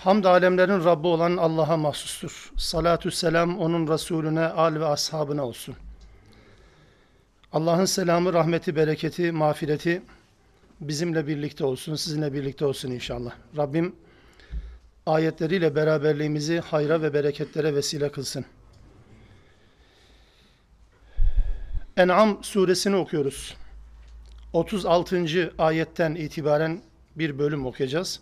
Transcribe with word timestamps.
Hamd 0.00 0.24
alemlerin 0.24 0.84
Rabbi 0.84 1.06
olan 1.06 1.36
Allah'a 1.36 1.76
mahsustur. 1.76 2.52
Salatü 2.56 3.10
selam 3.10 3.58
onun 3.58 3.88
Resulüne, 3.88 4.46
al 4.46 4.74
ve 4.74 4.86
ashabına 4.86 5.44
olsun. 5.46 5.76
Allah'ın 7.52 7.84
selamı, 7.84 8.32
rahmeti, 8.32 8.76
bereketi, 8.76 9.32
mağfireti 9.32 10.02
bizimle 10.80 11.26
birlikte 11.26 11.64
olsun, 11.64 11.94
sizinle 11.94 12.32
birlikte 12.32 12.64
olsun 12.64 12.90
inşallah. 12.90 13.32
Rabbim 13.56 13.96
ayetleriyle 15.06 15.74
beraberliğimizi 15.74 16.60
hayra 16.60 17.02
ve 17.02 17.14
bereketlere 17.14 17.74
vesile 17.74 18.12
kılsın. 18.12 18.44
En'am 21.96 22.44
suresini 22.44 22.96
okuyoruz. 22.96 23.56
36. 24.52 25.52
ayetten 25.58 26.14
itibaren 26.14 26.82
bir 27.16 27.38
bölüm 27.38 27.66
okuyacağız. 27.66 28.20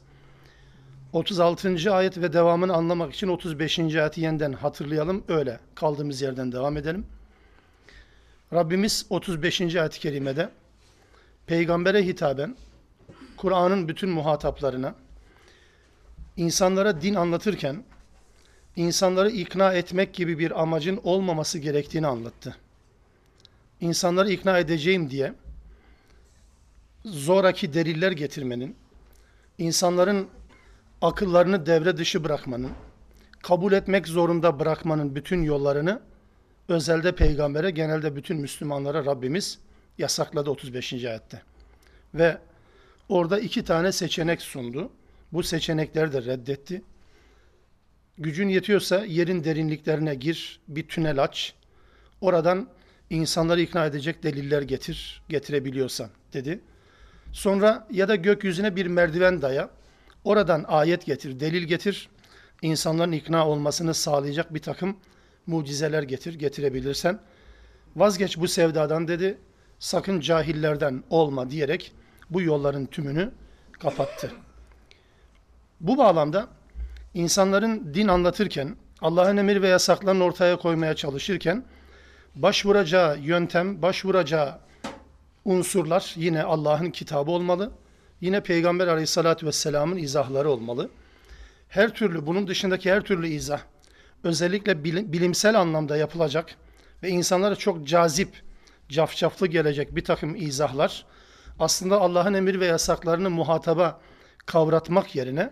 36. 1.12 1.94
ayet 1.94 2.18
ve 2.18 2.32
devamını 2.32 2.72
anlamak 2.74 3.14
için 3.14 3.28
35. 3.28 3.78
ayeti 3.78 4.20
yeniden 4.20 4.52
hatırlayalım. 4.52 5.24
Öyle 5.28 5.60
kaldığımız 5.74 6.22
yerden 6.22 6.52
devam 6.52 6.76
edelim. 6.76 7.06
Rabbimiz 8.52 9.06
35. 9.10 9.60
ayet-i 9.60 10.00
kerimede 10.00 10.50
peygambere 11.46 12.06
hitaben 12.06 12.56
Kur'an'ın 13.36 13.88
bütün 13.88 14.10
muhataplarına 14.10 14.94
insanlara 16.36 17.02
din 17.02 17.14
anlatırken 17.14 17.84
insanları 18.76 19.30
ikna 19.30 19.74
etmek 19.74 20.14
gibi 20.14 20.38
bir 20.38 20.62
amacın 20.62 21.00
olmaması 21.04 21.58
gerektiğini 21.58 22.06
anlattı. 22.06 22.56
İnsanları 23.80 24.30
ikna 24.30 24.58
edeceğim 24.58 25.10
diye 25.10 25.34
zoraki 27.04 27.74
deliller 27.74 28.12
getirmenin, 28.12 28.76
insanların 29.58 30.28
akıllarını 31.02 31.66
devre 31.66 31.96
dışı 31.96 32.24
bırakmanın, 32.24 32.70
kabul 33.42 33.72
etmek 33.72 34.08
zorunda 34.08 34.60
bırakmanın 34.60 35.14
bütün 35.14 35.42
yollarını 35.42 36.00
özelde 36.68 37.14
peygambere, 37.14 37.70
genelde 37.70 38.16
bütün 38.16 38.36
Müslümanlara 38.36 39.04
Rabbimiz 39.04 39.58
yasakladı 39.98 40.50
35. 40.50 40.92
ayette. 40.92 41.42
Ve 42.14 42.38
orada 43.08 43.40
iki 43.40 43.64
tane 43.64 43.92
seçenek 43.92 44.42
sundu. 44.42 44.90
Bu 45.32 45.42
seçenekleri 45.42 46.12
de 46.12 46.22
reddetti. 46.22 46.82
Gücün 48.18 48.48
yetiyorsa 48.48 49.04
yerin 49.04 49.44
derinliklerine 49.44 50.14
gir, 50.14 50.60
bir 50.68 50.88
tünel 50.88 51.22
aç. 51.22 51.54
Oradan 52.20 52.68
insanları 53.10 53.60
ikna 53.60 53.86
edecek 53.86 54.22
deliller 54.22 54.62
getir, 54.62 55.22
getirebiliyorsan 55.28 56.10
dedi. 56.32 56.60
Sonra 57.32 57.86
ya 57.90 58.08
da 58.08 58.16
gökyüzüne 58.16 58.76
bir 58.76 58.86
merdiven 58.86 59.42
daya. 59.42 59.70
Oradan 60.24 60.64
ayet 60.68 61.06
getir, 61.06 61.40
delil 61.40 61.62
getir. 61.62 62.08
İnsanların 62.62 63.12
ikna 63.12 63.48
olmasını 63.48 63.94
sağlayacak 63.94 64.54
bir 64.54 64.62
takım 64.62 64.96
mucizeler 65.46 66.02
getir, 66.02 66.34
getirebilirsen. 66.34 67.20
Vazgeç 67.96 68.38
bu 68.38 68.48
sevdadan 68.48 69.08
dedi. 69.08 69.38
Sakın 69.78 70.20
cahillerden 70.20 71.04
olma 71.10 71.50
diyerek 71.50 71.92
bu 72.30 72.42
yolların 72.42 72.86
tümünü 72.86 73.30
kapattı. 73.72 74.32
Bu 75.80 75.98
bağlamda 75.98 76.48
insanların 77.14 77.94
din 77.94 78.08
anlatırken, 78.08 78.76
Allah'ın 79.00 79.36
emir 79.36 79.62
ve 79.62 79.68
yasaklarını 79.68 80.24
ortaya 80.24 80.56
koymaya 80.56 80.94
çalışırken 80.94 81.64
başvuracağı 82.34 83.18
yöntem, 83.18 83.82
başvuracağı 83.82 84.58
unsurlar 85.44 86.14
yine 86.16 86.42
Allah'ın 86.42 86.90
kitabı 86.90 87.30
olmalı 87.30 87.72
yine 88.20 88.42
Peygamber 88.42 88.86
aleyhissalatü 88.86 89.46
vesselamın 89.46 89.96
izahları 89.96 90.50
olmalı. 90.50 90.90
Her 91.68 91.94
türlü, 91.94 92.26
bunun 92.26 92.46
dışındaki 92.46 92.92
her 92.92 93.00
türlü 93.00 93.28
izah, 93.28 93.60
özellikle 94.24 94.84
bilimsel 94.84 95.60
anlamda 95.60 95.96
yapılacak 95.96 96.54
ve 97.02 97.08
insanlara 97.08 97.56
çok 97.56 97.86
cazip, 97.86 98.42
cafcaflı 98.88 99.46
gelecek 99.46 99.96
bir 99.96 100.04
takım 100.04 100.36
izahlar, 100.36 101.06
aslında 101.58 102.00
Allah'ın 102.00 102.34
emir 102.34 102.60
ve 102.60 102.66
yasaklarını 102.66 103.30
muhataba 103.30 104.00
kavratmak 104.46 105.14
yerine, 105.14 105.50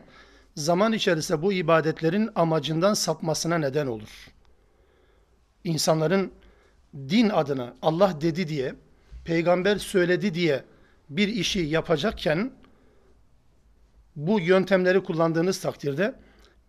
zaman 0.57 0.93
içerisinde 0.93 1.43
bu 1.43 1.53
ibadetlerin 1.53 2.31
amacından 2.35 2.95
sapmasına 2.95 3.59
neden 3.59 3.87
olur. 3.87 4.31
İnsanların 5.65 6.33
din 6.95 7.29
adına 7.29 7.75
Allah 7.83 8.21
dedi 8.21 8.49
diye, 8.49 8.75
peygamber 9.25 9.77
söyledi 9.77 10.35
diye 10.35 10.65
bir 11.11 11.29
işi 11.29 11.61
yapacakken 11.61 12.53
bu 14.17 14.41
yöntemleri 14.41 15.03
kullandığınız 15.05 15.61
takdirde 15.61 16.15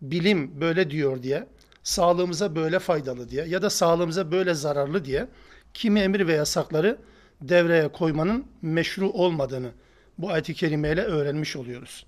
bilim 0.02 0.60
böyle 0.60 0.90
diyor 0.90 1.22
diye, 1.22 1.46
sağlığımıza 1.82 2.56
böyle 2.56 2.78
faydalı 2.78 3.28
diye 3.28 3.44
ya 3.44 3.62
da 3.62 3.70
sağlığımıza 3.70 4.32
böyle 4.32 4.54
zararlı 4.54 5.04
diye 5.04 5.28
kimi 5.74 6.00
emir 6.00 6.26
ve 6.26 6.32
yasakları 6.32 6.98
devreye 7.40 7.88
koymanın 7.88 8.46
meşru 8.62 9.10
olmadığını 9.10 9.70
bu 10.18 10.30
ayet-i 10.30 10.54
kerimeyle 10.54 11.02
öğrenmiş 11.02 11.56
oluyoruz. 11.56 12.06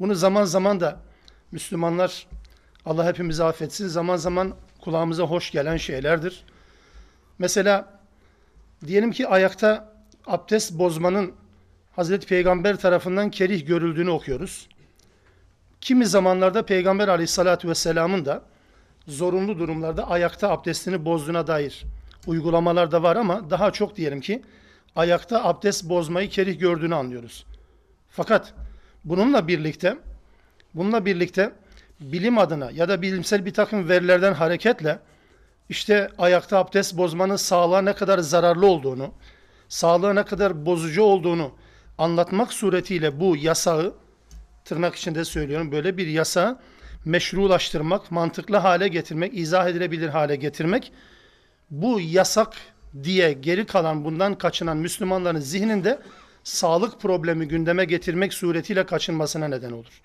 Bunu 0.00 0.14
zaman 0.14 0.44
zaman 0.44 0.80
da 0.80 1.00
Müslümanlar 1.52 2.26
Allah 2.86 3.06
hepimizi 3.06 3.44
affetsin 3.44 3.86
zaman 3.86 4.16
zaman 4.16 4.54
kulağımıza 4.80 5.22
hoş 5.22 5.50
gelen 5.50 5.76
şeylerdir. 5.76 6.44
Mesela 7.38 8.00
diyelim 8.86 9.12
ki 9.12 9.28
ayakta 9.28 9.92
abdest 10.26 10.72
bozmanın 10.78 11.32
Hazreti 11.98 12.26
Peygamber 12.26 12.76
tarafından 12.76 13.30
kerih 13.30 13.66
görüldüğünü 13.66 14.10
okuyoruz. 14.10 14.68
Kimi 15.80 16.06
zamanlarda 16.06 16.66
Peygamber 16.66 17.08
aleyhissalatü 17.08 17.68
vesselamın 17.68 18.24
da 18.24 18.42
zorunlu 19.08 19.58
durumlarda 19.58 20.10
ayakta 20.10 20.50
abdestini 20.50 21.04
bozduğuna 21.04 21.46
dair 21.46 21.84
uygulamalar 22.26 22.90
da 22.90 23.02
var 23.02 23.16
ama 23.16 23.50
daha 23.50 23.70
çok 23.70 23.96
diyelim 23.96 24.20
ki 24.20 24.42
ayakta 24.96 25.44
abdest 25.44 25.84
bozmayı 25.84 26.28
kerih 26.28 26.60
gördüğünü 26.60 26.94
anlıyoruz. 26.94 27.46
Fakat 28.10 28.54
bununla 29.04 29.48
birlikte 29.48 29.96
bununla 30.74 31.04
birlikte 31.04 31.52
bilim 32.00 32.38
adına 32.38 32.70
ya 32.70 32.88
da 32.88 33.02
bilimsel 33.02 33.46
bir 33.46 33.54
takım 33.54 33.88
verilerden 33.88 34.34
hareketle 34.34 34.98
işte 35.68 36.10
ayakta 36.18 36.58
abdest 36.58 36.96
bozmanın 36.96 37.36
sağlığa 37.36 37.82
ne 37.82 37.92
kadar 37.92 38.18
zararlı 38.18 38.66
olduğunu, 38.66 39.10
sağlığa 39.68 40.12
ne 40.12 40.24
kadar 40.24 40.66
bozucu 40.66 41.02
olduğunu 41.02 41.52
anlatmak 41.98 42.52
suretiyle 42.52 43.20
bu 43.20 43.36
yasağı 43.36 43.94
tırnak 44.64 44.94
içinde 44.94 45.24
söylüyorum 45.24 45.72
böyle 45.72 45.96
bir 45.96 46.06
yasa 46.06 46.60
meşrulaştırmak, 47.04 48.10
mantıklı 48.10 48.56
hale 48.56 48.88
getirmek, 48.88 49.38
izah 49.38 49.68
edilebilir 49.68 50.08
hale 50.08 50.36
getirmek 50.36 50.92
bu 51.70 52.00
yasak 52.00 52.52
diye 53.02 53.32
geri 53.32 53.66
kalan 53.66 54.04
bundan 54.04 54.34
kaçınan 54.34 54.76
Müslümanların 54.76 55.40
zihninde 55.40 55.98
sağlık 56.44 57.00
problemi 57.00 57.48
gündeme 57.48 57.84
getirmek 57.84 58.34
suretiyle 58.34 58.86
kaçınmasına 58.86 59.48
neden 59.48 59.72
olur. 59.72 60.02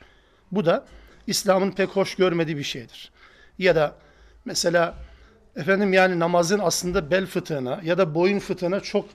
Bu 0.51 0.65
da 0.65 0.85
İslam'ın 1.27 1.71
pek 1.71 1.89
hoş 1.89 2.15
görmediği 2.15 2.57
bir 2.57 2.63
şeydir. 2.63 3.11
Ya 3.59 3.75
da 3.75 3.95
mesela 4.45 4.95
efendim 5.55 5.93
yani 5.93 6.19
namazın 6.19 6.59
aslında 6.59 7.11
bel 7.11 7.25
fıtığına 7.25 7.81
ya 7.83 7.97
da 7.97 8.15
boyun 8.15 8.39
fıtığına 8.39 8.79
çok 8.79 9.05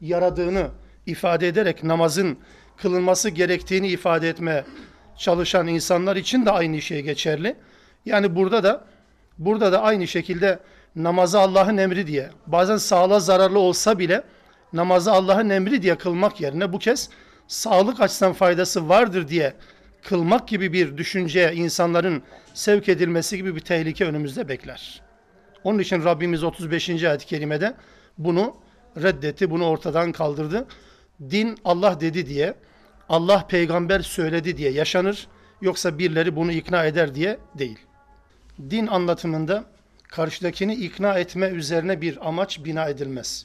yaradığını 0.00 0.70
ifade 1.06 1.48
ederek 1.48 1.84
namazın 1.84 2.38
kılınması 2.76 3.30
gerektiğini 3.30 3.88
ifade 3.88 4.28
etmeye 4.28 4.64
çalışan 5.18 5.66
insanlar 5.66 6.16
için 6.16 6.46
de 6.46 6.50
aynı 6.50 6.82
şey 6.82 7.02
geçerli. 7.02 7.56
Yani 8.06 8.36
burada 8.36 8.64
da 8.64 8.84
burada 9.38 9.72
da 9.72 9.82
aynı 9.82 10.06
şekilde 10.06 10.58
namazı 10.96 11.40
Allah'ın 11.40 11.76
emri 11.76 12.06
diye 12.06 12.30
bazen 12.46 12.76
sağlığa 12.76 13.20
zararlı 13.20 13.58
olsa 13.58 13.98
bile 13.98 14.22
namazı 14.72 15.12
Allah'ın 15.12 15.50
emri 15.50 15.82
diye 15.82 15.98
kılmak 15.98 16.40
yerine 16.40 16.72
bu 16.72 16.78
kez 16.78 17.10
sağlık 17.48 18.00
açısından 18.00 18.32
faydası 18.32 18.88
vardır 18.88 19.28
diye 19.28 19.54
kılmak 20.02 20.48
gibi 20.48 20.72
bir 20.72 20.96
düşünceye 20.96 21.54
insanların 21.54 22.22
sevk 22.54 22.88
edilmesi 22.88 23.36
gibi 23.36 23.56
bir 23.56 23.60
tehlike 23.60 24.04
önümüzde 24.04 24.48
bekler. 24.48 25.02
Onun 25.64 25.78
için 25.78 26.04
Rabbimiz 26.04 26.44
35. 26.44 26.88
ayet-i 27.04 27.26
kerimede 27.26 27.74
bunu 28.18 28.56
reddetti, 28.96 29.50
bunu 29.50 29.66
ortadan 29.66 30.12
kaldırdı 30.12 30.66
din 31.20 31.58
Allah 31.64 32.00
dedi 32.00 32.26
diye, 32.26 32.54
Allah 33.08 33.46
peygamber 33.46 34.00
söyledi 34.00 34.56
diye 34.56 34.70
yaşanır. 34.70 35.26
Yoksa 35.60 35.98
birileri 35.98 36.36
bunu 36.36 36.52
ikna 36.52 36.84
eder 36.84 37.14
diye 37.14 37.38
değil. 37.58 37.78
Din 38.70 38.86
anlatımında 38.86 39.64
karşıdakini 40.08 40.74
ikna 40.74 41.18
etme 41.18 41.46
üzerine 41.46 42.00
bir 42.00 42.28
amaç 42.28 42.64
bina 42.64 42.88
edilmez. 42.88 43.44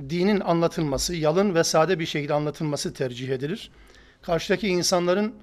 Dinin 0.00 0.40
anlatılması, 0.40 1.14
yalın 1.14 1.54
ve 1.54 1.64
sade 1.64 1.98
bir 1.98 2.06
şekilde 2.06 2.34
anlatılması 2.34 2.94
tercih 2.94 3.28
edilir. 3.28 3.70
Karşıdaki 4.22 4.68
insanların 4.68 5.34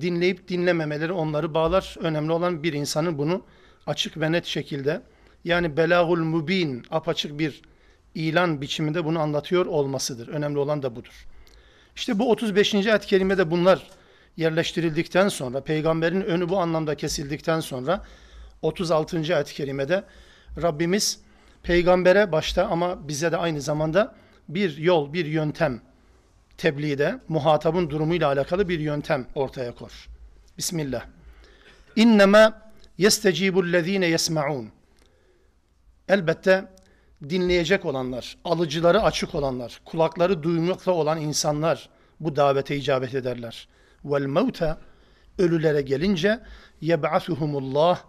dinleyip 0.00 0.48
dinlememeleri 0.48 1.12
onları 1.12 1.54
bağlar. 1.54 1.96
Önemli 2.00 2.32
olan 2.32 2.62
bir 2.62 2.72
insanın 2.72 3.18
bunu 3.18 3.42
açık 3.86 4.20
ve 4.20 4.32
net 4.32 4.46
şekilde 4.46 5.02
yani 5.44 5.76
belagul 5.76 6.18
mubin 6.18 6.82
apaçık 6.90 7.38
bir 7.38 7.62
ilan 8.14 8.60
biçiminde 8.60 9.04
bunu 9.04 9.20
anlatıyor 9.20 9.66
olmasıdır. 9.66 10.28
Önemli 10.28 10.58
olan 10.58 10.82
da 10.82 10.96
budur. 10.96 11.26
İşte 11.96 12.18
bu 12.18 12.30
35. 12.30 12.74
ayet 12.74 13.06
kerimede 13.06 13.50
bunlar 13.50 13.86
yerleştirildikten 14.36 15.28
sonra, 15.28 15.60
peygamberin 15.60 16.20
önü 16.20 16.48
bu 16.48 16.58
anlamda 16.58 16.94
kesildikten 16.94 17.60
sonra 17.60 18.04
36. 18.62 19.34
ayet-i 19.34 19.54
kerimede 19.54 20.04
Rabbimiz 20.62 21.20
peygambere 21.62 22.32
başta 22.32 22.66
ama 22.66 23.08
bize 23.08 23.32
de 23.32 23.36
aynı 23.36 23.60
zamanda 23.60 24.14
bir 24.48 24.76
yol, 24.76 25.12
bir 25.12 25.26
yöntem 25.26 25.80
tebliğde 26.58 27.20
muhatabın 27.28 27.90
durumuyla 27.90 28.28
alakalı 28.28 28.68
bir 28.68 28.80
yöntem 28.80 29.26
ortaya 29.34 29.74
kor. 29.74 30.08
Bismillah. 30.58 31.02
İnnemâ 31.96 32.72
yestecibüllezîne 32.98 34.06
yesma'un. 34.06 34.70
Elbette 36.08 36.64
dinleyecek 37.28 37.84
olanlar, 37.84 38.36
alıcıları 38.44 39.02
açık 39.02 39.34
olanlar, 39.34 39.80
kulakları 39.84 40.42
duymakta 40.42 40.92
olan 40.92 41.20
insanlar 41.20 41.88
bu 42.20 42.36
davete 42.36 42.76
icabet 42.76 43.14
ederler. 43.14 43.68
Vel 44.04 44.26
mevte 44.26 44.76
ölülere 45.38 45.82
gelince 45.82 46.40
yeb'asuhumullah 46.80 48.02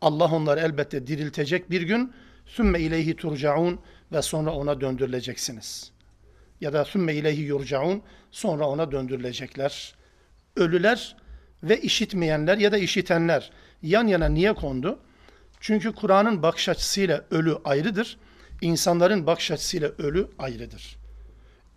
Allah 0.00 0.32
onları 0.32 0.60
elbette 0.60 1.06
diriltecek 1.06 1.70
bir 1.70 1.82
gün 1.82 2.12
sümme 2.46 2.80
ileyhi 2.80 3.16
turcaun 3.16 3.78
ve 4.12 4.22
sonra 4.22 4.50
ona 4.52 4.80
döndürüleceksiniz. 4.80 5.92
Ya 6.60 6.72
da 6.72 6.84
sümme 6.84 7.14
ileyhi 7.14 7.42
yurcaun 7.42 8.02
sonra 8.30 8.68
ona 8.68 8.92
döndürülecekler. 8.92 9.94
Ölüler 10.56 11.16
ve 11.62 11.80
işitmeyenler 11.80 12.58
ya 12.58 12.72
da 12.72 12.78
işitenler 12.78 13.50
yan 13.82 14.06
yana 14.06 14.28
niye 14.28 14.52
kondu? 14.52 14.98
Çünkü 15.60 15.92
Kur'an'ın 15.92 16.42
bakış 16.42 16.68
açısıyla 16.68 17.24
ölü 17.30 17.56
ayrıdır. 17.64 18.18
İnsanların 18.60 19.26
bakış 19.26 19.50
açısıyla 19.50 19.90
ölü 19.98 20.28
ayrıdır. 20.38 20.96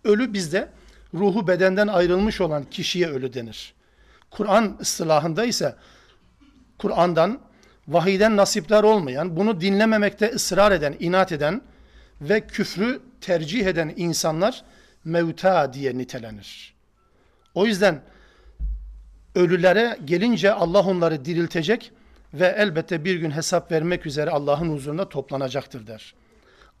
Ölü 0.04 0.32
bizde 0.32 0.68
ruhu 1.14 1.48
bedenden 1.48 1.88
ayrılmış 1.88 2.40
olan 2.40 2.64
kişiye 2.64 3.08
ölü 3.08 3.34
denir. 3.34 3.74
Kur'an 4.30 4.76
ıstılahında 4.80 5.44
ise 5.44 5.74
Kur'an'dan 6.78 7.40
vahiden 7.88 8.36
nasipler 8.36 8.82
olmayan, 8.82 9.36
bunu 9.36 9.60
dinlememekte 9.60 10.30
ısrar 10.30 10.72
eden, 10.72 10.96
inat 11.00 11.32
eden 11.32 11.62
ve 12.20 12.40
küfrü 12.46 13.00
tercih 13.20 13.66
eden 13.66 13.92
insanlar 13.96 14.64
mevta 15.04 15.72
diye 15.72 15.98
nitelenir. 15.98 16.74
O 17.54 17.66
yüzden 17.66 18.02
ölülere 19.34 19.98
gelince 20.04 20.52
Allah 20.52 20.82
onları 20.82 21.24
diriltecek 21.24 21.92
ve 22.34 22.54
elbette 22.58 23.04
bir 23.04 23.16
gün 23.16 23.30
hesap 23.30 23.72
vermek 23.72 24.06
üzere 24.06 24.30
Allah'ın 24.30 24.72
huzurunda 24.72 25.08
toplanacaktır 25.08 25.86
der. 25.86 26.14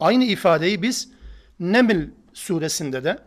Aynı 0.00 0.24
ifadeyi 0.24 0.82
biz 0.82 1.08
Neml 1.60 2.10
suresinde 2.32 3.04
de 3.04 3.18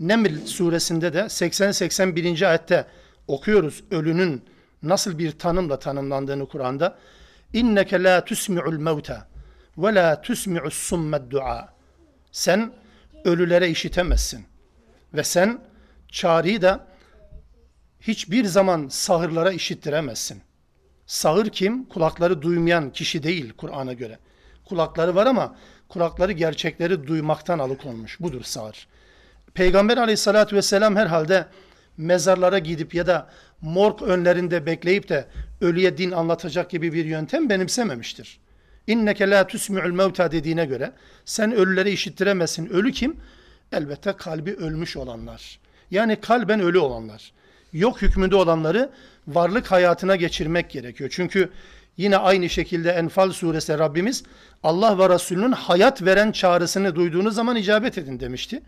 Neml 0.00 0.46
suresinde 0.46 1.12
de 1.12 1.18
80-81. 1.20 2.46
ayette 2.46 2.86
okuyoruz 3.28 3.84
ölünün 3.90 4.44
nasıl 4.82 5.18
bir 5.18 5.38
tanımla 5.38 5.78
tanımlandığını 5.78 6.48
Kur'an'da. 6.48 6.98
İnneke 7.52 8.02
la 8.02 8.24
tusmi'ul 8.24 8.78
mevta 8.78 9.28
ve 9.78 9.94
la 9.94 10.20
tusmi'us 10.20 10.74
summed 10.74 11.30
dua. 11.30 11.74
Sen 12.32 12.72
ölülere 13.24 13.68
işitemezsin. 13.68 14.46
Ve 15.14 15.24
sen 15.24 15.60
çağrıyı 16.08 16.62
da 16.62 16.86
hiçbir 18.00 18.44
zaman 18.44 18.88
sahırlara 18.88 19.52
işittiremezsin. 19.52 20.42
Sağır 21.06 21.48
kim? 21.48 21.84
Kulakları 21.84 22.42
duymayan 22.42 22.92
kişi 22.92 23.22
değil 23.22 23.52
Kur'an'a 23.56 23.92
göre. 23.92 24.18
Kulakları 24.64 25.14
var 25.14 25.26
ama 25.26 25.56
kulakları 25.88 26.32
gerçekleri 26.32 27.06
duymaktan 27.06 27.58
alıkonmuş. 27.58 28.20
Budur 28.20 28.42
sağır. 28.42 28.86
Peygamber 29.54 29.96
aleyhissalatü 29.96 30.56
vesselam 30.56 30.96
herhalde 30.96 31.46
mezarlara 31.96 32.58
gidip 32.58 32.94
ya 32.94 33.06
da 33.06 33.30
morg 33.60 34.02
önlerinde 34.02 34.66
bekleyip 34.66 35.08
de 35.08 35.24
ölüye 35.60 35.98
din 35.98 36.10
anlatacak 36.10 36.70
gibi 36.70 36.92
bir 36.92 37.04
yöntem 37.04 37.50
benimsememiştir. 37.50 38.38
İnneke 38.86 39.30
la 39.30 39.46
tusmi'ul 39.46 39.92
mevta 39.92 40.32
dediğine 40.32 40.64
göre 40.64 40.92
sen 41.24 41.52
ölüleri 41.52 41.90
işittiremezsin. 41.90 42.66
Ölü 42.66 42.92
kim? 42.92 43.16
Elbette 43.72 44.12
kalbi 44.12 44.54
ölmüş 44.54 44.96
olanlar. 44.96 45.58
Yani 45.90 46.16
kalben 46.20 46.60
ölü 46.60 46.78
olanlar. 46.78 47.32
Yok 47.72 48.02
hükmünde 48.02 48.36
olanları 48.36 48.90
varlık 49.28 49.72
hayatına 49.72 50.16
geçirmek 50.16 50.70
gerekiyor. 50.70 51.10
Çünkü 51.12 51.50
yine 51.96 52.16
aynı 52.16 52.48
şekilde 52.48 52.90
Enfal 52.90 53.32
suresi 53.32 53.78
Rabbimiz 53.78 54.22
Allah 54.62 54.98
ve 54.98 55.14
Resulünün 55.14 55.52
hayat 55.52 56.02
veren 56.02 56.32
çağrısını 56.32 56.94
duyduğunuz 56.94 57.34
zaman 57.34 57.56
icabet 57.56 57.98
edin 57.98 58.20
demişti. 58.20 58.62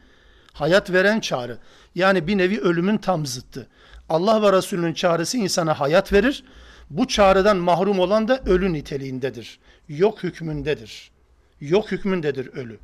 Hayat 0.52 0.92
veren 0.92 1.20
çağrı. 1.20 1.58
Yani 1.94 2.26
bir 2.26 2.38
nevi 2.38 2.60
ölümün 2.60 2.98
tam 2.98 3.26
zıttı. 3.26 3.66
Allah 4.08 4.42
ve 4.42 4.56
Resulünün 4.56 4.94
çağrısı 4.94 5.36
insana 5.36 5.80
hayat 5.80 6.12
verir. 6.12 6.44
Bu 6.90 7.08
çağrıdan 7.08 7.56
mahrum 7.56 7.98
olan 7.98 8.28
da 8.28 8.40
ölü 8.46 8.72
niteliğindedir. 8.72 9.58
Yok 9.88 10.22
hükmündedir. 10.22 11.10
Yok 11.60 11.92
hükmündedir 11.92 12.46
ölü. 12.46 12.78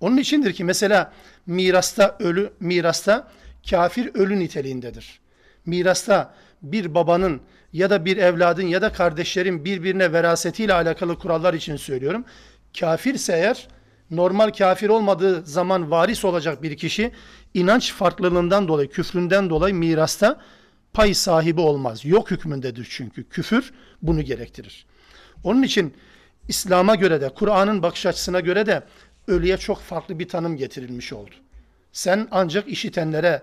Onun 0.00 0.16
içindir 0.16 0.52
ki 0.52 0.64
mesela 0.64 1.12
mirasta 1.46 2.16
ölü 2.20 2.52
mirasta 2.60 3.28
kafir 3.70 4.14
ölü 4.14 4.38
niteliğindedir. 4.38 5.20
Mirasta 5.66 6.34
bir 6.62 6.94
babanın 6.94 7.40
ya 7.72 7.90
da 7.90 8.04
bir 8.04 8.16
evladın 8.16 8.62
ya 8.62 8.82
da 8.82 8.92
kardeşlerin 8.92 9.64
birbirine 9.64 10.12
verasetiyle 10.12 10.74
alakalı 10.74 11.18
kurallar 11.18 11.54
için 11.54 11.76
söylüyorum. 11.76 12.24
Kafirse 12.80 13.32
eğer 13.32 13.68
normal 14.10 14.50
kafir 14.50 14.88
olmadığı 14.88 15.46
zaman 15.46 15.90
varis 15.90 16.24
olacak 16.24 16.62
bir 16.62 16.76
kişi 16.76 17.12
inanç 17.54 17.92
farklılığından 17.92 18.68
dolayı, 18.68 18.90
küfründen 18.90 19.50
dolayı 19.50 19.74
mirasta 19.74 20.40
pay 20.92 21.14
sahibi 21.14 21.60
olmaz. 21.60 22.04
Yok 22.04 22.30
hükmündedir 22.30 22.86
çünkü. 22.90 23.28
Küfür 23.28 23.72
bunu 24.02 24.22
gerektirir. 24.22 24.86
Onun 25.44 25.62
için 25.62 25.94
İslam'a 26.48 26.94
göre 26.94 27.20
de, 27.20 27.28
Kur'an'ın 27.28 27.82
bakış 27.82 28.06
açısına 28.06 28.40
göre 28.40 28.66
de 28.66 28.82
ölüye 29.28 29.56
çok 29.56 29.80
farklı 29.80 30.18
bir 30.18 30.28
tanım 30.28 30.56
getirilmiş 30.56 31.12
oldu. 31.12 31.34
Sen 31.92 32.28
ancak 32.30 32.68
işitenlere 32.68 33.42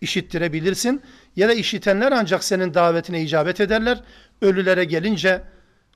işittirebilirsin 0.00 1.02
ya 1.36 1.48
da 1.48 1.52
işitenler 1.54 2.12
ancak 2.12 2.44
senin 2.44 2.74
davetine 2.74 3.22
icabet 3.22 3.60
ederler. 3.60 4.02
Ölülere 4.42 4.84
gelince 4.84 5.42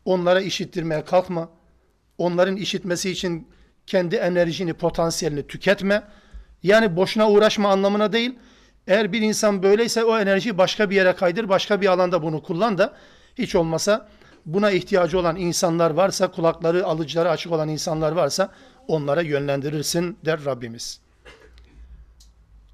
onlara 0.04 0.40
işittirmeye 0.40 1.04
kalkma. 1.04 1.50
Onların 2.18 2.56
işitmesi 2.56 3.10
için 3.10 3.48
kendi 3.86 4.16
enerjini, 4.16 4.74
potansiyelini 4.74 5.46
tüketme. 5.46 6.02
Yani 6.62 6.96
boşuna 6.96 7.30
uğraşma 7.30 7.68
anlamına 7.68 8.12
değil. 8.12 8.38
Eğer 8.86 9.12
bir 9.12 9.20
insan 9.20 9.62
böyleyse 9.62 10.04
o 10.04 10.18
enerjiyi 10.18 10.58
başka 10.58 10.90
bir 10.90 10.96
yere 10.96 11.12
kaydır, 11.12 11.48
başka 11.48 11.80
bir 11.80 11.86
alanda 11.86 12.22
bunu 12.22 12.42
kullan 12.42 12.78
da 12.78 12.94
hiç 13.38 13.54
olmasa 13.54 14.08
buna 14.46 14.70
ihtiyacı 14.70 15.18
olan 15.18 15.36
insanlar 15.36 15.90
varsa, 15.90 16.30
kulakları, 16.30 16.86
alıcıları 16.86 17.30
açık 17.30 17.52
olan 17.52 17.68
insanlar 17.68 18.12
varsa 18.12 18.52
onlara 18.88 19.22
yönlendirirsin 19.22 20.18
der 20.24 20.44
Rabbimiz. 20.44 21.00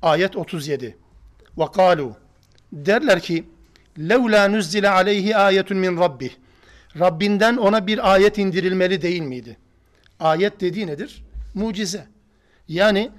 Ayet 0.02 0.36
37. 0.36 0.96
Kalu 1.64 2.12
derler 2.72 3.20
ki 3.20 3.44
levla 3.98 4.48
nuzzile 4.48 4.90
aleyhi 4.90 5.36
ayetun 5.36 5.78
min 5.78 5.96
rabbih. 6.00 6.30
Rabbinden 6.98 7.56
ona 7.56 7.86
bir 7.86 8.12
ayet 8.12 8.38
indirilmeli 8.38 9.02
değil 9.02 9.22
miydi? 9.22 9.56
Ayet 10.20 10.60
dediği 10.60 10.86
nedir? 10.86 11.22
Mucize. 11.54 12.06
Yani 12.68 13.10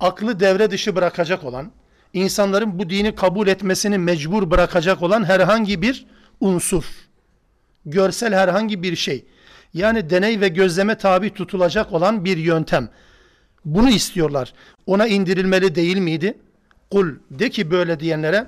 aklı 0.00 0.40
devre 0.40 0.70
dışı 0.70 0.96
bırakacak 0.96 1.44
olan, 1.44 1.72
insanların 2.12 2.78
bu 2.78 2.90
dini 2.90 3.14
kabul 3.14 3.46
etmesini 3.46 3.98
mecbur 3.98 4.50
bırakacak 4.50 5.02
olan 5.02 5.24
herhangi 5.24 5.82
bir 5.82 6.06
unsur. 6.40 6.84
Görsel 7.86 8.34
herhangi 8.34 8.82
bir 8.82 8.96
şey. 8.96 9.24
Yani 9.74 10.10
deney 10.10 10.40
ve 10.40 10.48
gözleme 10.48 10.94
tabi 10.94 11.34
tutulacak 11.34 11.92
olan 11.92 12.24
bir 12.24 12.36
yöntem. 12.36 12.88
Bunu 13.64 13.90
istiyorlar. 13.90 14.52
Ona 14.86 15.06
indirilmeli 15.06 15.74
değil 15.74 15.96
miydi? 15.96 16.34
Kul 16.90 17.14
de 17.30 17.50
ki 17.50 17.70
böyle 17.70 18.00
diyenlere 18.00 18.46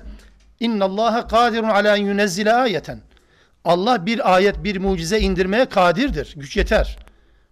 İnna 0.59 0.85
Allaha 0.85 1.27
kadirun 1.27 1.69
ala 1.69 1.95
yunezzile 1.95 2.53
ayeten. 2.53 3.01
Allah 3.65 4.05
bir 4.05 4.35
ayet, 4.35 4.63
bir 4.63 4.77
mucize 4.77 5.19
indirmeye 5.19 5.65
kadirdir. 5.65 6.33
Güç 6.35 6.57
yeter. 6.57 6.97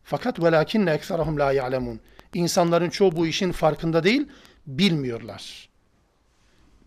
Fakat 0.04 0.44
velakinne 0.44 0.92
ekserahum 0.92 1.40
la 1.40 1.52
ya'lemun. 1.52 2.00
İnsanların 2.34 2.90
çoğu 2.90 3.16
bu 3.16 3.28
işin 3.28 3.52
farkında 3.52 4.04
değil, 4.04 4.28
bilmiyorlar. 4.68 5.70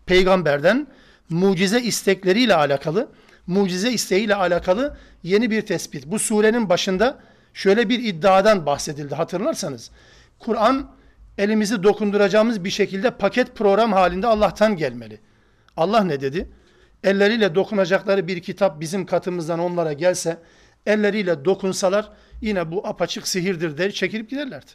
Peygamberden 0.05 0.87
mucize 1.29 1.81
istekleriyle 1.81 2.55
alakalı 2.55 3.09
mucize 3.49 3.91
isteğiyle 3.91 4.35
alakalı 4.35 4.97
yeni 5.23 5.51
bir 5.51 5.61
tespit. 5.61 6.05
Bu 6.05 6.19
surenin 6.19 6.69
başında 6.69 7.19
şöyle 7.53 7.89
bir 7.89 8.03
iddiadan 8.03 8.65
bahsedildi 8.65 9.15
hatırlarsanız. 9.15 9.91
Kur'an 10.39 10.91
elimizi 11.39 11.83
dokunduracağımız 11.83 12.63
bir 12.63 12.69
şekilde 12.69 13.11
paket 13.11 13.55
program 13.55 13.93
halinde 13.93 14.27
Allah'tan 14.27 14.75
gelmeli. 14.75 15.19
Allah 15.77 16.03
ne 16.03 16.21
dedi? 16.21 16.49
Elleriyle 17.03 17.55
dokunacakları 17.55 18.27
bir 18.27 18.41
kitap 18.41 18.79
bizim 18.79 19.05
katımızdan 19.05 19.59
onlara 19.59 19.93
gelse, 19.93 20.37
elleriyle 20.85 21.45
dokunsalar 21.45 22.09
yine 22.41 22.71
bu 22.71 22.87
apaçık 22.87 23.27
sihirdir 23.27 23.77
der 23.77 23.91
çekilip 23.91 24.29
giderlerdi. 24.29 24.71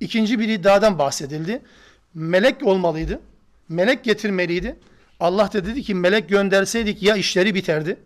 İkinci 0.00 0.38
bir 0.38 0.48
iddiadan 0.48 0.98
bahsedildi. 0.98 1.62
Melek 2.14 2.66
olmalıydı. 2.66 3.20
Melek 3.68 4.04
getirmeliydi. 4.04 4.76
Allah 5.20 5.52
da 5.52 5.66
dedi 5.66 5.82
ki 5.82 5.94
melek 5.94 6.28
gönderseydik 6.28 7.02
ya 7.02 7.16
işleri 7.16 7.54
biterdi. 7.54 7.96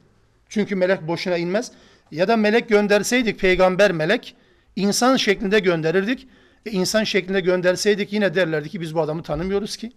Çünkü 0.49 0.77
melek 0.77 1.09
boşuna 1.09 1.37
inmez. 1.37 1.73
Ya 2.11 2.29
da 2.29 2.37
melek 2.37 2.69
gönderseydik 2.69 3.41
peygamber 3.41 3.93
melek 3.93 4.37
insan 4.77 5.17
şeklinde 5.17 5.59
gönderirdik. 5.59 6.29
E 6.67 6.71
insan 6.71 7.05
şeklinde 7.05 7.41
gönderseydik 7.41 8.13
yine 8.13 8.35
derlerdi 8.35 8.69
ki 8.69 8.81
biz 8.81 8.95
bu 8.95 9.01
adamı 9.01 9.23
tanımıyoruz 9.23 9.77
ki. 9.77 9.93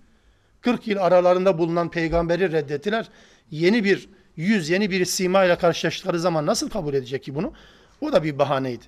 40 0.62 0.88
yıl 0.88 0.98
aralarında 0.98 1.58
bulunan 1.58 1.92
peygamberi 1.92 2.52
reddettiler. 2.52 3.10
Yeni 3.52 3.84
bir 3.84 4.10
yüz, 4.36 4.70
yeni 4.70 4.92
bir 4.92 5.06
sima 5.06 5.46
ile 5.46 5.58
karşılaştıkları 5.58 6.20
zaman 6.20 6.46
nasıl 6.46 6.70
kabul 6.70 6.94
edecek 6.94 7.24
ki 7.24 7.36
bunu? 7.36 7.54
O 8.02 8.12
da 8.12 8.24
bir 8.24 8.40
bahaneydi. 8.40 8.84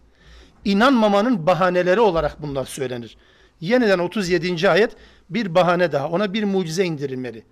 İnanmamanın 0.65 1.47
bahaneleri 1.47 1.99
olarak 1.99 2.41
bunlar 2.41 2.65
söylenir. 2.65 3.17
Yeniden 3.61 3.99
37. 3.99 4.69
ayet 4.69 4.95
bir 5.29 5.55
bahane 5.55 5.91
daha. 5.91 6.09
Ona 6.09 6.33
bir 6.33 6.43
mucize 6.43 6.85
indirilmeli. 6.85 7.43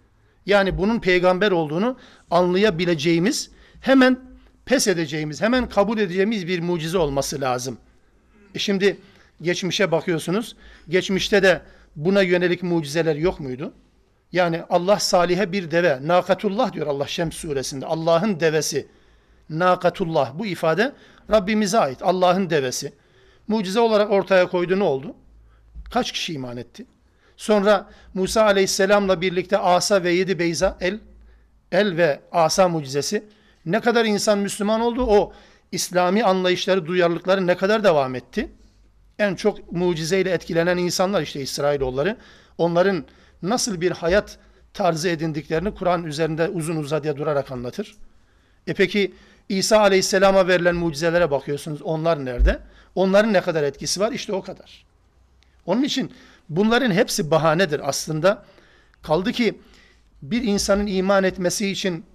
Yani 0.46 0.77
bunun 0.77 1.00
peygamber 1.00 1.51
olduğunu 1.51 1.98
anlayabileceğimiz, 2.32 3.50
hemen 3.82 4.20
pes 4.65 4.88
edeceğimiz, 4.88 5.42
hemen 5.42 5.70
kabul 5.70 5.98
edeceğimiz 5.98 6.48
bir 6.48 6.60
mucize 6.60 6.98
olması 6.98 7.42
lazım. 7.42 7.77
E 8.56 8.60
şimdi 8.60 8.98
geçmişe 9.42 9.92
bakıyorsunuz. 9.92 10.56
Geçmişte 10.90 11.44
de 11.44 11.62
buna 11.96 12.22
yönelik 12.22 12.63
mucizeler 12.63 13.16
yok 13.16 13.40
muydu? 13.40 13.74
Yani 14.32 14.63
Allah 14.70 15.00
Salih'e 15.00 15.52
bir 15.52 15.72
deve, 15.72 16.00
nakatullah 16.08 16.74
diyor 16.74 16.88
Allah 16.88 17.08
Şems 17.08 17.36
suresinde. 17.36 17.86
Allah'ın 17.86 18.40
devesi. 18.40 18.88
Nakatullah 19.50 20.40
bu 20.40 20.46
ifade 20.46 20.94
Rabbimize 21.32 21.80
ait. 21.80 22.02
Allah'ın 22.02 22.50
devesi. 22.50 22.94
Mucize 23.48 23.80
olarak 23.80 24.12
ortaya 24.12 24.48
koydu 24.48 24.80
ne 24.80 24.84
oldu? 24.84 25.16
Kaç 25.92 26.12
kişi 26.12 26.34
iman 26.34 26.58
etti? 26.58 26.86
Sonra 27.38 27.90
Musa 28.13 28.44
aleyhisselamla 28.44 29.22
birlikte 29.22 29.58
asa 29.58 30.04
ve 30.04 30.12
yedi 30.12 30.40
beyza 30.40 30.78
el, 30.82 31.00
el 31.72 31.98
ve 31.98 32.20
asa 32.32 32.68
mucizesi. 32.68 33.24
Ne 33.66 33.80
kadar 33.80 34.06
insan 34.06 34.38
Müslüman 34.38 34.82
oldu 34.82 35.06
o 35.08 35.34
İslami 35.72 36.24
anlayışları, 36.24 36.86
duyarlılıkları 36.86 37.48
ne 37.48 37.58
kadar 37.58 37.84
devam 37.84 38.16
etti? 38.16 38.52
En 39.20 39.36
çok 39.36 39.72
mucizeyle 39.72 40.32
etkilenen 40.32 40.77
insanlar 40.77 41.22
işte 41.22 41.41
İsrailoğulları. 41.41 42.17
Onların 42.58 43.05
nasıl 43.41 43.82
bir 43.82 43.91
hayat 43.91 44.38
tarzı 44.74 45.10
edindiklerini 45.10 45.75
Kur'an 45.75 46.03
üzerinde 46.03 46.50
uzun 46.50 46.75
uzadıya 46.75 47.17
durarak 47.17 47.51
anlatır. 47.51 47.96
E 48.67 48.74
peki 48.74 49.13
İsa 49.50 49.79
Aleyhisselam'a 49.79 50.48
verilen 50.48 50.75
mucizelere 50.75 51.32
bakıyorsunuz. 51.32 51.82
Onlar 51.82 52.25
nerede? 52.25 52.60
Onların 52.96 53.34
ne 53.34 53.41
kadar 53.41 53.63
etkisi 53.63 54.00
var? 54.00 54.12
İşte 54.12 54.34
o 54.34 54.41
kadar. 54.41 54.86
Onun 55.65 55.84
için 55.84 56.12
bunların 56.50 56.91
hepsi 56.91 57.32
bahanedir 57.32 57.89
aslında. 57.89 58.46
Kaldı 59.01 59.32
ki 59.32 59.60
bir 60.22 60.43
insanın 60.43 60.88
iman 60.88 61.24
etmesi 61.24 61.70
için 61.70 62.05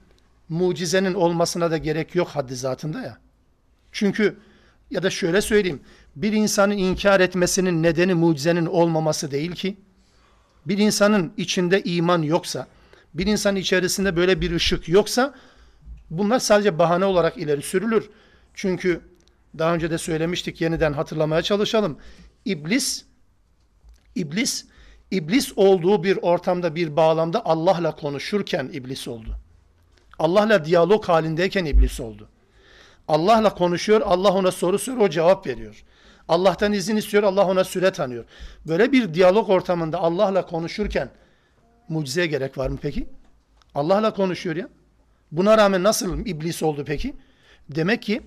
mucizenin 0.48 1.14
olmasına 1.14 1.70
da 1.70 1.76
gerek 1.76 2.14
yok 2.14 2.28
haddi 2.28 2.56
zatında 2.56 3.00
ya. 3.00 3.18
Çünkü 3.92 4.38
ya 4.90 5.02
da 5.02 5.10
şöyle 5.10 5.40
söyleyeyim. 5.40 5.80
Bir 6.18 6.32
insanın 6.32 6.76
inkar 6.76 7.20
etmesinin 7.20 7.82
nedeni 7.82 8.14
mucizenin 8.14 8.66
olmaması 8.66 9.30
değil 9.30 9.52
ki. 9.52 9.76
Bir 10.66 10.78
insanın 10.78 11.32
içinde 11.36 11.82
iman 11.82 12.22
yoksa, 12.22 12.66
bir 13.14 13.26
insanın 13.26 13.56
içerisinde 13.56 14.16
böyle 14.16 14.40
bir 14.40 14.50
ışık 14.50 14.88
yoksa 14.88 15.34
bunlar 16.10 16.38
sadece 16.38 16.78
bahane 16.78 17.04
olarak 17.04 17.38
ileri 17.38 17.62
sürülür. 17.62 18.10
Çünkü 18.54 19.00
daha 19.58 19.74
önce 19.74 19.90
de 19.90 19.98
söylemiştik 19.98 20.60
yeniden 20.60 20.92
hatırlamaya 20.92 21.42
çalışalım. 21.42 21.98
İblis 22.44 23.04
İblis 24.14 24.64
iblis 25.10 25.52
olduğu 25.56 26.04
bir 26.04 26.16
ortamda 26.16 26.74
bir 26.74 26.96
bağlamda 26.96 27.44
Allah'la 27.44 27.96
konuşurken 27.96 28.70
iblis 28.72 29.08
oldu. 29.08 29.36
Allah'la 30.18 30.64
diyalog 30.64 31.04
halindeyken 31.04 31.64
iblis 31.64 32.00
oldu. 32.00 32.28
Allah'la 33.08 33.54
konuşuyor, 33.54 34.00
Allah 34.04 34.32
ona 34.32 34.50
soru 34.50 34.78
soruyor, 34.78 35.06
o 35.06 35.10
cevap 35.10 35.46
veriyor. 35.46 35.84
Allah'tan 36.28 36.72
izin 36.72 36.96
istiyor, 36.96 37.22
Allah 37.22 37.46
ona 37.46 37.64
süre 37.64 37.90
tanıyor. 37.90 38.24
Böyle 38.66 38.92
bir 38.92 39.14
diyalog 39.14 39.50
ortamında 39.50 39.98
Allah'la 39.98 40.46
konuşurken 40.46 41.10
mucizeye 41.88 42.26
gerek 42.26 42.58
var 42.58 42.68
mı 42.68 42.78
peki? 42.82 43.08
Allah'la 43.74 44.14
konuşuyor 44.14 44.56
ya. 44.56 44.68
Buna 45.32 45.58
rağmen 45.58 45.82
nasıl 45.82 46.26
iblis 46.26 46.62
oldu 46.62 46.84
peki? 46.86 47.14
Demek 47.68 48.02
ki 48.02 48.22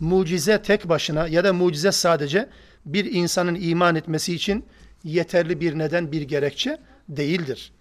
mucize 0.00 0.62
tek 0.62 0.88
başına 0.88 1.28
ya 1.28 1.44
da 1.44 1.52
mucize 1.52 1.92
sadece 1.92 2.48
bir 2.86 3.04
insanın 3.04 3.54
iman 3.60 3.96
etmesi 3.96 4.34
için 4.34 4.64
yeterli 5.04 5.60
bir 5.60 5.78
neden, 5.78 6.12
bir 6.12 6.22
gerekçe 6.22 6.78
değildir. 7.08 7.72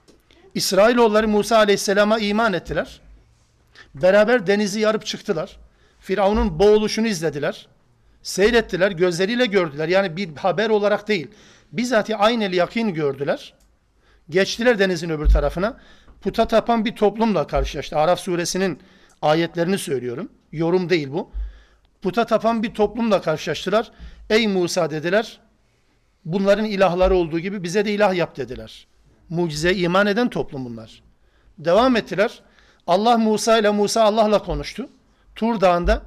İsrailoğulları 0.53 1.27
Musa 1.27 1.57
Aleyhisselam'a 1.57 2.19
iman 2.19 2.53
ettiler. 2.53 3.01
Beraber 3.95 4.47
denizi 4.47 4.79
yarıp 4.79 5.05
çıktılar. 5.05 5.57
Firavun'un 5.99 6.59
boğuluşunu 6.59 7.07
izlediler. 7.07 7.67
Seyrettiler, 8.25 8.91
gözleriyle 8.91 9.45
gördüler. 9.45 9.87
Yani 9.87 10.17
bir 10.17 10.35
haber 10.35 10.69
olarak 10.69 11.07
değil. 11.07 11.27
Bizzati 11.71 12.15
aynel 12.15 12.53
yakin 12.53 12.93
gördüler. 12.93 13.53
Geçtiler 14.29 14.79
denizin 14.79 15.09
öbür 15.09 15.25
tarafına. 15.25 15.77
Puta 16.21 16.47
tapan 16.47 16.85
bir 16.85 16.95
toplumla 16.95 17.47
karşılaştı. 17.47 17.97
Araf 17.97 18.19
suresinin 18.19 18.79
ayetlerini 19.21 19.77
söylüyorum. 19.77 20.31
Yorum 20.51 20.89
değil 20.89 21.11
bu. 21.11 21.31
Puta 22.01 22.25
tapan 22.25 22.63
bir 22.63 22.73
toplumla 22.73 23.21
karşılaştılar. 23.21 23.91
Ey 24.29 24.47
Musa 24.47 24.89
dediler. 24.89 25.39
Bunların 26.25 26.65
ilahları 26.65 27.15
olduğu 27.15 27.39
gibi 27.39 27.63
bize 27.63 27.85
de 27.85 27.93
ilah 27.93 28.15
yap 28.15 28.37
dediler. 28.37 28.87
Mucize 29.29 29.75
iman 29.75 30.07
eden 30.07 30.29
toplum 30.29 30.65
bunlar. 30.65 31.03
Devam 31.57 31.95
ettiler. 31.95 32.39
Allah 32.87 33.17
Musa 33.17 33.57
ile 33.57 33.69
Musa 33.69 34.03
Allah'la 34.03 34.43
konuştu. 34.43 34.89
Tur 35.35 35.61
Dağı'nda 35.61 36.01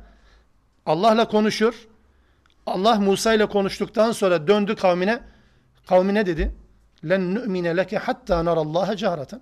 Allah'la 0.86 1.28
konuşuyor. 1.28 1.88
Allah 2.70 2.94
Musa 3.00 3.34
ile 3.34 3.46
konuştuktan 3.46 4.12
sonra 4.12 4.46
döndü 4.48 4.76
kavmine. 4.76 5.20
Kavmine 5.86 6.26
dedi. 6.26 6.54
Len 7.08 7.34
nu'mine 7.34 7.76
leke 7.76 7.98
hatta 7.98 8.44
narallaha 8.44 8.96
cahratan. 8.96 9.40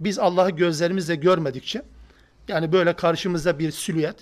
Biz 0.00 0.18
Allah'ı 0.18 0.50
gözlerimizle 0.50 1.14
görmedikçe 1.14 1.82
yani 2.48 2.72
böyle 2.72 2.92
karşımızda 2.96 3.58
bir 3.58 3.70
silüet, 3.70 4.16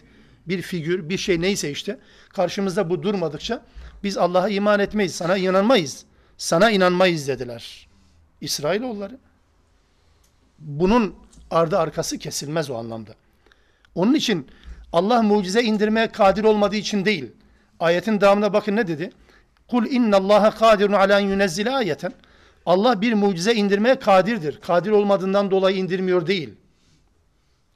bir 0.49 0.63
figür, 0.63 1.09
bir 1.09 1.19
şey 1.19 1.41
neyse 1.41 1.71
işte 1.71 1.99
karşımızda 2.29 2.91
bu 2.91 3.03
durmadıkça 3.03 3.63
biz 4.05 4.19
Allah'a 4.19 4.49
iman 4.49 4.81
etmeyiz, 4.81 5.15
sana 5.15 5.37
inanmayız. 5.37 6.05
Sana 6.37 6.71
inanmayız 6.71 7.29
dediler. 7.29 7.89
İsrailoğulları. 8.41 9.19
Bunun 10.59 11.15
ardı 11.51 11.79
arkası 11.79 12.19
kesilmez 12.19 12.71
o 12.71 12.75
anlamda. 12.75 13.15
Onun 13.95 14.15
için 14.15 14.47
Allah 14.93 15.23
mucize 15.23 15.63
indirmeye 15.63 16.13
kadir 16.13 16.45
olmadığı 16.45 16.77
için 16.77 17.05
değil. 17.05 17.33
Ayetin 17.81 18.21
devamına 18.21 18.53
bakın 18.53 18.77
ne 18.77 18.87
dedi? 18.87 19.13
Kul 19.69 19.87
innallaha 19.87 20.51
kadirun 20.51 20.93
ala 20.93 21.19
yunezzile 21.19 21.71
ayeten. 21.71 22.13
Allah 22.67 23.01
bir 23.01 23.13
mucize 23.13 23.55
indirmeye 23.55 23.99
kadirdir. 23.99 24.61
Kadir 24.61 24.91
olmadığından 24.91 25.51
dolayı 25.51 25.77
indirmiyor 25.77 26.27
değil. 26.27 26.55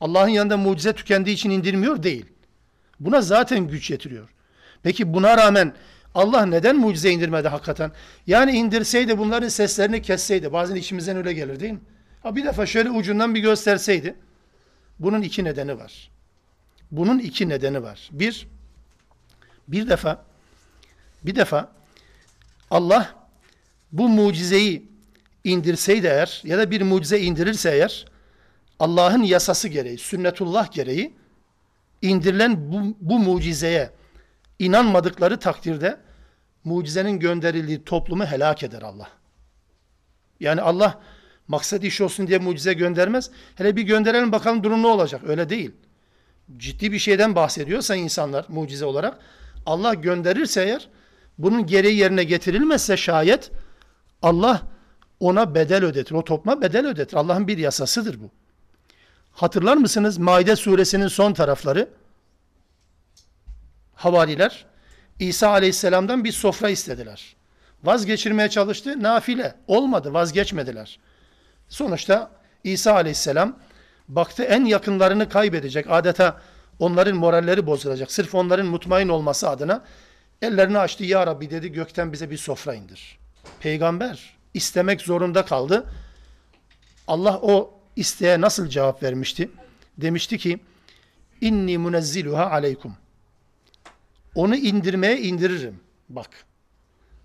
Allah'ın 0.00 0.28
yanında 0.28 0.56
mucize 0.56 0.92
tükendiği 0.92 1.34
için 1.36 1.50
indirmiyor 1.50 2.02
değil. 2.02 2.26
Buna 3.00 3.20
zaten 3.20 3.68
güç 3.68 3.90
yetiriyor. 3.90 4.28
Peki 4.82 5.14
buna 5.14 5.36
rağmen 5.36 5.72
Allah 6.14 6.46
neden 6.46 6.76
mucize 6.76 7.10
indirmedi 7.10 7.48
hakikaten? 7.48 7.92
Yani 8.26 8.52
indirseydi 8.52 9.18
bunların 9.18 9.48
seslerini 9.48 10.02
kesseydi. 10.02 10.52
Bazen 10.52 10.74
içimizden 10.74 11.16
öyle 11.16 11.32
gelir 11.32 11.60
değil 11.60 11.72
mi? 11.72 11.80
Ha 12.22 12.36
bir 12.36 12.44
defa 12.44 12.66
şöyle 12.66 12.90
ucundan 12.90 13.34
bir 13.34 13.40
gösterseydi. 13.40 14.14
Bunun 14.98 15.22
iki 15.22 15.44
nedeni 15.44 15.78
var. 15.78 16.10
Bunun 16.90 17.18
iki 17.18 17.48
nedeni 17.48 17.82
var. 17.82 18.08
Bir, 18.12 18.48
bir 19.68 19.88
defa, 19.88 20.24
bir 21.22 21.36
defa 21.36 21.72
Allah 22.70 23.14
bu 23.92 24.08
mucizeyi 24.08 24.88
indirseydi 25.44 26.06
eğer 26.06 26.42
ya 26.44 26.58
da 26.58 26.70
bir 26.70 26.82
mucize 26.82 27.20
indirirse 27.20 27.70
eğer 27.70 28.06
Allah'ın 28.78 29.22
yasası 29.22 29.68
gereği, 29.68 29.98
sünnetullah 29.98 30.72
gereği 30.72 31.14
indirilen 32.02 32.72
bu, 32.72 32.96
bu 33.00 33.18
mucizeye 33.18 33.90
inanmadıkları 34.58 35.38
takdirde 35.38 36.00
mucizenin 36.64 37.18
gönderildiği 37.18 37.84
toplumu 37.84 38.24
helak 38.26 38.62
eder 38.62 38.82
Allah. 38.82 39.08
Yani 40.40 40.60
Allah 40.60 41.00
maksat 41.48 41.84
iş 41.84 42.00
olsun 42.00 42.26
diye 42.26 42.38
mucize 42.38 42.72
göndermez. 42.72 43.30
Hele 43.54 43.76
bir 43.76 43.82
gönderelim 43.82 44.32
bakalım 44.32 44.62
durum 44.62 44.82
ne 44.82 44.86
olacak. 44.86 45.20
Öyle 45.26 45.48
değil. 45.48 45.72
ciddi 46.56 46.92
bir 46.92 46.98
şeyden 46.98 47.34
bahsediyorsa 47.34 47.96
insanlar 47.96 48.44
mucize 48.48 48.84
olarak 48.84 49.18
Allah 49.66 49.94
gönderirse 49.94 50.62
eğer 50.62 50.88
bunun 51.38 51.66
gereği 51.66 51.96
yerine 51.96 52.24
getirilmezse 52.24 52.96
şayet 52.96 53.50
Allah 54.22 54.62
ona 55.20 55.54
bedel 55.54 55.84
ödetir. 55.84 56.14
O 56.14 56.24
topluma 56.24 56.62
bedel 56.62 56.86
ödetir. 56.86 57.16
Allah'ın 57.16 57.48
bir 57.48 57.58
yasasıdır 57.58 58.20
bu. 58.20 58.30
Hatırlar 59.32 59.76
mısınız? 59.76 60.18
Maide 60.18 60.56
suresinin 60.56 61.08
son 61.08 61.32
tarafları 61.32 61.88
havariler 63.94 64.66
İsa 65.18 65.48
aleyhisselamdan 65.48 66.24
bir 66.24 66.32
sofra 66.32 66.70
istediler. 66.70 67.36
Vazgeçirmeye 67.84 68.48
çalıştı. 68.48 69.02
Nafile. 69.02 69.54
Olmadı. 69.66 70.12
Vazgeçmediler. 70.12 70.98
Sonuçta 71.68 72.30
İsa 72.64 72.94
aleyhisselam 72.94 73.58
baktı 74.08 74.42
en 74.42 74.64
yakınlarını 74.64 75.28
kaybedecek. 75.28 75.86
Adeta 75.88 76.40
onların 76.78 77.16
moralleri 77.16 77.66
bozulacak. 77.66 78.12
Sırf 78.12 78.34
onların 78.34 78.66
mutmain 78.66 79.08
olması 79.08 79.48
adına 79.48 79.84
ellerini 80.42 80.78
açtı. 80.78 81.04
Ya 81.04 81.26
Rabbi 81.26 81.50
dedi 81.50 81.72
gökten 81.72 82.12
bize 82.12 82.30
bir 82.30 82.36
sofra 82.38 82.74
indir. 82.74 83.18
Peygamber 83.60 84.36
istemek 84.54 85.00
zorunda 85.00 85.44
kaldı. 85.44 85.86
Allah 87.08 87.38
o 87.42 87.74
isteğe 87.96 88.40
nasıl 88.40 88.68
cevap 88.68 89.02
vermişti? 89.02 89.50
Demişti 89.98 90.38
ki 90.38 90.58
inni 91.40 91.78
munezziluha 91.78 92.50
aleykum. 92.50 92.96
Onu 94.34 94.56
indirmeye 94.56 95.20
indiririm. 95.20 95.80
Bak. 96.08 96.30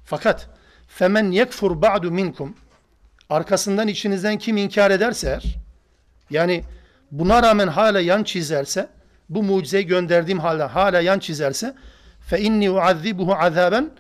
Fakat 0.06 0.50
femen 0.88 1.32
yekfur 1.32 1.82
ba'du 1.82 2.12
minkum 2.12 2.56
arkasından 3.30 3.88
içinizden 3.88 4.38
kim 4.38 4.58
inkar 4.58 4.92
ederse 4.92 5.28
eğer, 5.28 5.56
yani 6.30 6.64
buna 7.12 7.44
rağmen 7.44 7.68
hala 7.68 8.00
yan 8.00 8.24
çizerse 8.24 8.90
bu 9.32 9.44
mucizeyi 9.44 9.88
gönderdiğim 9.88 10.40
halde 10.40 10.64
hala 10.64 11.02
yan 11.02 11.20
çizerse 11.20 11.76
fe 12.20 12.40
inni 12.40 12.70
uazzibuhu 12.72 13.34
azaben 13.34 13.92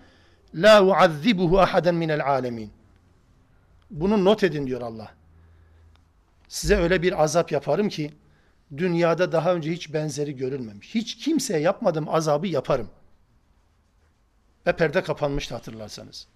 la 0.55 0.83
uazzibuhu 0.83 1.59
ahaden 1.59 1.95
minel 1.95 2.25
alemin. 2.25 2.71
Bunu 3.91 4.25
not 4.25 4.43
edin 4.43 4.67
diyor 4.67 4.81
Allah. 4.81 5.11
Size 6.47 6.75
öyle 6.75 7.01
bir 7.01 7.23
azap 7.23 7.51
yaparım 7.51 7.89
ki 7.89 8.11
dünyada 8.77 9.31
daha 9.31 9.53
önce 9.53 9.71
hiç 9.71 9.93
benzeri 9.93 10.35
görülmemiş. 10.35 10.95
Hiç 10.95 11.17
kimseye 11.17 11.59
yapmadığım 11.59 12.09
azabı 12.09 12.47
yaparım. 12.47 12.89
Ve 14.67 14.75
perde 14.75 15.03
kapanmıştı 15.03 15.55
hatırlarsanız. 15.55 16.27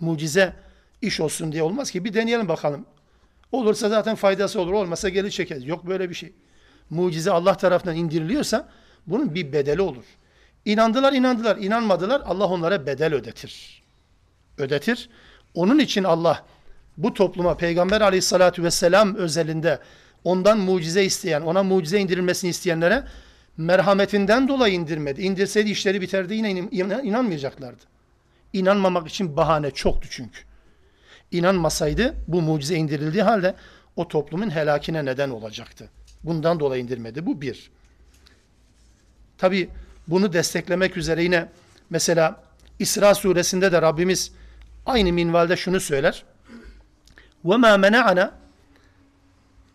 Mucize 0.00 0.52
iş 1.02 1.20
olsun 1.20 1.52
diye 1.52 1.62
olmaz 1.62 1.90
ki. 1.90 2.04
Bir 2.04 2.14
deneyelim 2.14 2.48
bakalım. 2.48 2.86
Olursa 3.52 3.88
zaten 3.88 4.14
faydası 4.14 4.60
olur. 4.60 4.72
Olmasa 4.72 5.08
geri 5.08 5.30
çekeriz. 5.30 5.66
Yok 5.66 5.86
böyle 5.86 6.10
bir 6.10 6.14
şey. 6.14 6.32
Mucize 6.90 7.30
Allah 7.30 7.54
tarafından 7.54 7.96
indiriliyorsa 7.96 8.68
bunun 9.06 9.34
bir 9.34 9.52
bedeli 9.52 9.82
olur. 9.82 10.04
İnandılar 10.64 11.12
inandılar. 11.12 11.56
inanmadılar 11.56 12.22
Allah 12.24 12.46
onlara 12.46 12.86
bedel 12.86 13.14
ödetir. 13.14 13.82
Ödetir. 14.58 15.08
Onun 15.54 15.78
için 15.78 16.04
Allah 16.04 16.44
bu 16.96 17.14
topluma 17.14 17.56
Peygamber 17.56 18.00
aleyhissalatü 18.00 18.62
vesselam 18.62 19.14
özelinde 19.14 19.78
ondan 20.24 20.58
mucize 20.58 21.04
isteyen, 21.04 21.40
ona 21.40 21.62
mucize 21.62 21.98
indirilmesini 21.98 22.50
isteyenlere 22.50 23.04
merhametinden 23.56 24.48
dolayı 24.48 24.74
indirmedi. 24.74 25.22
İndirseydi 25.22 25.70
işleri 25.70 26.00
biterdi 26.00 26.34
yine 26.34 26.50
inanmayacaklardı. 27.02 27.82
İnanmamak 28.52 29.08
için 29.08 29.36
bahane 29.36 29.70
çoktu 29.70 30.08
çünkü. 30.10 30.40
İnanmasaydı 31.30 32.14
bu 32.28 32.42
mucize 32.42 32.74
indirildiği 32.74 33.22
halde 33.22 33.54
o 33.96 34.08
toplumun 34.08 34.50
helakine 34.50 35.04
neden 35.04 35.30
olacaktı. 35.30 35.88
Bundan 36.23 36.59
dolayı 36.59 36.83
indirmedi. 36.83 37.25
Bu 37.25 37.41
bir. 37.41 37.71
Tabi 39.37 39.69
bunu 40.07 40.33
desteklemek 40.33 40.97
üzere 40.97 41.23
yine 41.23 41.49
mesela 41.89 42.43
İsra 42.79 43.15
suresinde 43.15 43.71
de 43.71 43.81
Rabbimiz 43.81 44.31
aynı 44.85 45.13
minvalde 45.13 45.57
şunu 45.57 45.79
söyler. 45.79 46.25
وَمَا 47.45 47.87
مَنَعَنَا 47.87 48.31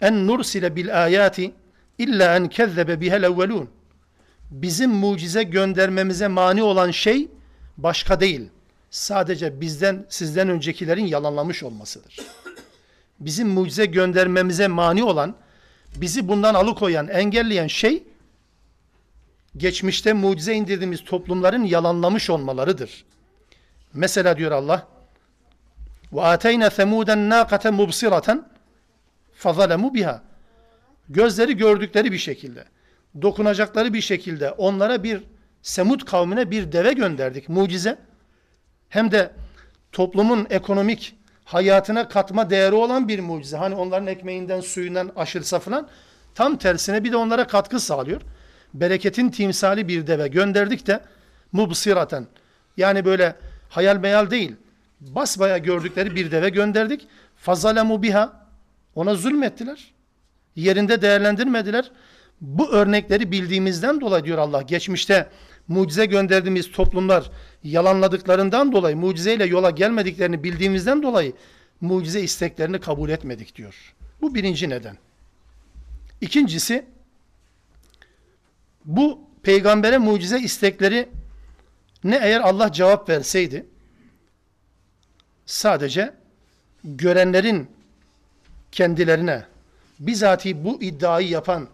en 0.00 0.26
nursile 0.26 0.76
bil 0.76 1.04
ayati 1.04 1.52
illa 1.98 2.36
en 2.36 2.48
kezzebe 2.48 3.00
bihel 3.00 3.22
evvelun. 3.22 3.70
Bizim 4.50 4.90
mucize 4.90 5.42
göndermemize 5.42 6.28
mani 6.28 6.62
olan 6.62 6.90
şey 6.90 7.28
başka 7.76 8.20
değil 8.20 8.50
sadece 8.90 9.60
bizden 9.60 10.06
sizden 10.08 10.48
öncekilerin 10.48 11.06
yalanlamış 11.06 11.62
olmasıdır. 11.62 12.16
Bizim 13.20 13.48
mucize 13.48 13.86
göndermemize 13.86 14.68
mani 14.68 15.04
olan, 15.04 15.36
bizi 16.01 16.27
bundan 16.27 16.53
alıkoyan, 16.53 17.07
engelleyen 17.07 17.67
şey 17.67 18.03
geçmişte 19.57 20.13
mucize 20.13 20.53
indirdiğimiz 20.53 21.03
toplumların 21.03 21.63
yalanlamış 21.63 22.29
olmalarıdır. 22.29 23.05
Mesela 23.93 24.37
diyor 24.37 24.51
Allah 24.51 24.87
ve 26.13 26.21
ateyna 26.21 26.69
semuden 26.69 27.29
naqate 27.29 27.71
mubsiratan 27.71 28.47
fazalemu 29.33 29.93
biha. 29.93 30.23
Gözleri 31.09 31.57
gördükleri 31.57 32.11
bir 32.11 32.17
şekilde, 32.17 32.65
dokunacakları 33.21 33.93
bir 33.93 34.01
şekilde 34.01 34.51
onlara 34.51 35.03
bir 35.03 35.23
Semud 35.61 36.01
kavmine 36.01 36.51
bir 36.51 36.71
deve 36.71 36.93
gönderdik. 36.93 37.49
Mucize 37.49 37.97
hem 38.89 39.11
de 39.11 39.31
toplumun 39.91 40.47
ekonomik 40.49 41.15
hayatına 41.45 42.07
katma 42.07 42.49
değeri 42.49 42.75
olan 42.75 43.07
bir 43.07 43.19
mucize. 43.19 43.57
Hani 43.57 43.75
onların 43.75 44.07
ekmeğinden, 44.07 44.61
suyundan 44.61 45.11
aşırsa 45.15 45.59
falan 45.59 45.87
tam 46.35 46.57
tersine 46.57 47.03
bir 47.03 47.11
de 47.11 47.17
onlara 47.17 47.47
katkı 47.47 47.79
sağlıyor. 47.79 48.21
Bereketin 48.73 49.29
timsali 49.29 49.87
bir 49.87 50.07
deve 50.07 50.27
gönderdik 50.27 50.87
de 50.87 50.99
mubsiraten 51.51 52.27
yani 52.77 53.05
böyle 53.05 53.35
hayal 53.69 53.97
meyal 53.97 54.31
değil 54.31 54.55
basbaya 55.01 55.57
gördükleri 55.57 56.15
bir 56.15 56.31
deve 56.31 56.49
gönderdik. 56.49 57.07
Fazalemu 57.35 58.03
biha 58.03 58.47
ona 58.95 59.15
zulmettiler. 59.15 59.93
Yerinde 60.55 61.01
değerlendirmediler. 61.01 61.91
Bu 62.41 62.71
örnekleri 62.71 63.31
bildiğimizden 63.31 64.01
dolayı 64.01 64.23
diyor 64.23 64.37
Allah 64.37 64.61
geçmişte 64.61 65.29
mucize 65.67 66.05
gönderdiğimiz 66.05 66.71
toplumlar 66.71 67.31
yalanladıklarından 67.63 68.71
dolayı, 68.71 68.97
mucizeyle 68.97 69.45
yola 69.45 69.69
gelmediklerini 69.69 70.43
bildiğimizden 70.43 71.03
dolayı 71.03 71.33
mucize 71.81 72.21
isteklerini 72.21 72.79
kabul 72.79 73.09
etmedik 73.09 73.55
diyor. 73.55 73.95
Bu 74.21 74.35
birinci 74.35 74.69
neden. 74.69 74.97
İkincisi, 76.21 76.85
bu 78.85 79.19
peygambere 79.43 79.97
mucize 79.97 80.39
istekleri 80.39 81.09
ne 82.03 82.15
eğer 82.15 82.39
Allah 82.41 82.71
cevap 82.71 83.09
verseydi, 83.09 83.65
sadece 85.45 86.13
görenlerin 86.83 87.67
kendilerine, 88.71 89.45
bizatihi 89.99 90.63
bu 90.63 90.81
iddiayı 90.81 91.27
yapan, 91.27 91.67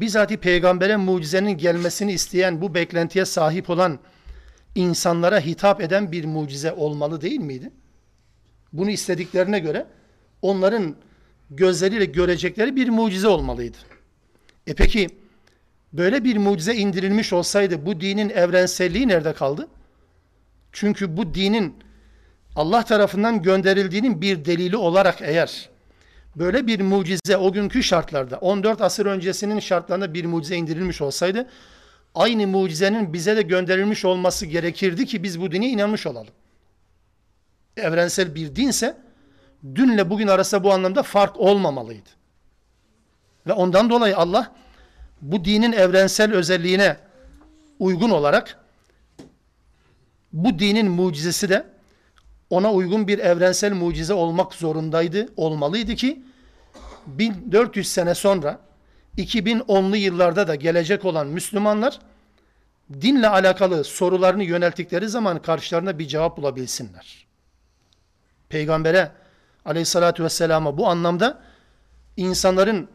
bizatihi 0.00 0.40
peygambere 0.40 0.96
mucizenin 0.96 1.58
gelmesini 1.58 2.12
isteyen, 2.12 2.60
bu 2.60 2.74
beklentiye 2.74 3.24
sahip 3.24 3.70
olan 3.70 3.98
insanlara 4.74 5.40
hitap 5.40 5.80
eden 5.80 6.12
bir 6.12 6.24
mucize 6.24 6.72
olmalı 6.72 7.20
değil 7.20 7.40
miydi? 7.40 7.70
Bunu 8.72 8.90
istediklerine 8.90 9.58
göre 9.58 9.86
onların 10.42 10.96
gözleriyle 11.50 12.04
görecekleri 12.04 12.76
bir 12.76 12.88
mucize 12.88 13.28
olmalıydı. 13.28 13.76
E 14.66 14.74
peki 14.74 15.08
böyle 15.92 16.24
bir 16.24 16.36
mucize 16.36 16.74
indirilmiş 16.74 17.32
olsaydı 17.32 17.86
bu 17.86 18.00
dinin 18.00 18.30
evrenselliği 18.30 19.08
nerede 19.08 19.32
kaldı? 19.32 19.68
Çünkü 20.72 21.16
bu 21.16 21.34
dinin 21.34 21.74
Allah 22.56 22.84
tarafından 22.84 23.42
gönderildiğinin 23.42 24.20
bir 24.20 24.44
delili 24.44 24.76
olarak 24.76 25.16
eğer 25.20 25.68
böyle 26.36 26.66
bir 26.66 26.80
mucize 26.80 27.36
o 27.36 27.52
günkü 27.52 27.82
şartlarda 27.82 28.36
14 28.36 28.80
asır 28.80 29.06
öncesinin 29.06 29.60
şartlarında 29.60 30.14
bir 30.14 30.24
mucize 30.24 30.56
indirilmiş 30.56 31.00
olsaydı 31.00 31.48
aynı 32.14 32.46
mucizenin 32.46 33.12
bize 33.12 33.36
de 33.36 33.42
gönderilmiş 33.42 34.04
olması 34.04 34.46
gerekirdi 34.46 35.06
ki 35.06 35.22
biz 35.22 35.40
bu 35.40 35.52
dine 35.52 35.68
inanmış 35.68 36.06
olalım. 36.06 36.32
Evrensel 37.76 38.34
bir 38.34 38.56
dinse 38.56 38.96
dünle 39.74 40.10
bugün 40.10 40.28
arasında 40.28 40.64
bu 40.64 40.72
anlamda 40.72 41.02
fark 41.02 41.36
olmamalıydı. 41.36 42.08
Ve 43.46 43.52
ondan 43.52 43.90
dolayı 43.90 44.16
Allah 44.16 44.52
bu 45.22 45.44
dinin 45.44 45.72
evrensel 45.72 46.32
özelliğine 46.32 46.96
uygun 47.78 48.10
olarak 48.10 48.58
bu 50.32 50.58
dinin 50.58 50.90
mucizesi 50.90 51.48
de 51.48 51.75
ona 52.50 52.72
uygun 52.72 53.08
bir 53.08 53.18
evrensel 53.18 53.72
mucize 53.72 54.14
olmak 54.14 54.54
zorundaydı, 54.54 55.28
olmalıydı 55.36 55.94
ki 55.94 56.22
1400 57.06 57.88
sene 57.88 58.14
sonra 58.14 58.60
2010'lu 59.18 59.96
yıllarda 59.96 60.48
da 60.48 60.54
gelecek 60.54 61.04
olan 61.04 61.26
Müslümanlar 61.26 61.98
dinle 62.92 63.28
alakalı 63.28 63.84
sorularını 63.84 64.44
yönelttikleri 64.44 65.08
zaman 65.08 65.42
karşılarına 65.42 65.98
bir 65.98 66.08
cevap 66.08 66.36
bulabilsinler. 66.36 67.26
Peygambere 68.48 69.12
aleyhissalatü 69.64 70.24
vesselama 70.24 70.78
bu 70.78 70.88
anlamda 70.88 71.42
insanların 72.16 72.88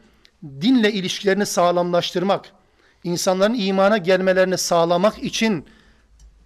dinle 0.43 0.91
ilişkilerini 0.91 1.45
sağlamlaştırmak, 1.45 2.51
insanların 3.03 3.53
imana 3.53 3.97
gelmelerini 3.97 4.57
sağlamak 4.57 5.23
için 5.23 5.65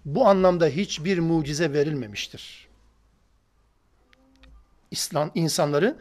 bu 0.04 0.28
anlamda 0.28 0.66
hiçbir 0.66 1.18
mucize 1.18 1.72
verilmemiştir. 1.72 2.65
İslam 4.90 5.30
insanları 5.34 5.96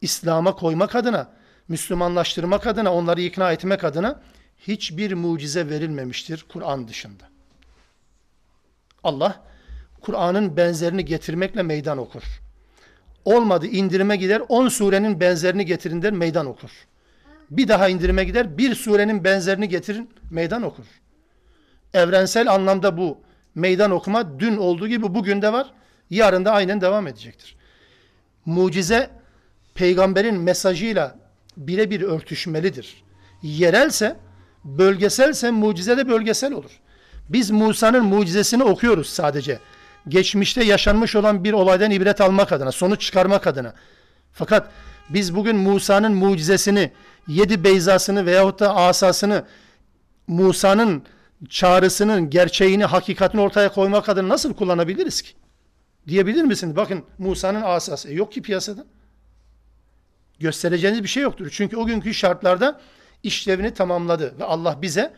İslam'a 0.00 0.54
koymak 0.54 0.94
adına, 0.94 1.32
Müslümanlaştırmak 1.68 2.66
adına, 2.66 2.94
onları 2.94 3.20
ikna 3.20 3.52
etmek 3.52 3.84
adına 3.84 4.20
hiçbir 4.58 5.12
mucize 5.12 5.70
verilmemiştir 5.70 6.44
Kur'an 6.52 6.88
dışında. 6.88 7.24
Allah 9.04 9.42
Kur'an'ın 10.00 10.56
benzerini 10.56 11.04
getirmekle 11.04 11.62
meydan 11.62 11.98
okur. 11.98 12.22
Olmadı 13.24 13.66
indirime 13.66 14.16
gider 14.16 14.42
10 14.48 14.68
surenin 14.68 15.20
benzerini 15.20 15.66
getirin 15.66 16.02
der 16.02 16.12
meydan 16.12 16.46
okur. 16.46 16.70
Bir 17.50 17.68
daha 17.68 17.88
indirime 17.88 18.24
gider 18.24 18.58
bir 18.58 18.74
surenin 18.74 19.24
benzerini 19.24 19.68
getirin 19.68 20.10
meydan 20.30 20.62
okur. 20.62 20.84
Evrensel 21.94 22.52
anlamda 22.52 22.96
bu 22.96 23.18
meydan 23.54 23.90
okuma 23.90 24.40
dün 24.40 24.56
olduğu 24.56 24.88
gibi 24.88 25.14
bugün 25.14 25.42
de 25.42 25.52
var. 25.52 25.72
Yarın 26.10 26.44
da 26.44 26.52
aynen 26.52 26.80
devam 26.80 27.06
edecektir. 27.06 27.56
Mucize 28.46 29.10
peygamberin 29.74 30.34
mesajıyla 30.34 31.18
birebir 31.56 32.00
örtüşmelidir. 32.00 33.02
Yerelse, 33.42 34.16
bölgeselse 34.64 35.50
mucize 35.50 35.96
de 35.96 36.08
bölgesel 36.08 36.52
olur. 36.52 36.70
Biz 37.28 37.50
Musa'nın 37.50 38.04
mucizesini 38.04 38.62
okuyoruz 38.62 39.08
sadece. 39.08 39.58
Geçmişte 40.08 40.64
yaşanmış 40.64 41.16
olan 41.16 41.44
bir 41.44 41.52
olaydan 41.52 41.90
ibret 41.90 42.20
almak 42.20 42.52
adına, 42.52 42.72
sonuç 42.72 43.00
çıkarmak 43.00 43.46
adına. 43.46 43.74
Fakat 44.32 44.70
biz 45.08 45.36
bugün 45.36 45.56
Musa'nın 45.56 46.14
mucizesini, 46.14 46.92
yedi 47.28 47.64
beyzasını 47.64 48.26
veyahut 48.26 48.60
da 48.60 48.76
asasını, 48.76 49.44
Musa'nın 50.26 51.02
çağrısının 51.48 52.30
gerçeğini, 52.30 52.84
hakikatini 52.84 53.40
ortaya 53.40 53.72
koymak 53.72 54.08
adına 54.08 54.28
nasıl 54.28 54.54
kullanabiliriz 54.54 55.22
ki? 55.22 55.32
Diyebilir 56.08 56.42
misiniz? 56.42 56.76
Bakın 56.76 57.04
Musa'nın 57.18 57.62
asası. 57.62 58.08
E 58.08 58.12
yok 58.12 58.32
ki 58.32 58.42
piyasada. 58.42 58.84
Göstereceğiniz 60.40 61.02
bir 61.02 61.08
şey 61.08 61.22
yoktur. 61.22 61.48
Çünkü 61.52 61.76
o 61.76 61.86
günkü 61.86 62.14
şartlarda 62.14 62.80
işlevini 63.22 63.74
tamamladı. 63.74 64.38
Ve 64.38 64.44
Allah 64.44 64.82
bize 64.82 65.14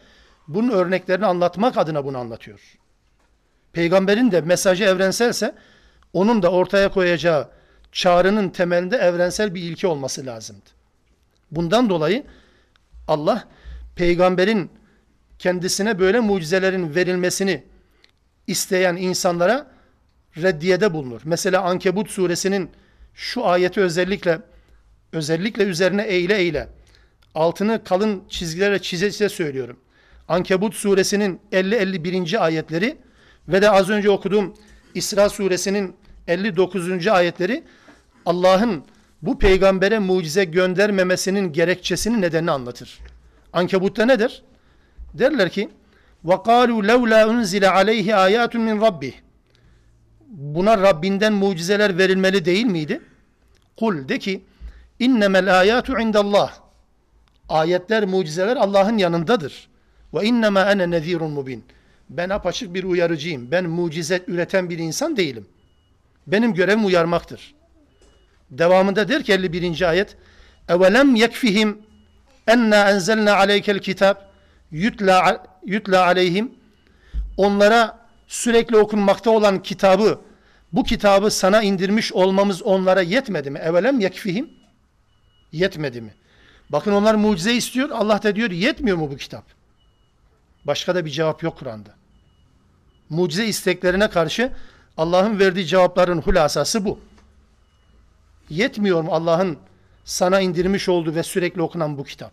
bunun 0.49 0.71
örneklerini 0.71 1.27
anlatmak 1.27 1.77
adına 1.77 2.05
bunu 2.05 2.19
anlatıyor. 2.19 2.61
Peygamberin 3.73 4.31
de 4.31 4.41
mesajı 4.41 4.85
evrenselse 4.85 5.55
onun 6.13 6.43
da 6.43 6.51
ortaya 6.51 6.91
koyacağı 6.91 7.49
çağrının 7.93 8.49
temelinde 8.49 8.97
evrensel 8.97 9.55
bir 9.55 9.63
ilke 9.63 9.87
olması 9.87 10.27
lazımdı. 10.27 10.71
Bundan 11.51 11.91
dolayı 11.91 12.25
Allah 13.09 13.49
peygamberin 13.97 14.71
kendisine 15.39 15.99
böyle 15.99 16.21
mucizelerin 16.21 16.95
verilmesini 16.95 17.65
isteyen 18.47 18.97
insanlara 18.97 19.74
reddiyede 20.38 20.94
bulunur. 20.94 21.22
Mesela 21.26 21.62
Ankebut 21.62 22.10
suresinin 22.10 22.70
şu 23.14 23.46
ayeti 23.46 23.82
özellikle 23.82 24.40
özellikle 25.14 25.64
üzerine 25.64 26.04
eğile 26.04 26.38
eğile 26.38 26.68
altını 27.36 27.84
kalın 27.84 28.24
çizgilerle 28.30 28.80
çize 28.82 29.12
çize 29.12 29.30
söylüyorum. 29.30 29.80
Ankebut 30.28 30.76
suresinin 30.76 31.40
50-51. 31.52 32.38
ayetleri 32.38 32.98
ve 33.48 33.62
de 33.62 33.70
az 33.70 33.90
önce 33.90 34.10
okuduğum 34.10 34.54
İsra 34.96 35.30
suresinin 35.30 35.96
59. 36.28 37.08
ayetleri 37.08 37.64
Allah'ın 38.26 38.84
bu 39.22 39.40
peygambere 39.40 40.00
mucize 40.00 40.44
göndermemesinin 40.44 41.54
gerekçesini 41.54 42.22
nedenini 42.22 42.52
anlatır. 42.52 43.00
Ankebut'ta 43.54 44.06
nedir? 44.06 44.44
Derler 45.14 45.50
ki 45.50 45.70
وَقَالُوا 46.26 46.82
لَوْلَا 46.92 47.22
اُنْزِلَ 47.32 47.66
عَلَيْهِ 47.66 48.08
آيَاتٌ 48.26 48.54
مِنْ 48.58 48.80
رَبِّهِ 48.80 49.14
Buna 50.35 50.79
Rabbinden 50.79 51.33
mucizeler 51.33 51.99
verilmeli 51.99 52.45
değil 52.45 52.67
miydi? 52.67 53.01
Kul 53.77 54.09
de 54.09 54.19
ki 54.19 54.45
innemel 54.99 55.61
ayatu 55.61 56.01
indallah. 56.01 56.55
Ayetler, 57.49 58.05
mucizeler 58.05 58.57
Allah'ın 58.57 58.99
yanındadır. 58.99 59.69
Ve 60.15 60.25
innema 60.25 60.61
ene 60.61 60.91
nezirun 60.91 61.31
mubin. 61.31 61.65
Ben 62.11 62.29
apaçık 62.29 62.75
bir 62.75 62.85
uyarıcıyım. 62.85 63.51
Ben 63.51 63.65
mucize 63.65 64.23
üreten 64.27 64.71
bir 64.71 64.79
insan 64.79 65.17
değilim. 65.17 65.47
Benim 66.27 66.55
görevim 66.55 66.87
uyarmaktır. 66.87 67.55
Devamında 68.51 69.09
der 69.09 69.23
ki 69.23 69.33
51. 69.33 69.89
ayet 69.89 70.17
Evelem 70.69 71.15
yekfihim 71.15 71.79
enna 72.47 72.91
enzelna 72.91 73.37
aleykel 73.37 73.79
kitab 73.79 74.17
yutla, 74.71 75.47
yutla 75.67 76.05
aleyhim 76.05 76.53
onlara 77.37 78.04
sürekli 78.35 78.77
okunmakta 78.77 79.31
olan 79.31 79.63
kitabı 79.63 80.21
bu 80.73 80.85
kitabı 80.85 81.31
sana 81.31 81.63
indirmiş 81.63 82.13
olmamız 82.13 82.63
onlara 82.63 83.03
yetmedi 83.03 83.51
mi? 83.51 83.59
Evelem 83.59 84.01
yekfihim 84.01 84.51
yetmedi 85.53 86.01
mi? 86.01 86.15
Bakın 86.71 86.93
onlar 86.93 87.15
mucize 87.15 87.55
istiyor. 87.55 87.91
Allah 87.91 88.23
da 88.23 88.37
diyor 88.37 88.51
yetmiyor 88.51 88.97
mu 88.97 89.11
bu 89.11 89.17
kitap? 89.17 89.45
Başka 90.65 90.95
da 90.95 91.05
bir 91.05 91.11
cevap 91.11 91.43
yok 91.43 91.59
Kur'an'da. 91.59 91.91
Mucize 93.11 93.47
isteklerine 93.47 94.11
karşı 94.11 94.53
Allah'ın 94.97 95.39
verdiği 95.39 95.67
cevapların 95.67 96.23
hulasası 96.23 96.85
bu. 96.85 96.99
Yetmiyor 98.51 99.03
mu 99.03 99.13
Allah'ın 99.13 99.59
sana 100.05 100.41
indirmiş 100.41 100.89
olduğu 100.89 101.15
ve 101.15 101.23
sürekli 101.23 101.63
okunan 101.63 101.99
bu 101.99 102.05
kitap? 102.05 102.33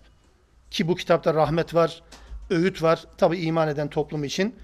Ki 0.72 0.88
bu 0.88 0.96
kitapta 0.96 1.34
rahmet 1.34 1.74
var, 1.74 2.02
öğüt 2.50 2.84
var. 2.84 3.04
Tabi 3.18 3.38
iman 3.38 3.68
eden 3.68 3.88
toplum 3.88 4.24
için 4.24 4.56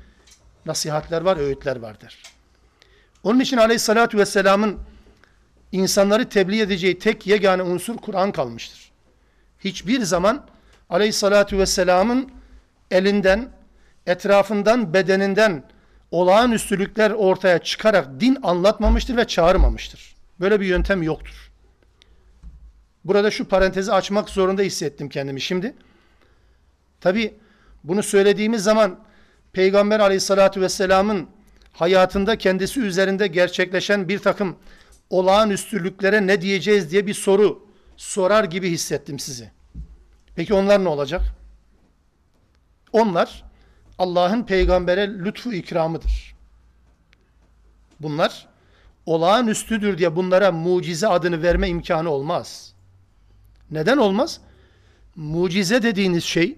nasihatler 0.67 1.21
var, 1.21 1.37
öğütler 1.37 1.75
vardır. 1.75 2.23
Onun 3.23 3.39
için 3.39 3.57
aleyhissalatü 3.57 4.17
vesselamın 4.17 4.79
insanları 5.71 6.29
tebliğ 6.29 6.61
edeceği 6.61 6.99
tek 6.99 7.27
yegane 7.27 7.63
unsur 7.63 7.97
Kur'an 7.97 8.31
kalmıştır. 8.31 8.91
Hiçbir 9.59 10.01
zaman 10.01 10.45
aleyhissalatü 10.89 11.57
vesselamın 11.57 12.31
elinden, 12.91 13.49
etrafından, 14.05 14.93
bedeninden 14.93 15.63
olağanüstülükler 16.11 17.11
ortaya 17.11 17.59
çıkarak 17.59 18.19
din 18.19 18.37
anlatmamıştır 18.43 19.17
ve 19.17 19.27
çağırmamıştır. 19.27 20.15
Böyle 20.39 20.59
bir 20.59 20.65
yöntem 20.65 21.03
yoktur. 21.03 21.51
Burada 23.05 23.31
şu 23.31 23.47
parantezi 23.47 23.93
açmak 23.93 24.29
zorunda 24.29 24.61
hissettim 24.61 25.09
kendimi 25.09 25.41
şimdi. 25.41 25.73
Tabi 27.01 27.33
bunu 27.83 28.03
söylediğimiz 28.03 28.63
zaman 28.63 28.99
Peygamber 29.57 29.99
aleyhissalatü 29.99 30.61
vesselamın 30.61 31.27
hayatında 31.73 32.37
kendisi 32.37 32.79
üzerinde 32.79 33.27
gerçekleşen 33.27 34.09
bir 34.09 34.19
takım 34.19 34.55
olağanüstülüklere 35.09 36.27
ne 36.27 36.41
diyeceğiz 36.41 36.91
diye 36.91 37.07
bir 37.07 37.13
soru 37.13 37.67
sorar 37.95 38.43
gibi 38.43 38.69
hissettim 38.71 39.19
sizi. 39.19 39.51
Peki 40.35 40.53
onlar 40.53 40.83
ne 40.83 40.89
olacak? 40.89 41.21
Onlar 42.91 43.43
Allah'ın 43.99 44.43
peygambere 44.43 45.19
lütfu 45.19 45.53
ikramıdır. 45.53 46.35
Bunlar 47.99 48.47
olağanüstüdür 49.05 49.97
diye 49.97 50.15
bunlara 50.15 50.51
mucize 50.51 51.07
adını 51.07 51.43
verme 51.43 51.69
imkanı 51.69 52.09
olmaz. 52.09 52.73
Neden 53.71 53.97
olmaz? 53.97 54.41
Mucize 55.15 55.83
dediğiniz 55.83 56.23
şey, 56.23 56.57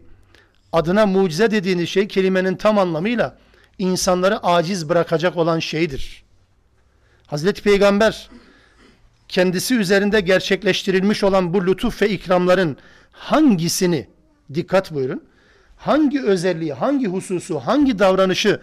adına 0.74 1.06
mucize 1.06 1.52
dediğiniz 1.52 1.90
şey 1.90 2.08
kelimenin 2.08 2.56
tam 2.56 2.78
anlamıyla 2.78 3.38
insanları 3.78 4.44
aciz 4.44 4.90
bırakacak 4.90 5.38
olan 5.38 5.60
şeydir. 5.60 6.24
Hazreti 7.28 7.62
Peygamber 7.62 8.30
kendisi 9.28 9.76
üzerinde 9.76 10.22
gerçekleştirilmiş 10.22 11.24
olan 11.24 11.54
bu 11.54 11.68
lütuf 11.68 12.02
ve 12.02 12.10
ikramların 12.10 12.78
hangisini 13.12 14.08
dikkat 14.54 14.94
buyurun. 14.94 15.24
Hangi 15.78 16.22
özelliği, 16.22 16.74
hangi 16.74 17.08
hususu, 17.08 17.60
hangi 17.60 18.00
davranışı 18.00 18.62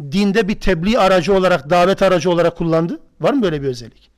dinde 0.00 0.48
bir 0.48 0.60
tebliğ 0.60 0.98
aracı 0.98 1.34
olarak, 1.34 1.70
davet 1.70 2.02
aracı 2.02 2.30
olarak 2.30 2.56
kullandı? 2.56 3.00
Var 3.20 3.32
mı 3.32 3.42
böyle 3.42 3.62
bir 3.62 3.68
özellik? 3.68 4.10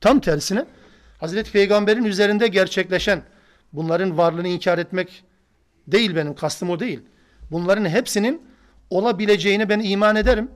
Tam 0.00 0.20
tersine 0.20 0.66
Hazreti 1.18 1.52
Peygamber'in 1.52 2.04
üzerinde 2.04 2.48
gerçekleşen 2.48 3.22
bunların 3.72 4.18
varlığını 4.18 4.48
inkar 4.48 4.78
etmek 4.78 5.24
değil 5.92 6.16
benim 6.16 6.34
kastım 6.34 6.70
o 6.70 6.80
değil. 6.80 7.00
Bunların 7.50 7.84
hepsinin 7.88 8.42
olabileceğini 8.90 9.68
ben 9.68 9.80
iman 9.80 10.16
ederim. 10.16 10.50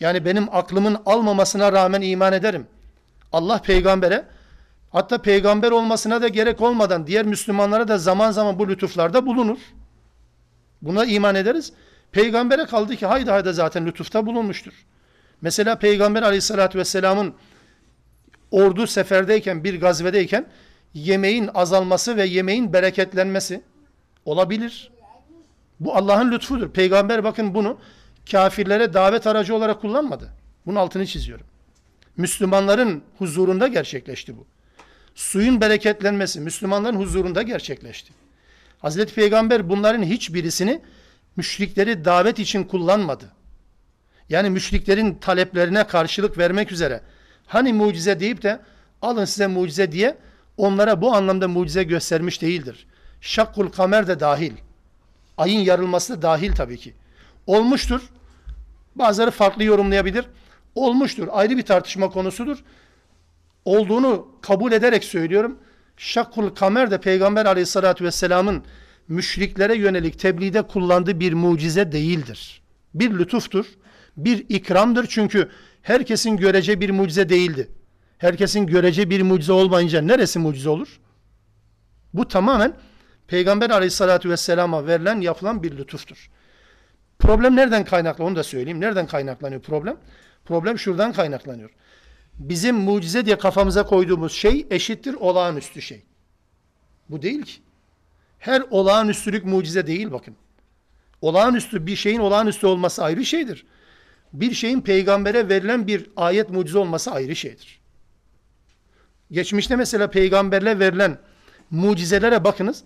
Yani 0.00 0.24
benim 0.24 0.48
aklımın 0.52 0.96
almamasına 1.06 1.72
rağmen 1.72 2.00
iman 2.00 2.32
ederim. 2.32 2.66
Allah 3.32 3.58
peygambere 3.62 4.24
hatta 4.90 5.22
peygamber 5.22 5.70
olmasına 5.70 6.22
da 6.22 6.28
gerek 6.28 6.60
olmadan 6.60 7.06
diğer 7.06 7.26
Müslümanlara 7.26 7.88
da 7.88 7.98
zaman 7.98 8.30
zaman 8.30 8.58
bu 8.58 8.68
lütuflarda 8.68 9.26
bulunur. 9.26 9.58
Buna 10.82 11.04
iman 11.04 11.34
ederiz. 11.34 11.72
Peygambere 12.12 12.64
kaldı 12.66 12.96
ki 12.96 13.06
haydi 13.06 13.30
haydi 13.30 13.52
zaten 13.52 13.86
lütufta 13.86 14.26
bulunmuştur. 14.26 14.72
Mesela 15.40 15.78
Peygamber 15.78 16.22
aleyhissalatü 16.22 16.78
vesselamın 16.78 17.34
ordu 18.50 18.86
seferdeyken 18.86 19.64
bir 19.64 19.80
gazvedeyken 19.80 20.46
yemeğin 20.94 21.50
azalması 21.54 22.16
ve 22.16 22.24
yemeğin 22.24 22.72
bereketlenmesi 22.72 23.62
olabilir. 24.24 24.90
Bu 25.80 25.96
Allah'ın 25.96 26.30
lütfudur. 26.30 26.70
Peygamber 26.70 27.24
bakın 27.24 27.54
bunu 27.54 27.78
kafirlere 28.30 28.94
davet 28.94 29.26
aracı 29.26 29.54
olarak 29.54 29.80
kullanmadı. 29.80 30.30
Bunun 30.66 30.76
altını 30.76 31.06
çiziyorum. 31.06 31.46
Müslümanların 32.16 33.02
huzurunda 33.18 33.68
gerçekleşti 33.68 34.36
bu. 34.36 34.46
Suyun 35.14 35.60
bereketlenmesi 35.60 36.40
Müslümanların 36.40 36.96
huzurunda 36.96 37.42
gerçekleşti. 37.42 38.12
Hazreti 38.78 39.14
Peygamber 39.14 39.68
bunların 39.68 40.02
hiçbirisini 40.02 40.80
müşrikleri 41.36 42.04
davet 42.04 42.38
için 42.38 42.64
kullanmadı. 42.64 43.24
Yani 44.28 44.50
müşriklerin 44.50 45.14
taleplerine 45.14 45.86
karşılık 45.86 46.38
vermek 46.38 46.72
üzere 46.72 47.00
hani 47.46 47.72
mucize 47.72 48.20
deyip 48.20 48.42
de 48.42 48.60
alın 49.02 49.24
size 49.24 49.46
mucize 49.46 49.92
diye 49.92 50.16
onlara 50.56 51.00
bu 51.00 51.14
anlamda 51.14 51.48
mucize 51.48 51.82
göstermiş 51.82 52.42
değildir. 52.42 52.86
Şakkul 53.24 53.68
kamer 53.68 54.06
de 54.06 54.20
dahil. 54.20 54.52
Ayın 55.38 55.60
yarılması 55.60 56.16
da 56.16 56.22
dahil 56.22 56.52
tabii 56.52 56.76
ki. 56.76 56.94
Olmuştur. 57.46 58.00
Bazıları 58.94 59.30
farklı 59.30 59.64
yorumlayabilir. 59.64 60.26
Olmuştur. 60.74 61.28
Ayrı 61.32 61.56
bir 61.56 61.62
tartışma 61.62 62.10
konusudur. 62.10 62.64
Olduğunu 63.64 64.28
kabul 64.42 64.72
ederek 64.72 65.04
söylüyorum. 65.04 65.58
Şakkul 65.96 66.48
kamer 66.48 66.90
de 66.90 67.00
Peygamber 67.00 67.46
aleyhissalatü 67.46 68.04
vesselamın 68.04 68.64
müşriklere 69.08 69.76
yönelik 69.76 70.18
tebliğde 70.18 70.62
kullandığı 70.62 71.20
bir 71.20 71.32
mucize 71.32 71.92
değildir. 71.92 72.62
Bir 72.94 73.18
lütuftur. 73.18 73.66
Bir 74.16 74.46
ikramdır 74.48 75.06
çünkü 75.06 75.50
herkesin 75.82 76.36
görece 76.36 76.80
bir 76.80 76.90
mucize 76.90 77.28
değildi. 77.28 77.68
Herkesin 78.18 78.66
görece 78.66 79.10
bir 79.10 79.22
mucize 79.22 79.52
olmayınca 79.52 80.00
neresi 80.00 80.38
mucize 80.38 80.68
olur? 80.68 81.00
Bu 82.14 82.28
tamamen 82.28 82.76
Peygamber 83.28 83.70
aleyhissalatü 83.70 84.30
vesselama 84.30 84.86
verilen 84.86 85.20
yapılan 85.20 85.62
bir 85.62 85.76
lütuftur. 85.76 86.30
Problem 87.18 87.56
nereden 87.56 87.84
kaynaklı 87.84 88.24
onu 88.24 88.36
da 88.36 88.42
söyleyeyim. 88.42 88.80
Nereden 88.80 89.06
kaynaklanıyor 89.06 89.62
problem? 89.62 89.96
Problem 90.44 90.78
şuradan 90.78 91.12
kaynaklanıyor. 91.12 91.70
Bizim 92.38 92.76
mucize 92.76 93.26
diye 93.26 93.38
kafamıza 93.38 93.86
koyduğumuz 93.86 94.32
şey 94.32 94.66
eşittir 94.70 95.14
olağanüstü 95.14 95.82
şey. 95.82 96.02
Bu 97.08 97.22
değil 97.22 97.42
ki. 97.42 97.54
Her 98.38 98.62
olağanüstülük 98.70 99.44
mucize 99.44 99.86
değil 99.86 100.12
bakın. 100.12 100.36
Olağanüstü 101.20 101.86
bir 101.86 101.96
şeyin 101.96 102.20
olağanüstü 102.20 102.66
olması 102.66 103.04
ayrı 103.04 103.24
şeydir. 103.24 103.66
Bir 104.32 104.54
şeyin 104.54 104.80
peygambere 104.80 105.48
verilen 105.48 105.86
bir 105.86 106.10
ayet 106.16 106.50
mucize 106.50 106.78
olması 106.78 107.12
ayrı 107.12 107.36
şeydir. 107.36 107.80
Geçmişte 109.30 109.76
mesela 109.76 110.10
peygamberle 110.10 110.78
verilen 110.78 111.18
mucizelere 111.70 112.44
bakınız. 112.44 112.84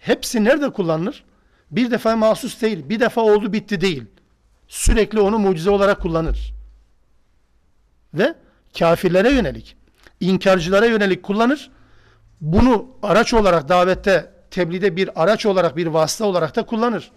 Hepsi 0.00 0.44
nerede 0.44 0.70
kullanılır? 0.70 1.24
Bir 1.70 1.90
defa 1.90 2.16
mahsus 2.16 2.62
değil. 2.62 2.88
Bir 2.88 3.00
defa 3.00 3.20
oldu 3.20 3.52
bitti 3.52 3.80
değil. 3.80 4.04
Sürekli 4.68 5.20
onu 5.20 5.38
mucize 5.38 5.70
olarak 5.70 6.00
kullanır. 6.02 6.54
Ve 8.14 8.34
kafirlere 8.78 9.30
yönelik, 9.30 9.76
inkarcılara 10.20 10.86
yönelik 10.86 11.22
kullanır. 11.22 11.70
Bunu 12.40 12.86
araç 13.02 13.34
olarak 13.34 13.68
davette, 13.68 14.32
tebliğde 14.50 14.96
bir 14.96 15.22
araç 15.22 15.46
olarak, 15.46 15.76
bir 15.76 15.86
vasıta 15.86 16.24
olarak 16.24 16.56
da 16.56 16.66
kullanır. 16.66 17.10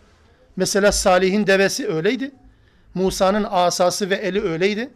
Mesela 0.56 0.92
Salih'in 0.92 1.48
devesi 1.48 1.88
öyleydi. 1.88 2.32
Musa'nın 2.94 3.48
asası 3.50 4.10
ve 4.10 4.16
eli 4.16 4.42
öyleydi. 4.42 4.90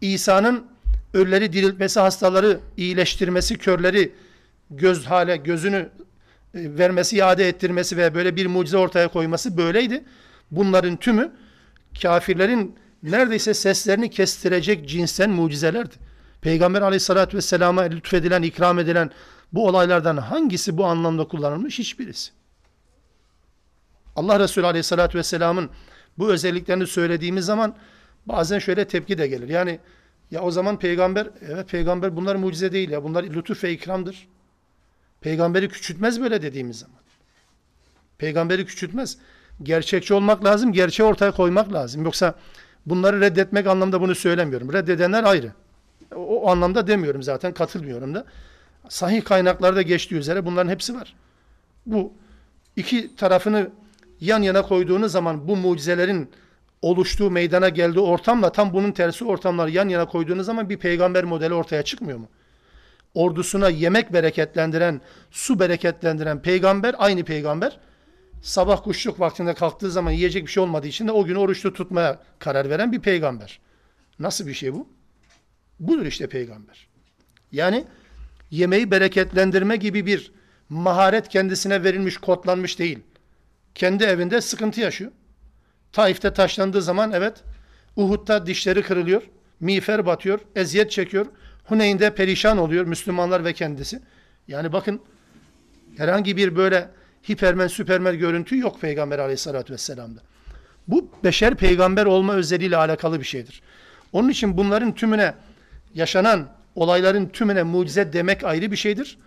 İsa'nın 0.00 0.66
ölüleri 1.14 1.52
diriltmesi, 1.52 2.00
hastaları 2.00 2.60
iyileştirmesi, 2.76 3.58
körleri 3.58 4.12
göz 4.70 5.06
hale, 5.06 5.36
gözünü 5.36 5.88
vermesi, 6.54 7.16
iade 7.16 7.48
ettirmesi 7.48 7.96
ve 7.96 8.14
böyle 8.14 8.36
bir 8.36 8.46
mucize 8.46 8.76
ortaya 8.76 9.08
koyması 9.08 9.56
böyleydi. 9.56 10.04
Bunların 10.50 10.96
tümü 10.96 11.32
kafirlerin 12.02 12.76
neredeyse 13.02 13.54
seslerini 13.54 14.10
kestirecek 14.10 14.88
cinsten 14.88 15.30
mucizelerdi. 15.30 15.94
Peygamber 16.40 16.82
aleyhissalatü 16.82 17.36
vesselama 17.36 17.82
lütfedilen, 17.82 18.42
ikram 18.42 18.78
edilen 18.78 19.10
bu 19.52 19.66
olaylardan 19.66 20.16
hangisi 20.16 20.78
bu 20.78 20.84
anlamda 20.84 21.28
kullanılmış? 21.28 21.78
Hiçbirisi. 21.78 22.30
Allah 24.16 24.40
Resulü 24.40 24.66
aleyhissalatü 24.66 25.18
vesselamın 25.18 25.70
bu 26.18 26.32
özelliklerini 26.32 26.86
söylediğimiz 26.86 27.44
zaman 27.44 27.76
bazen 28.26 28.58
şöyle 28.58 28.88
tepki 28.88 29.18
de 29.18 29.26
gelir. 29.26 29.48
Yani 29.48 29.78
ya 30.30 30.42
o 30.42 30.50
zaman 30.50 30.78
peygamber, 30.78 31.28
evet 31.48 31.68
peygamber 31.68 32.16
bunlar 32.16 32.36
mucize 32.36 32.72
değil 32.72 32.90
ya. 32.90 33.04
Bunlar 33.04 33.24
lütuf 33.24 33.64
ve 33.64 33.72
ikramdır. 33.72 34.28
Peygamberi 35.20 35.68
küçültmez 35.68 36.20
böyle 36.20 36.42
dediğimiz 36.42 36.78
zaman. 36.78 36.96
Peygamberi 38.18 38.66
küçültmez. 38.66 39.18
Gerçekçi 39.62 40.14
olmak 40.14 40.44
lazım, 40.44 40.72
gerçeği 40.72 41.08
ortaya 41.08 41.30
koymak 41.30 41.72
lazım. 41.72 42.04
Yoksa 42.04 42.34
bunları 42.86 43.20
reddetmek 43.20 43.66
anlamda 43.66 44.00
bunu 44.00 44.14
söylemiyorum. 44.14 44.72
Reddedenler 44.72 45.24
ayrı. 45.24 45.52
O, 46.14 46.40
o 46.40 46.50
anlamda 46.50 46.86
demiyorum 46.86 47.22
zaten, 47.22 47.54
katılmıyorum 47.54 48.14
da. 48.14 48.24
Sahih 48.88 49.24
kaynaklarda 49.24 49.82
geçtiği 49.82 50.14
üzere 50.14 50.46
bunların 50.46 50.70
hepsi 50.70 50.94
var. 50.94 51.14
Bu 51.86 52.12
iki 52.76 53.16
tarafını 53.16 53.70
yan 54.20 54.42
yana 54.42 54.62
koyduğunuz 54.62 55.12
zaman 55.12 55.48
bu 55.48 55.56
mucizelerin 55.56 56.30
oluştuğu, 56.82 57.30
meydana 57.30 57.68
geldiği 57.68 58.00
ortamla 58.00 58.52
tam 58.52 58.72
bunun 58.72 58.92
tersi 58.92 59.24
ortamları 59.24 59.70
yan 59.70 59.88
yana 59.88 60.06
koyduğunuz 60.06 60.46
zaman 60.46 60.68
bir 60.68 60.76
peygamber 60.76 61.24
modeli 61.24 61.54
ortaya 61.54 61.82
çıkmıyor 61.82 62.18
mu? 62.18 62.28
Ordusuna 63.18 63.68
yemek 63.68 64.12
bereketlendiren, 64.12 65.00
su 65.30 65.60
bereketlendiren 65.60 66.42
peygamber 66.42 66.94
aynı 66.98 67.24
peygamber. 67.24 67.78
Sabah 68.42 68.82
kuşluk 68.82 69.20
vaktinde 69.20 69.54
kalktığı 69.54 69.90
zaman 69.90 70.10
yiyecek 70.10 70.46
bir 70.46 70.50
şey 70.50 70.62
olmadığı 70.62 70.86
için 70.86 71.08
de 71.08 71.12
o 71.12 71.24
gün 71.24 71.34
oruçlu 71.34 71.72
tutmaya 71.72 72.20
karar 72.38 72.70
veren 72.70 72.92
bir 72.92 73.00
peygamber. 73.00 73.60
Nasıl 74.18 74.46
bir 74.46 74.54
şey 74.54 74.74
bu? 74.74 74.88
Budur 75.80 76.06
işte 76.06 76.28
peygamber. 76.28 76.88
Yani 77.52 77.84
yemeği 78.50 78.90
bereketlendirme 78.90 79.76
gibi 79.76 80.06
bir 80.06 80.32
maharet 80.68 81.28
kendisine 81.28 81.84
verilmiş, 81.84 82.16
kodlanmış 82.16 82.78
değil. 82.78 82.98
Kendi 83.74 84.04
evinde 84.04 84.40
sıkıntı 84.40 84.80
yaşıyor. 84.80 85.12
Taif'te 85.92 86.32
taşlandığı 86.32 86.82
zaman 86.82 87.12
evet 87.12 87.44
Uhud'da 87.96 88.46
dişleri 88.46 88.82
kırılıyor. 88.82 89.22
Miğfer 89.60 90.06
batıyor. 90.06 90.40
Eziyet 90.56 90.90
çekiyor. 90.90 91.26
Huneyn'de 91.68 92.14
perişan 92.14 92.58
oluyor 92.58 92.84
Müslümanlar 92.84 93.44
ve 93.44 93.52
kendisi. 93.52 94.00
Yani 94.48 94.72
bakın 94.72 95.00
herhangi 95.96 96.36
bir 96.36 96.56
böyle 96.56 96.88
hipermen 97.30 97.66
süpermen 97.66 98.18
görüntü 98.18 98.58
yok 98.58 98.80
Peygamber 98.80 99.18
aleyhissalatü 99.18 99.72
vesselam'da. 99.72 100.20
Bu 100.88 101.10
beşer 101.24 101.54
peygamber 101.54 102.06
olma 102.06 102.34
özelliğiyle 102.34 102.76
alakalı 102.76 103.20
bir 103.20 103.24
şeydir. 103.24 103.62
Onun 104.12 104.28
için 104.28 104.56
bunların 104.56 104.94
tümüne 104.94 105.34
yaşanan 105.94 106.48
olayların 106.74 107.26
tümüne 107.26 107.62
mucize 107.62 108.12
demek 108.12 108.44
ayrı 108.44 108.70
bir 108.70 108.76
şeydir. 108.76 109.18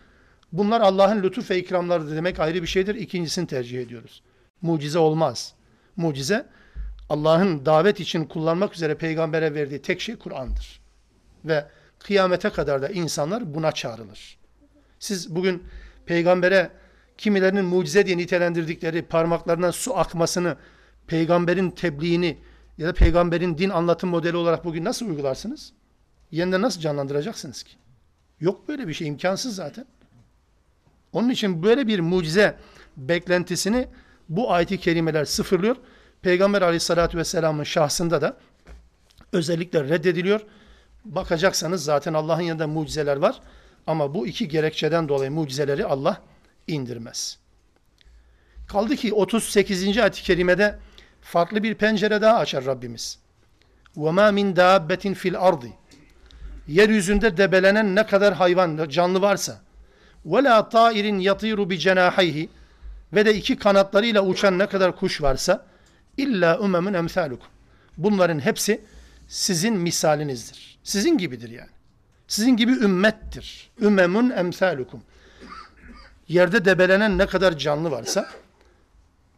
Bunlar 0.52 0.82
Allah'ın 0.82 1.24
lütuf 1.24 1.52
ve 1.52 1.58
ikramları 1.58 2.16
demek 2.16 2.40
ayrı 2.40 2.62
bir 2.62 2.68
şeydir. 2.68 2.96
İkincisini 2.96 3.48
tercih 3.48 3.82
ediyoruz. 3.82 4.22
Mucize 4.62 5.00
olmaz. 5.00 5.54
Mucize 5.96 6.46
Allah'ın 7.10 7.66
davet 7.66 8.00
için 8.00 8.26
kullanmak 8.26 8.76
üzere 8.76 8.96
peygambere 8.96 9.54
verdiği 9.54 9.82
tek 9.82 10.02
şey 10.02 10.16
Kur'an'dır. 10.16 10.82
Ve 11.46 11.66
kıyamete 12.04 12.50
kadar 12.50 12.82
da 12.82 12.90
insanlar 12.90 13.54
buna 13.54 13.72
çağrılır. 13.72 14.38
Siz 15.00 15.36
bugün 15.36 15.64
peygambere 16.06 16.72
kimilerinin 17.18 17.66
mucize 17.66 18.06
diye 18.06 18.18
nitelendirdikleri 18.18 19.02
parmaklarından 19.02 19.72
su 19.72 19.98
akmasını, 19.98 20.58
peygamberin 21.08 21.72
tebliğini 21.72 22.38
ya 22.78 22.88
da 22.88 22.94
peygamberin 22.94 23.58
din 23.58 23.70
anlatım 23.70 24.10
modeli 24.10 24.38
olarak 24.38 24.66
bugün 24.66 24.86
nasıl 24.86 25.10
uygularsınız? 25.10 25.74
Yeniden 26.32 26.62
nasıl 26.62 26.82
canlandıracaksınız 26.82 27.64
ki? 27.64 27.72
Yok 28.40 28.68
böyle 28.68 28.88
bir 28.88 28.94
şey, 28.94 29.08
imkansız 29.08 29.56
zaten. 29.56 29.86
Onun 31.14 31.30
için 31.30 31.64
böyle 31.64 31.88
bir 31.88 32.00
mucize 32.00 32.58
beklentisini 32.98 33.88
bu 34.30 34.54
ayet-i 34.54 34.78
kerimeler 34.78 35.26
sıfırlıyor. 35.26 35.76
Peygamber 36.22 36.62
aleyhissalatü 36.62 37.18
vesselamın 37.18 37.64
şahsında 37.64 38.22
da 38.22 38.38
özellikle 39.34 39.84
reddediliyor 39.84 40.42
Bakacaksanız 41.05 41.85
zaten 41.85 42.15
Allah'ın 42.15 42.41
yanında 42.41 42.67
mucizeler 42.67 43.17
var. 43.17 43.41
Ama 43.87 44.15
bu 44.15 44.27
iki 44.27 44.49
gerekçeden 44.49 45.09
dolayı 45.09 45.31
mucizeleri 45.31 45.87
Allah 45.87 46.23
indirmez. 46.67 47.39
Kaldı 48.69 48.97
ki 48.97 49.15
38. 49.15 49.99
ayet-i 49.99 50.23
kerimede 50.23 50.79
farklı 51.21 51.63
bir 51.63 51.75
pencere 51.75 52.23
daha 52.23 52.39
açar 52.39 52.65
Rabbimiz. 52.65 53.19
وَمَا 53.97 54.33
مِنْ 54.33 54.55
دَابَّةٍ 54.55 55.15
fil 55.15 55.41
ardi. 55.41 55.73
Yeryüzünde 56.69 57.37
debelenen 57.37 57.95
ne 57.95 58.07
kadar 58.07 58.35
hayvan, 58.35 58.89
canlı 58.89 59.23
varsa 59.23 59.61
وَلَا 60.27 60.71
طَائِرٍ 60.71 61.05
يَطِيرُ 61.23 61.57
بِجَنَاحَيْهِ 61.57 62.49
ve 63.13 63.27
de 63.27 63.35
iki 63.35 63.59
kanatlarıyla 63.59 64.23
uçan 64.23 64.59
ne 64.59 64.67
kadar 64.67 64.97
kuş 64.97 65.23
varsa 65.23 65.67
illa 66.17 66.59
umemun 66.59 66.95
emsalukum. 66.95 67.49
Bunların 67.97 68.39
hepsi 68.39 68.85
sizin 69.29 69.77
misalinizdir. 69.77 70.70
Sizin 70.84 71.18
gibidir 71.18 71.50
yani. 71.50 71.70
Sizin 72.28 72.58
gibi 72.58 72.72
ümmettir. 72.72 73.72
Ümemun 73.82 74.30
emsalukum. 74.30 75.04
Yerde 76.28 76.66
debelenen 76.66 77.18
ne 77.18 77.26
kadar 77.26 77.58
canlı 77.58 77.92
varsa 77.92 78.30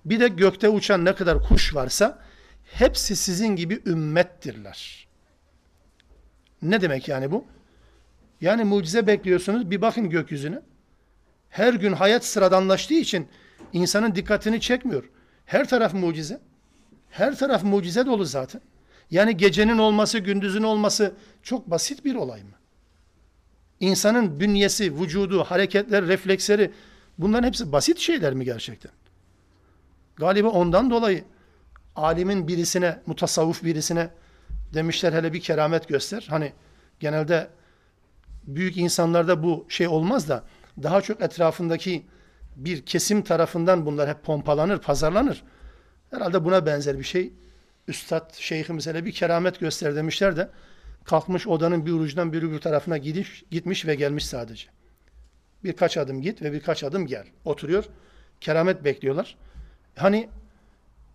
Bir 0.06 0.20
de 0.20 0.28
gökte 0.28 0.70
uçan 0.70 1.06
ne 1.06 1.16
kadar 1.16 1.44
kuş 1.44 1.76
varsa 1.76 2.20
hepsi 2.64 3.16
sizin 3.16 3.56
gibi 3.56 3.82
ümmettirler. 3.86 5.08
Ne 6.62 6.82
demek 6.82 7.08
yani 7.08 7.32
bu? 7.32 7.46
Yani 8.42 8.64
mucize 8.64 9.08
bekliyorsunuz. 9.08 9.72
Bir 9.72 9.82
bakın 9.82 10.10
gökyüzüne. 10.10 10.62
Her 11.50 11.74
gün 11.74 11.94
hayat 11.94 12.26
sıradanlaştığı 12.26 12.94
için 12.94 13.28
insanın 13.74 14.16
dikkatini 14.16 14.62
çekmiyor. 14.62 15.10
Her 15.46 15.70
taraf 15.70 15.94
mucize. 15.94 16.40
Her 17.10 17.38
taraf 17.38 17.64
mucize 17.64 18.06
dolu 18.06 18.26
zaten. 18.26 18.62
Yani 19.12 19.38
gecenin 19.38 19.78
olması, 19.78 20.20
gündüzün 20.20 20.64
olması 20.64 21.14
çok 21.44 21.70
basit 21.70 22.06
bir 22.06 22.16
olay 22.16 22.44
mı? 22.44 22.56
İnsanın 23.80 24.40
bünyesi, 24.40 25.00
vücudu, 25.00 25.44
hareketler, 25.44 26.08
refleksleri 26.08 26.72
bunların 27.18 27.48
hepsi 27.48 27.72
basit 27.72 28.00
şeyler 28.00 28.34
mi 28.34 28.46
gerçekten? 28.46 28.92
Galiba 30.16 30.48
ondan 30.48 30.90
dolayı 30.90 31.24
alimin 31.96 32.48
birisine, 32.48 33.00
mutasavvuf 33.06 33.64
birisine 33.64 34.10
demişler 34.74 35.14
hele 35.14 35.34
bir 35.34 35.42
keramet 35.42 35.88
göster. 35.88 36.28
Hani 36.30 36.54
genelde 37.00 37.48
büyük 38.48 38.78
insanlarda 38.78 39.44
bu 39.44 39.66
şey 39.70 39.88
olmaz 39.88 40.30
da 40.30 40.44
daha 40.84 41.02
çok 41.02 41.22
etrafındaki 41.22 42.06
bir 42.56 42.86
kesim 42.86 43.22
tarafından 43.22 43.86
bunlar 43.86 44.10
hep 44.10 44.24
pompalanır, 44.24 44.80
pazarlanır. 44.80 45.44
Herhalde 46.12 46.46
buna 46.46 46.66
benzer 46.66 47.00
bir 47.00 47.04
şey. 47.04 47.34
Üstad 47.88 48.34
şeyhimiz 48.34 48.88
hele 48.88 49.06
bir 49.06 49.12
keramet 49.12 49.60
göster 49.60 49.96
demişler 49.96 50.38
de 50.38 50.50
kalkmış 51.06 51.48
odanın 51.48 51.86
bir 51.86 51.92
ucundan 51.92 52.34
bir 52.34 52.44
öbür 52.44 52.60
tarafına 52.60 52.98
gidiş, 52.98 53.44
gitmiş 53.52 53.86
ve 53.86 53.96
gelmiş 53.96 54.26
sadece. 54.26 54.68
Birkaç 55.63 55.98
adım 55.98 56.22
git 56.22 56.42
ve 56.42 56.54
birkaç 56.54 56.84
adım 56.84 57.06
gel. 57.08 57.28
Oturuyor. 57.46 57.86
Keramet 58.42 58.84
bekliyorlar. 58.84 59.38
Hani 59.96 60.30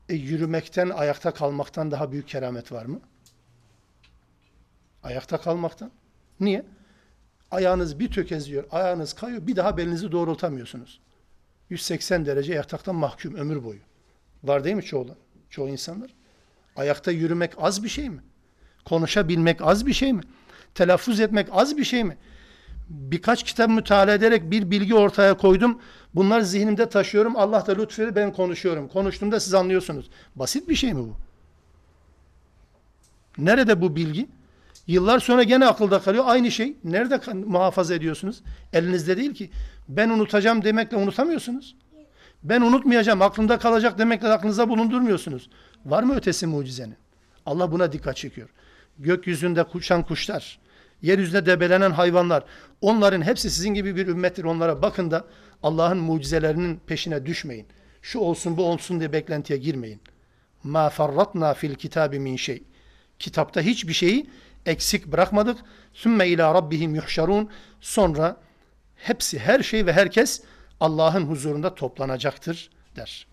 e, 0.08 0.14
yürümekten, 0.14 0.88
ayakta 0.90 1.34
kalmaktan 1.34 1.90
daha 1.90 2.12
büyük 2.12 2.28
keramet 2.28 2.72
var 2.72 2.84
mı? 2.84 3.00
Ayakta 5.02 5.40
kalmaktan. 5.40 5.90
Niye? 6.40 6.64
Ayağınız 7.50 7.98
bir 7.98 8.10
tökezliyor, 8.10 8.64
ayağınız 8.70 9.12
kayıyor, 9.12 9.46
bir 9.46 9.56
daha 9.56 9.76
belinizi 9.76 10.12
doğrultamıyorsunuz. 10.12 11.00
180 11.70 12.26
derece 12.26 12.54
yataktan 12.54 12.94
mahkum 12.94 13.34
ömür 13.34 13.64
boyu. 13.64 13.80
Var 14.44 14.64
değil 14.64 14.76
mi 14.76 14.82
çoğu, 14.82 15.16
çoğu 15.50 15.68
insanlar? 15.68 16.14
Ayakta 16.76 17.10
yürümek 17.10 17.52
az 17.58 17.84
bir 17.84 17.88
şey 17.88 18.10
mi? 18.10 18.22
Konuşabilmek 18.88 19.62
az 19.62 19.86
bir 19.86 19.92
şey 19.92 20.12
mi? 20.12 20.22
Telaffuz 20.74 21.20
etmek 21.20 21.48
az 21.52 21.76
bir 21.76 21.84
şey 21.84 22.04
mi? 22.04 22.16
Birkaç 22.88 23.42
kitap 23.42 23.70
müteala 23.70 24.12
ederek 24.12 24.50
bir 24.50 24.70
bilgi 24.70 24.94
ortaya 24.94 25.36
koydum. 25.36 25.78
Bunlar 26.14 26.40
zihnimde 26.40 26.88
taşıyorum. 26.88 27.36
Allah 27.36 27.66
da 27.66 27.72
lütfedi 27.72 28.16
ben 28.16 28.32
konuşuyorum. 28.32 28.88
Konuştuğumda 28.88 29.40
siz 29.40 29.54
anlıyorsunuz. 29.54 30.10
Basit 30.36 30.68
bir 30.68 30.74
şey 30.74 30.94
mi 30.94 31.00
bu? 31.00 31.16
Nerede 33.38 33.80
bu 33.80 33.96
bilgi? 33.96 34.28
Yıllar 34.86 35.18
sonra 35.18 35.42
gene 35.42 35.66
akılda 35.66 36.00
kalıyor. 36.00 36.24
Aynı 36.26 36.50
şey. 36.50 36.76
Nerede 36.84 37.20
muhafaza 37.32 37.94
ediyorsunuz? 37.94 38.42
Elinizde 38.72 39.16
değil 39.16 39.34
ki. 39.34 39.50
Ben 39.88 40.08
unutacağım 40.08 40.64
demekle 40.64 40.96
unutamıyorsunuz. 40.96 41.76
Ben 42.42 42.60
unutmayacağım, 42.60 43.22
aklımda 43.22 43.58
kalacak 43.58 43.98
demekle 43.98 44.28
aklınıza 44.28 44.68
bulundurmuyorsunuz. 44.68 45.50
Var 45.84 46.02
mı 46.02 46.16
ötesi 46.16 46.46
mucizenin? 46.46 46.96
Allah 47.46 47.72
buna 47.72 47.92
dikkat 47.92 48.16
çekiyor. 48.16 48.48
Gökyüzünde 48.98 49.64
uçan 49.74 50.02
kuşlar, 50.02 50.58
yeryüzünde 51.02 51.46
debelenen 51.46 51.90
hayvanlar, 51.90 52.44
onların 52.80 53.22
hepsi 53.22 53.50
sizin 53.50 53.74
gibi 53.74 53.96
bir 53.96 54.06
ümmettir. 54.06 54.44
Onlara 54.44 54.82
bakın 54.82 55.10
da 55.10 55.24
Allah'ın 55.62 55.98
mucizelerinin 55.98 56.80
peşine 56.86 57.26
düşmeyin. 57.26 57.66
Şu 58.02 58.18
olsun 58.18 58.56
bu 58.56 58.64
olsun 58.64 59.00
diye 59.00 59.12
beklentiye 59.12 59.58
girmeyin. 59.58 60.00
Ma 60.62 60.88
farratna 60.88 61.54
fil 61.54 61.74
kitabi 61.74 62.18
min 62.18 62.36
şey. 62.36 62.62
Kitapta 63.18 63.60
hiçbir 63.60 63.92
şeyi 63.92 64.30
eksik 64.66 65.06
bırakmadık. 65.06 65.58
Sümme 65.92 66.28
ila 66.28 66.54
rabbihim 66.54 66.94
yuhşarun. 66.94 67.50
Sonra 67.80 68.36
hepsi, 68.96 69.38
her 69.38 69.62
şey 69.62 69.86
ve 69.86 69.92
herkes 69.92 70.42
Allah'ın 70.80 71.26
huzurunda 71.26 71.74
toplanacaktır 71.74 72.70
der. 72.96 73.26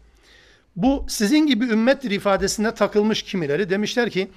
Bu 0.76 1.06
sizin 1.10 1.48
gibi 1.48 1.66
ümmettir 1.66 2.12
ifadesine 2.12 2.74
takılmış 2.74 3.24
kimileri 3.24 3.70
demişler 3.70 4.10
ki 4.10 4.32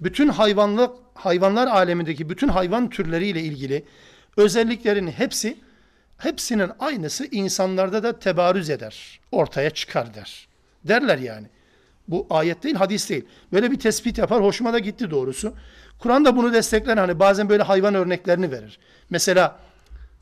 bütün 0.00 0.28
hayvanlık 0.28 0.90
hayvanlar 1.14 1.66
alemindeki 1.66 2.28
bütün 2.28 2.48
hayvan 2.48 2.90
türleriyle 2.90 3.40
ilgili 3.40 3.84
özelliklerin 4.36 5.08
hepsi 5.08 5.56
hepsinin 6.18 6.70
aynısı 6.78 7.26
insanlarda 7.26 8.02
da 8.02 8.18
tebarüz 8.18 8.70
eder. 8.70 9.20
Ortaya 9.32 9.70
çıkar 9.70 10.14
der. 10.14 10.48
Derler 10.84 11.18
yani. 11.18 11.46
Bu 12.08 12.26
ayet 12.30 12.62
değil, 12.62 12.74
hadis 12.74 13.10
değil. 13.10 13.24
Böyle 13.52 13.70
bir 13.70 13.78
tespit 13.78 14.18
yapar. 14.18 14.42
Hoşuma 14.42 14.72
da 14.72 14.78
gitti 14.78 15.10
doğrusu. 15.10 15.54
Kur'an 15.98 16.24
da 16.24 16.36
bunu 16.36 16.52
destekler. 16.52 16.96
Hani 16.96 17.18
bazen 17.18 17.48
böyle 17.48 17.62
hayvan 17.62 17.94
örneklerini 17.94 18.52
verir. 18.52 18.78
Mesela 19.10 19.58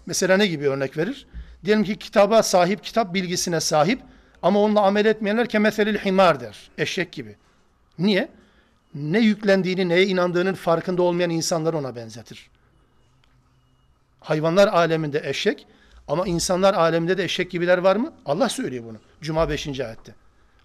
mesela 0.07 0.37
ne 0.37 0.47
gibi 0.47 0.69
örnek 0.69 0.97
verir? 0.97 1.27
Diyelim 1.65 1.85
ki 1.85 1.97
kitaba 1.97 2.43
sahip, 2.43 2.85
kitap 2.85 3.15
bilgisine 3.15 3.61
sahip 3.61 4.01
ama 4.43 4.61
onunla 4.61 4.81
amel 4.81 5.05
etmeyenler 5.05 5.49
kemeselil 5.49 5.99
himar 5.99 6.41
der. 6.41 6.71
Eşek 6.79 7.13
gibi. 7.13 7.37
Niye? 7.99 8.29
Ne 8.95 9.19
yüklendiğini, 9.19 9.89
neye 9.89 10.07
inandığının 10.07 10.55
farkında 10.55 11.03
olmayan 11.03 11.31
insanlar 11.31 11.75
ona 11.75 11.97
benzetir. 11.97 12.51
Hayvanlar 14.21 14.69
aleminde 14.69 15.23
eşek 15.25 15.67
ama 16.09 16.27
insanlar 16.27 16.75
aleminde 16.75 17.19
de 17.19 17.25
eşek 17.25 17.51
gibiler 17.51 17.79
var 17.79 17.97
mı? 17.97 18.13
Allah 18.27 18.49
söylüyor 18.49 18.85
bunu. 18.85 18.99
Cuma 19.21 19.49
5. 19.49 19.67
ayette. 19.67 20.15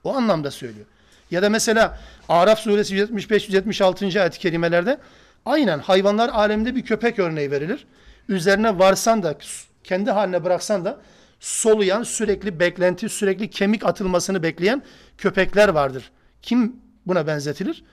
O 0.03 0.15
anlamda 0.15 0.51
söylüyor. 0.51 0.85
Ya 1.31 1.41
da 1.41 1.49
mesela 1.49 1.99
Araf 2.29 2.59
suresi 2.59 2.95
175-176. 2.95 4.19
ayet-i 4.19 4.39
kerimelerde 4.39 4.97
aynen 5.45 5.79
hayvanlar 5.79 6.29
aleminde 6.29 6.75
bir 6.75 6.85
köpek 6.85 7.19
örneği 7.19 7.51
verilir. 7.51 7.87
Üzerine 8.29 8.79
varsan 8.79 9.23
da 9.23 9.37
kendi 9.83 10.11
haline 10.11 10.43
bıraksan 10.43 10.85
da 10.85 10.99
soluyan, 11.39 12.03
sürekli 12.03 12.59
beklenti, 12.59 13.09
sürekli 13.09 13.49
kemik 13.49 13.85
atılmasını 13.85 14.43
bekleyen 14.43 14.83
köpekler 15.17 15.69
vardır. 15.69 16.11
Kim 16.41 16.75
buna 17.05 17.27
benzetilir? 17.27 17.83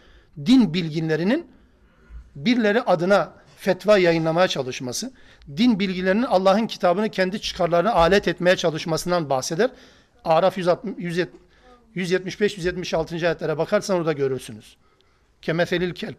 Din 0.46 0.74
bilginlerinin 0.74 1.46
birileri 2.36 2.82
adına 2.82 3.32
fetva 3.56 3.98
yayınlamaya 3.98 4.48
çalışması, 4.48 5.12
din 5.56 5.78
bilgilerinin 5.78 6.22
Allah'ın 6.22 6.66
kitabını 6.66 7.08
kendi 7.08 7.40
çıkarlarına 7.40 7.92
alet 7.92 8.28
etmeye 8.28 8.56
çalışmasından 8.56 9.30
bahseder. 9.30 9.70
Araf 10.24 10.58
175-176. 10.58 13.26
ayetlere 13.26 13.58
bakarsan 13.58 13.96
orada 13.96 14.12
görürsünüz. 14.12 14.76
Kemefelil 15.42 15.94
kelp. 15.94 16.16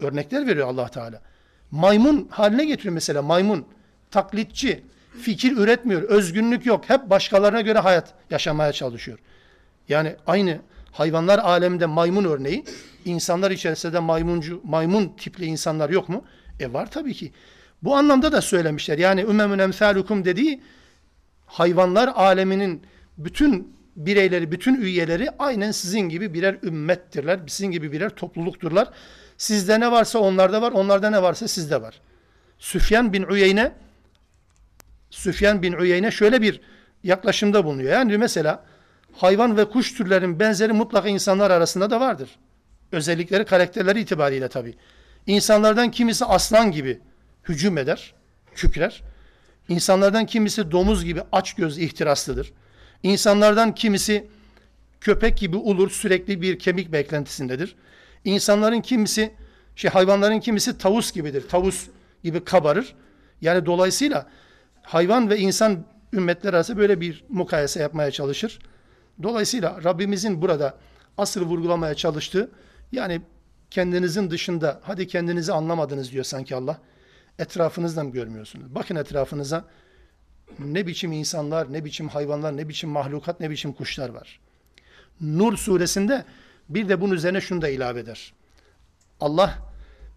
Örnekler 0.00 0.46
veriyor 0.46 0.68
allah 0.68 0.88
Teala. 0.88 1.22
Maymun 1.70 2.28
haline 2.30 2.64
getiriyor 2.64 2.94
mesela 2.94 3.22
maymun 3.22 3.66
taklitçi, 4.10 4.82
fikir 5.22 5.56
üretmiyor, 5.56 6.02
özgünlük 6.02 6.66
yok. 6.66 6.84
Hep 6.88 7.10
başkalarına 7.10 7.60
göre 7.60 7.78
hayat 7.78 8.14
yaşamaya 8.30 8.72
çalışıyor. 8.72 9.18
Yani 9.88 10.16
aynı 10.26 10.58
hayvanlar 10.98 11.38
aleminde 11.38 11.86
maymun 11.86 12.24
örneği, 12.24 12.64
insanlar 13.04 13.50
içerisinde 13.50 13.98
maymuncu, 13.98 14.60
maymun 14.64 15.08
tipli 15.16 15.44
insanlar 15.44 15.90
yok 15.90 16.08
mu? 16.08 16.24
E 16.60 16.72
var 16.72 16.90
tabii 16.90 17.14
ki. 17.14 17.32
Bu 17.82 17.96
anlamda 17.96 18.32
da 18.32 18.40
söylemişler. 18.40 18.98
Yani 18.98 19.20
ümemun 19.20 19.58
emsalukum 19.58 20.24
dediği 20.24 20.62
hayvanlar 21.46 22.10
aleminin 22.14 22.82
bütün 23.18 23.76
bireyleri, 23.96 24.52
bütün 24.52 24.80
üyeleri 24.80 25.28
aynen 25.38 25.70
sizin 25.70 26.00
gibi 26.00 26.34
birer 26.34 26.56
ümmettirler. 26.62 27.40
Sizin 27.46 27.70
gibi 27.70 27.92
birer 27.92 28.10
toplulukturlar. 28.10 28.88
Sizde 29.36 29.80
ne 29.80 29.90
varsa 29.90 30.18
onlarda 30.18 30.62
var, 30.62 30.72
onlarda 30.72 31.10
ne 31.10 31.22
varsa 31.22 31.48
sizde 31.48 31.82
var. 31.82 32.00
Süfyan 32.58 33.12
bin 33.12 33.22
Uyeyne 33.22 33.72
Süfyan 35.10 35.62
bin 35.62 35.72
Uyeyne 35.72 36.10
şöyle 36.10 36.42
bir 36.42 36.60
yaklaşımda 37.04 37.64
bulunuyor. 37.64 37.92
Yani 37.92 38.18
mesela 38.18 38.64
hayvan 39.18 39.56
ve 39.56 39.64
kuş 39.64 39.94
türlerinin 39.94 40.40
benzeri 40.40 40.72
mutlaka 40.72 41.08
insanlar 41.08 41.50
arasında 41.50 41.90
da 41.90 42.00
vardır. 42.00 42.30
Özellikleri, 42.92 43.44
karakterleri 43.44 44.00
itibariyle 44.00 44.48
tabi. 44.48 44.74
İnsanlardan 45.26 45.90
kimisi 45.90 46.24
aslan 46.24 46.72
gibi 46.72 47.00
hücum 47.48 47.78
eder, 47.78 48.14
kükrer. 48.54 49.02
İnsanlardan 49.68 50.26
kimisi 50.26 50.70
domuz 50.70 51.04
gibi 51.04 51.22
aç 51.32 51.54
göz 51.54 51.78
ihtiraslıdır. 51.78 52.52
İnsanlardan 53.02 53.74
kimisi 53.74 54.26
köpek 55.00 55.38
gibi 55.38 55.56
ulur, 55.56 55.90
sürekli 55.90 56.42
bir 56.42 56.58
kemik 56.58 56.92
beklentisindedir. 56.92 57.76
İnsanların 58.24 58.80
kimisi, 58.80 59.34
şey 59.76 59.90
hayvanların 59.90 60.40
kimisi 60.40 60.78
tavus 60.78 61.12
gibidir. 61.12 61.48
Tavus 61.48 61.86
gibi 62.24 62.44
kabarır. 62.44 62.94
Yani 63.40 63.66
dolayısıyla 63.66 64.26
hayvan 64.82 65.30
ve 65.30 65.38
insan 65.38 65.84
ümmetler 66.12 66.54
arası 66.54 66.76
böyle 66.76 67.00
bir 67.00 67.24
mukayese 67.28 67.80
yapmaya 67.80 68.10
çalışır. 68.10 68.58
Dolayısıyla 69.22 69.84
Rabbimizin 69.84 70.42
burada 70.42 70.74
asıl 71.18 71.42
vurgulamaya 71.42 71.94
çalıştığı 71.94 72.50
yani 72.92 73.22
kendinizin 73.70 74.30
dışında 74.30 74.80
hadi 74.82 75.06
kendinizi 75.06 75.52
anlamadınız 75.52 76.12
diyor 76.12 76.24
sanki 76.24 76.56
Allah. 76.56 76.78
Etrafınızdan 77.38 78.06
mı 78.06 78.12
görmüyorsunuz? 78.12 78.74
Bakın 78.74 78.96
etrafınıza 78.96 79.64
ne 80.58 80.86
biçim 80.86 81.12
insanlar, 81.12 81.72
ne 81.72 81.84
biçim 81.84 82.08
hayvanlar, 82.08 82.56
ne 82.56 82.68
biçim 82.68 82.90
mahlukat, 82.90 83.40
ne 83.40 83.50
biçim 83.50 83.72
kuşlar 83.72 84.08
var. 84.08 84.40
Nur 85.20 85.56
suresinde 85.56 86.24
bir 86.68 86.88
de 86.88 87.00
bunun 87.00 87.14
üzerine 87.14 87.40
şunu 87.40 87.62
da 87.62 87.68
ilave 87.68 88.00
eder. 88.00 88.32
Allah 89.20 89.58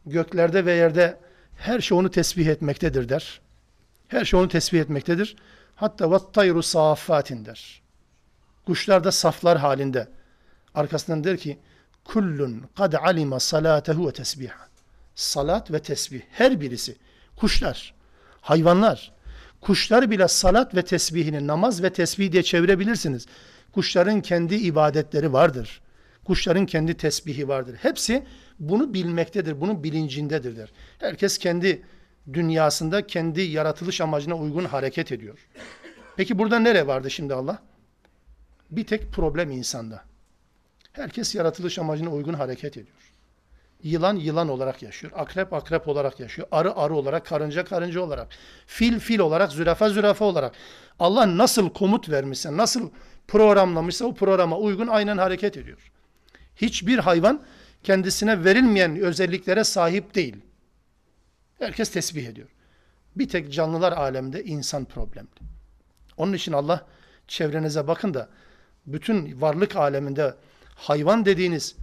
göklerde 0.06 0.66
ve 0.66 0.74
yerde 0.74 1.18
her 1.58 1.80
şey 1.80 1.98
onu 1.98 2.12
tesbih 2.12 2.48
etmektedir 2.48 3.10
der. 3.10 3.42
Her 4.08 4.26
şey 4.26 4.40
onu 4.40 4.48
tesbih 4.48 4.80
etmektedir. 4.80 5.36
Hatta 5.76 6.12
vattayru 6.12 6.64
saffatin 6.64 7.46
der. 7.46 7.81
Kuşlar 8.66 9.04
da 9.04 9.12
saflar 9.12 9.58
halinde. 9.58 10.08
Arkasından 10.76 11.24
der 11.24 11.38
ki 11.38 11.60
kullun 12.04 12.64
kad 12.78 12.94
alima 12.94 13.40
salatehu 13.40 14.08
ve 14.08 14.12
tesbiha. 14.12 14.68
Salat 15.16 15.72
ve 15.72 15.80
tesbih 15.80 16.22
her 16.32 16.62
birisi. 16.62 16.96
Kuşlar, 17.36 17.94
hayvanlar. 18.42 19.12
Kuşlar 19.62 20.12
bile 20.12 20.28
salat 20.28 20.76
ve 20.76 20.82
tesbihini 20.82 21.48
namaz 21.48 21.84
ve 21.84 21.94
tesbih 21.94 22.32
diye 22.32 22.44
çevirebilirsiniz. 22.44 23.26
Kuşların 23.74 24.22
kendi 24.22 24.56
ibadetleri 24.56 25.34
vardır. 25.34 25.82
Kuşların 26.26 26.66
kendi 26.66 26.94
tesbihi 26.98 27.48
vardır. 27.48 27.76
Hepsi 27.82 28.26
bunu 28.60 28.94
bilmektedir, 28.94 29.62
bunun 29.62 29.84
bilincindedir 29.84 30.58
der. 30.58 30.72
Herkes 31.00 31.38
kendi 31.38 31.82
dünyasında 32.34 33.08
kendi 33.08 33.42
yaratılış 33.42 34.02
amacına 34.02 34.36
uygun 34.36 34.66
hareket 34.66 35.12
ediyor. 35.12 35.48
Peki 36.18 36.40
burada 36.40 36.60
nereye 36.60 36.88
vardı 36.88 37.12
şimdi 37.12 37.34
Allah? 37.34 37.60
Bir 38.72 38.86
tek 38.86 39.12
problem 39.12 39.52
insanda. 39.52 40.04
Herkes 40.94 41.36
yaratılış 41.36 41.80
amacına 41.80 42.10
uygun 42.10 42.34
hareket 42.34 42.78
ediyor. 42.78 42.98
Yılan 43.84 44.16
yılan 44.16 44.50
olarak 44.50 44.82
yaşıyor. 44.82 45.14
Akrep 45.16 45.54
akrep 45.54 45.88
olarak 45.88 46.20
yaşıyor. 46.20 46.48
Arı 46.52 46.76
arı 46.76 46.96
olarak, 46.96 47.26
karınca 47.26 47.66
karınca 47.66 48.02
olarak. 48.02 48.28
Fil 48.68 49.00
fil 49.00 49.20
olarak, 49.20 49.52
zürafa 49.52 49.90
zürafa 49.90 50.26
olarak. 50.26 50.56
Allah 51.00 51.38
nasıl 51.38 51.70
komut 51.70 52.10
vermişse, 52.10 52.58
nasıl 52.58 52.90
programlamışsa 53.28 54.06
o 54.06 54.14
programa 54.14 54.58
uygun 54.58 54.88
aynen 54.88 55.18
hareket 55.18 55.58
ediyor. 55.58 55.92
Hiçbir 56.56 56.98
hayvan 56.98 57.42
kendisine 57.84 58.44
verilmeyen 58.44 58.96
özelliklere 58.96 59.64
sahip 59.64 60.16
değil. 60.16 60.38
Herkes 61.60 61.90
tesbih 61.90 62.28
ediyor. 62.28 62.48
Bir 63.16 63.30
tek 63.30 63.54
canlılar 63.54 63.92
alemde 63.92 64.44
insan 64.44 64.86
problemli. 64.86 65.30
Onun 66.18 66.34
için 66.34 66.52
Allah 66.52 66.86
çevrenize 67.28 67.88
bakın 67.88 68.14
da 68.14 68.30
bütün 68.86 69.42
varlık 69.42 69.76
aleminde 69.76 70.36
hayvan 70.76 71.26
dediğiniz, 71.26 71.76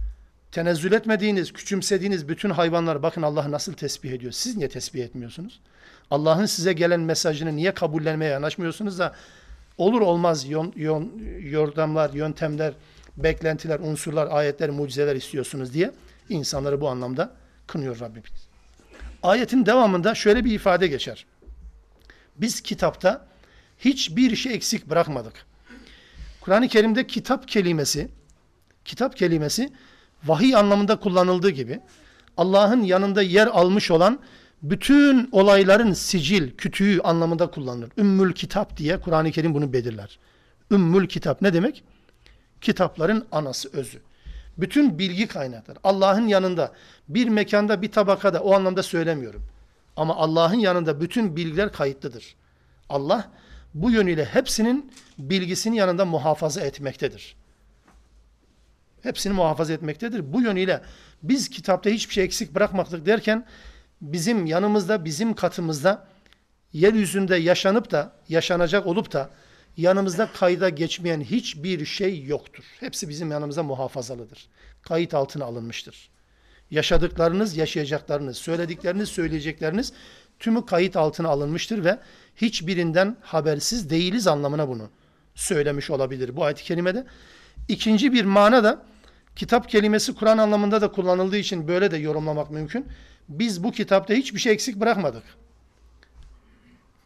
tenezzül 0.51 0.91
etmediğiniz, 0.91 1.53
küçümsediğiniz 1.53 2.27
bütün 2.27 2.49
hayvanlar 2.49 3.03
bakın 3.03 3.21
Allah 3.21 3.51
nasıl 3.51 3.73
tesbih 3.73 4.11
ediyor. 4.11 4.31
Siz 4.31 4.57
niye 4.57 4.69
tesbih 4.69 5.03
etmiyorsunuz? 5.03 5.59
Allah'ın 6.11 6.45
size 6.45 6.73
gelen 6.73 6.99
mesajını 6.99 7.55
niye 7.55 7.73
kabullenmeye 7.73 8.31
yanaşmıyorsunuz 8.31 8.99
da 8.99 9.15
olur 9.77 10.01
olmaz 10.01 10.49
yon, 10.49 10.73
yon, 10.75 11.11
yordamlar, 11.39 12.13
yöntemler, 12.13 12.73
beklentiler, 13.17 13.79
unsurlar, 13.79 14.27
ayetler, 14.31 14.69
mucizeler 14.69 15.15
istiyorsunuz 15.15 15.73
diye 15.73 15.91
insanları 16.29 16.81
bu 16.81 16.89
anlamda 16.89 17.31
kınıyor 17.67 17.99
Rabbimiz. 17.99 18.49
Ayetin 19.23 19.65
devamında 19.65 20.15
şöyle 20.15 20.45
bir 20.45 20.51
ifade 20.51 20.87
geçer. 20.87 21.25
Biz 22.37 22.61
kitapta 22.61 23.25
hiçbir 23.79 24.35
şey 24.35 24.53
eksik 24.53 24.89
bırakmadık. 24.89 25.48
Kur'an-ı 26.41 26.67
Kerim'de 26.67 27.07
kitap 27.07 27.47
kelimesi, 27.47 28.07
kitap 28.85 29.17
kelimesi 29.17 29.73
vahiy 30.23 30.55
anlamında 30.55 30.99
kullanıldığı 30.99 31.49
gibi 31.49 31.79
Allah'ın 32.37 32.81
yanında 32.83 33.21
yer 33.21 33.47
almış 33.47 33.91
olan 33.91 34.19
bütün 34.63 35.29
olayların 35.31 35.93
sicil, 35.93 36.51
kütüğü 36.51 37.01
anlamında 37.01 37.51
kullanılır. 37.51 37.91
Ümmül 37.97 38.33
kitap 38.33 38.77
diye 38.77 38.99
Kur'an-ı 38.99 39.31
Kerim 39.31 39.53
bunu 39.53 39.73
belirler. 39.73 40.19
Ümmül 40.71 41.07
kitap 41.07 41.41
ne 41.41 41.53
demek? 41.53 41.83
Kitapların 42.61 43.25
anası, 43.31 43.69
özü. 43.73 44.01
Bütün 44.57 44.99
bilgi 44.99 45.27
kaynakları. 45.27 45.79
Allah'ın 45.83 46.27
yanında 46.27 46.71
bir 47.09 47.27
mekanda 47.27 47.81
bir 47.81 47.91
tabakada 47.91 48.39
o 48.39 48.53
anlamda 48.53 48.83
söylemiyorum. 48.83 49.43
Ama 49.95 50.15
Allah'ın 50.15 50.59
yanında 50.59 51.01
bütün 51.01 51.35
bilgiler 51.35 51.71
kayıtlıdır. 51.71 52.35
Allah 52.89 53.31
bu 53.73 53.91
yönüyle 53.91 54.25
hepsinin 54.25 54.91
bilgisini 55.17 55.77
yanında 55.77 56.05
muhafaza 56.05 56.61
etmektedir. 56.61 57.35
Hepsini 59.03 59.33
muhafaza 59.33 59.73
etmektedir. 59.73 60.33
Bu 60.33 60.41
yönüyle 60.41 60.81
biz 61.23 61.49
kitapta 61.49 61.89
hiçbir 61.89 62.13
şey 62.13 62.23
eksik 62.23 62.55
bırakmadık 62.55 63.05
derken 63.05 63.45
bizim 64.01 64.45
yanımızda, 64.45 65.05
bizim 65.05 65.33
katımızda 65.33 66.07
yeryüzünde 66.73 67.35
yaşanıp 67.35 67.91
da, 67.91 68.13
yaşanacak 68.29 68.87
olup 68.87 69.11
da 69.11 69.29
yanımızda 69.77 70.29
kayda 70.33 70.69
geçmeyen 70.69 71.21
hiçbir 71.21 71.85
şey 71.85 72.23
yoktur. 72.23 72.63
Hepsi 72.79 73.09
bizim 73.09 73.31
yanımıza 73.31 73.63
muhafazalıdır. 73.63 74.47
Kayıt 74.81 75.13
altına 75.13 75.45
alınmıştır. 75.45 76.09
Yaşadıklarınız, 76.71 77.57
yaşayacaklarınız, 77.57 78.37
söyledikleriniz, 78.37 79.09
söyleyecekleriniz 79.09 79.93
tümü 80.39 80.65
kayıt 80.65 80.97
altına 80.97 81.29
alınmıştır 81.29 81.83
ve 81.83 81.99
hiçbirinden 82.35 83.17
habersiz 83.21 83.89
değiliz 83.89 84.27
anlamına 84.27 84.67
bunu 84.67 84.89
söylemiş 85.35 85.89
olabilir 85.89 86.35
bu 86.35 86.43
ayet-i 86.43 86.63
kerimede. 86.63 87.05
İkinci 87.67 88.13
bir 88.13 88.25
mana 88.25 88.63
da 88.63 88.81
kitap 89.35 89.69
kelimesi 89.69 90.15
Kur'an 90.15 90.37
anlamında 90.37 90.81
da 90.81 90.91
kullanıldığı 90.91 91.37
için 91.37 91.67
böyle 91.67 91.91
de 91.91 91.97
yorumlamak 91.97 92.51
mümkün. 92.51 92.87
Biz 93.29 93.63
bu 93.63 93.71
kitapta 93.71 94.13
hiçbir 94.13 94.39
şey 94.39 94.53
eksik 94.53 94.75
bırakmadık. 94.75 95.23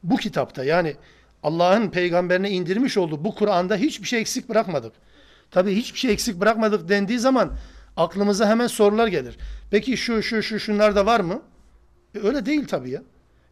Bu 0.03 0.17
kitapta 0.17 0.63
yani 0.63 0.95
Allah'ın 1.43 1.89
peygamberine 1.89 2.49
indirmiş 2.49 2.97
olduğu 2.97 3.23
bu 3.23 3.35
Kur'an'da 3.35 3.75
hiçbir 3.75 4.07
şey 4.07 4.21
eksik 4.21 4.49
bırakmadık. 4.49 4.93
Tabi 5.51 5.75
hiçbir 5.75 5.99
şey 5.99 6.11
eksik 6.11 6.39
bırakmadık 6.39 6.89
dendiği 6.89 7.19
zaman 7.19 7.53
aklımıza 7.97 8.49
hemen 8.49 8.67
sorular 8.67 9.07
gelir. 9.07 9.37
Peki 9.71 9.97
şu 9.97 10.23
şu 10.23 10.43
şu 10.43 10.59
şunlar 10.59 10.95
da 10.95 11.05
var 11.05 11.19
mı? 11.19 11.41
E 12.15 12.19
öyle 12.19 12.45
değil 12.45 12.67
tabi 12.67 12.89
ya. 12.91 13.01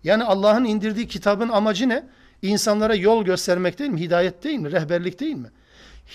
Yani 0.04 0.24
Allah'ın 0.24 0.66
indirdiği 0.66 1.08
kitabın 1.08 1.50
amacı 1.50 1.90
ne? 1.90 2.06
İnsanlara 2.42 2.96
yol 2.96 3.26
göstermek 3.26 3.80
değil 3.80 3.90
mi? 3.90 4.02
Hidayet 4.02 4.44
değil 4.44 4.60
mi? 4.60 4.72
Rehberlik 4.72 5.20
değil 5.20 5.36
mi? 5.36 5.52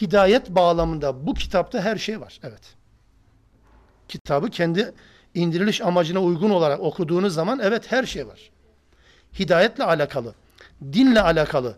Hidayet 0.00 0.50
bağlamında 0.50 1.26
bu 1.26 1.34
kitapta 1.34 1.82
her 1.82 1.96
şey 1.96 2.20
var. 2.20 2.40
Evet. 2.42 2.74
Kitabı 4.08 4.50
kendi 4.50 4.92
indiriliş 5.34 5.80
amacına 5.80 6.20
uygun 6.20 6.50
olarak 6.50 6.80
okuduğunuz 6.80 7.34
zaman 7.34 7.60
evet 7.62 7.92
her 7.92 8.04
şey 8.06 8.26
var. 8.26 8.50
Hidayetle 9.38 9.84
alakalı, 9.84 10.34
dinle 10.82 11.20
alakalı, 11.20 11.76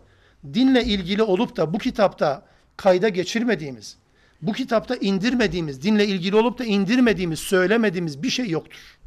dinle 0.53 0.83
ilgili 0.83 1.23
olup 1.23 1.57
da 1.57 1.73
bu 1.73 1.77
kitapta 1.77 2.45
kayda 2.77 3.09
geçirmediğimiz, 3.09 3.97
bu 4.41 4.53
kitapta 4.53 4.95
indirmediğimiz, 4.95 5.83
dinle 5.83 6.07
ilgili 6.07 6.35
olup 6.35 6.59
da 6.59 6.65
indirmediğimiz, 6.65 7.39
söylemediğimiz 7.39 8.23
bir 8.23 8.29
şey 8.29 8.49
yoktur. 8.49 8.99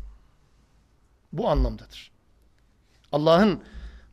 Bu 1.32 1.48
anlamdadır. 1.48 2.11
Allah'ın 3.11 3.63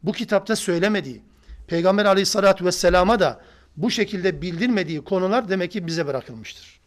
bu 0.03 0.12
kitapta 0.12 0.57
söylemediği, 0.57 1.22
Peygamber 1.66 2.05
aleyhissalatü 2.05 2.64
vesselama 2.64 3.20
da 3.20 3.41
bu 3.76 3.91
şekilde 3.91 4.43
bildirmediği 4.43 5.05
konular 5.05 5.49
demek 5.49 5.72
ki 5.72 5.87
bize 5.87 6.07
bırakılmıştır. 6.07 6.80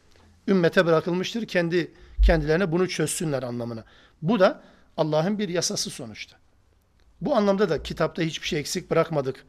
Ümmete 0.47 0.85
bırakılmıştır. 0.85 1.45
Kendi 1.47 1.93
kendilerine 2.25 2.71
bunu 2.71 2.89
çözsünler 2.89 3.43
anlamına. 3.43 3.83
Bu 4.21 4.39
da 4.39 4.63
Allah'ın 4.97 5.39
bir 5.39 5.49
yasası 5.49 5.89
sonuçta. 5.89 6.37
Bu 7.21 7.35
anlamda 7.35 7.69
da 7.69 7.83
kitapta 7.83 8.21
hiçbir 8.21 8.47
şey 8.47 8.59
eksik 8.59 8.91
bırakmadık. 8.91 9.45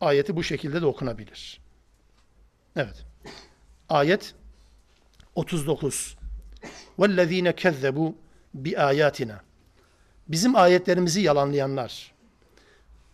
Ayeti 0.00 0.36
bu 0.36 0.42
şekilde 0.42 0.82
de 0.82 0.86
okunabilir. 0.86 1.60
Evet. 2.76 3.04
Ayet 3.88 4.34
39. 5.34 6.16
وَالَّذ۪ينَ 6.98 7.52
كَذَّبُوا 7.52 8.12
بِآيَاتِنَا 8.62 9.36
Bizim 10.27 10.55
ayetlerimizi 10.55 11.21
yalanlayanlar. 11.21 12.11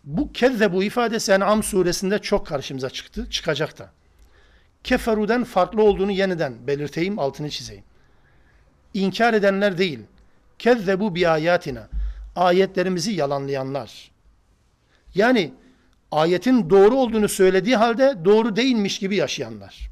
Bu 0.03 0.31
kezzebu 0.31 0.83
ifadesi 0.83 1.31
En'am 1.31 1.63
suresinde 1.63 2.19
çok 2.19 2.47
karşımıza 2.47 2.89
çıktı, 2.89 3.29
çıkacak 3.29 3.79
da. 3.79 3.89
Keferu'den 4.83 5.43
farklı 5.43 5.83
olduğunu 5.83 6.11
yeniden 6.11 6.67
belirteyim, 6.67 7.19
altını 7.19 7.49
çizeyim. 7.49 7.83
İnkar 8.93 9.33
edenler 9.33 9.77
değil. 9.77 9.99
Kezzebu 10.59 11.15
bi 11.15 11.29
ayatina. 11.29 11.87
Ayetlerimizi 12.35 13.11
yalanlayanlar. 13.11 14.11
Yani 15.15 15.53
ayetin 16.11 16.69
doğru 16.69 16.95
olduğunu 16.95 17.29
söylediği 17.29 17.75
halde 17.75 18.17
doğru 18.25 18.55
değilmiş 18.55 18.99
gibi 18.99 19.15
yaşayanlar. 19.15 19.89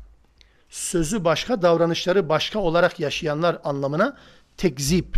Sözü 0.69 1.23
başka, 1.23 1.61
davranışları 1.61 2.29
başka 2.29 2.59
olarak 2.59 2.99
yaşayanlar 2.99 3.59
anlamına 3.63 4.17
tekzip 4.57 5.17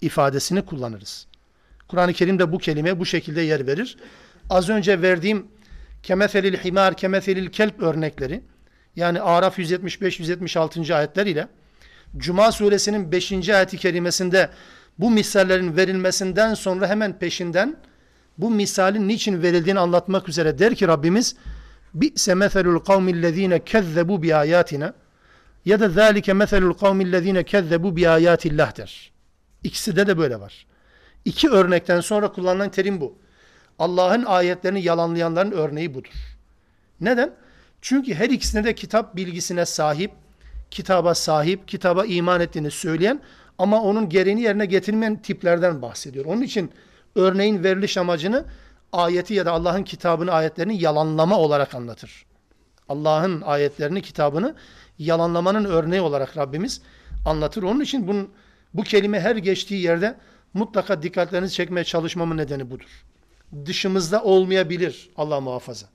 ifadesini 0.00 0.62
kullanırız. 0.64 1.27
Kur'an-ı 1.88 2.12
Kerim'de 2.12 2.52
bu 2.52 2.58
kelime 2.58 2.98
bu 2.98 3.06
şekilde 3.06 3.40
yer 3.40 3.66
verir. 3.66 3.96
Az 4.50 4.68
önce 4.68 5.02
verdiğim 5.02 5.46
kemefelil 6.02 6.56
himar, 6.56 6.96
kemefelil 6.96 7.50
kelp 7.50 7.82
örnekleri 7.82 8.42
yani 8.96 9.20
Araf 9.20 9.58
175-176. 9.58 10.94
ayetler 10.94 11.26
ile 11.26 11.48
Cuma 12.16 12.52
suresinin 12.52 13.12
5. 13.12 13.48
ayeti 13.48 13.76
kerimesinde 13.76 14.50
bu 14.98 15.10
misallerin 15.10 15.76
verilmesinden 15.76 16.54
sonra 16.54 16.88
hemen 16.88 17.18
peşinden 17.18 17.76
bu 18.38 18.50
misalin 18.50 19.08
niçin 19.08 19.42
verildiğini 19.42 19.78
anlatmak 19.78 20.28
üzere 20.28 20.58
der 20.58 20.74
ki 20.74 20.88
Rabbimiz 20.88 21.36
Bi'se 21.94 22.34
meselul 22.34 22.78
kavmillezine 22.78 23.64
kezzebu 23.64 24.22
bi 24.22 24.36
ayatina 24.36 24.94
ya 25.64 25.80
da 25.80 25.88
zâlike 25.88 26.32
meselul 26.32 26.74
kavmillezîne 26.74 27.44
kezzebu 27.44 27.96
bi 27.96 28.08
âyâtillah 28.08 28.76
der. 28.76 29.12
İkisi 29.64 29.96
de 29.96 30.06
de 30.06 30.18
böyle 30.18 30.40
var. 30.40 30.66
İki 31.24 31.50
örnekten 31.50 32.00
sonra 32.00 32.32
kullanılan 32.32 32.70
terim 32.70 33.00
bu. 33.00 33.18
Allah'ın 33.78 34.24
ayetlerini 34.24 34.82
yalanlayanların 34.82 35.50
örneği 35.50 35.94
budur. 35.94 36.12
Neden? 37.00 37.34
Çünkü 37.82 38.14
her 38.14 38.30
ikisine 38.30 38.64
de 38.64 38.74
kitap 38.74 39.16
bilgisine 39.16 39.66
sahip, 39.66 40.10
kitaba 40.70 41.14
sahip, 41.14 41.68
kitaba 41.68 42.04
iman 42.04 42.40
ettiğini 42.40 42.70
söyleyen 42.70 43.20
ama 43.58 43.82
onun 43.82 44.08
gereğini 44.08 44.40
yerine 44.40 44.66
getirmeyen 44.66 45.22
tiplerden 45.22 45.82
bahsediyor. 45.82 46.24
Onun 46.24 46.42
için 46.42 46.70
örneğin 47.14 47.64
veriliş 47.64 47.96
amacını 47.96 48.44
ayeti 48.92 49.34
ya 49.34 49.46
da 49.46 49.52
Allah'ın 49.52 49.82
kitabını, 49.82 50.32
ayetlerini 50.32 50.82
yalanlama 50.82 51.38
olarak 51.38 51.74
anlatır. 51.74 52.26
Allah'ın 52.88 53.40
ayetlerini, 53.40 54.02
kitabını 54.02 54.54
yalanlamanın 54.98 55.64
örneği 55.64 56.00
olarak 56.00 56.36
Rabbimiz 56.36 56.82
anlatır. 57.26 57.62
Onun 57.62 57.80
için 57.80 58.08
bunun, 58.08 58.30
bu 58.74 58.82
kelime 58.82 59.20
her 59.20 59.36
geçtiği 59.36 59.82
yerde 59.82 60.14
mutlaka 60.54 61.02
dikkatlerinizi 61.02 61.54
çekmeye 61.54 61.84
çalışmamın 61.84 62.36
nedeni 62.36 62.70
budur. 62.70 63.04
Dışımızda 63.66 64.22
olmayabilir 64.22 65.10
Allah 65.16 65.40
muhafaza. 65.40 65.86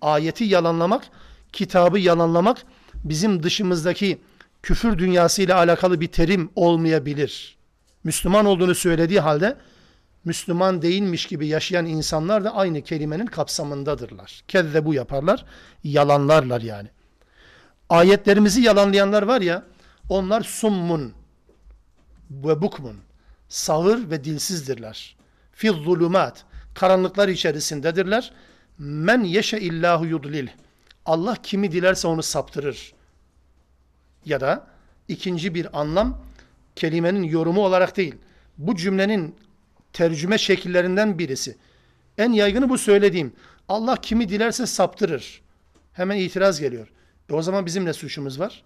Ayeti 0.00 0.44
yalanlamak, 0.44 1.04
kitabı 1.52 1.98
yalanlamak 1.98 2.58
bizim 3.04 3.42
dışımızdaki 3.42 4.18
küfür 4.62 4.98
dünyasıyla 4.98 5.56
alakalı 5.56 6.00
bir 6.00 6.06
terim 6.08 6.50
olmayabilir. 6.54 7.58
Müslüman 8.04 8.46
olduğunu 8.46 8.74
söylediği 8.74 9.20
halde 9.20 9.56
Müslüman 10.24 10.82
değilmiş 10.82 11.26
gibi 11.26 11.46
yaşayan 11.46 11.86
insanlar 11.86 12.44
da 12.44 12.54
aynı 12.54 12.82
kelimenin 12.82 13.26
kapsamındadırlar. 13.26 14.44
bu 14.84 14.94
yaparlar, 14.94 15.44
yalanlarlar 15.84 16.60
yani. 16.60 16.88
Ayetlerimizi 17.88 18.60
yalanlayanlar 18.60 19.22
var 19.22 19.40
ya, 19.40 19.64
onlar 20.08 20.40
summun 20.40 21.12
ve 22.30 22.62
bukmun, 22.62 22.96
sağır 23.48 24.10
ve 24.10 24.24
dilsizdirler. 24.24 25.16
Fil 25.52 25.72
zulumat, 25.72 26.44
karanlıklar 26.74 27.28
içerisindedirler. 27.28 28.32
Men 28.78 29.24
yeşe 29.24 29.58
illahu 29.58 30.06
yudlil. 30.06 30.48
Allah 31.06 31.36
kimi 31.42 31.72
dilerse 31.72 32.08
onu 32.08 32.22
saptırır. 32.22 32.92
Ya 34.24 34.40
da 34.40 34.66
ikinci 35.08 35.54
bir 35.54 35.80
anlam 35.80 36.24
kelimenin 36.76 37.22
yorumu 37.22 37.64
olarak 37.64 37.96
değil. 37.96 38.14
Bu 38.58 38.76
cümlenin 38.76 39.34
tercüme 39.92 40.38
şekillerinden 40.38 41.18
birisi. 41.18 41.56
En 42.18 42.32
yaygını 42.32 42.68
bu 42.68 42.78
söylediğim. 42.78 43.32
Allah 43.68 43.96
kimi 43.96 44.28
dilerse 44.28 44.66
saptırır. 44.66 45.42
Hemen 45.92 46.16
itiraz 46.16 46.60
geliyor. 46.60 46.88
E 47.30 47.34
o 47.34 47.42
zaman 47.42 47.66
bizim 47.66 47.84
ne 47.84 47.92
suçumuz 47.92 48.40
var? 48.40 48.62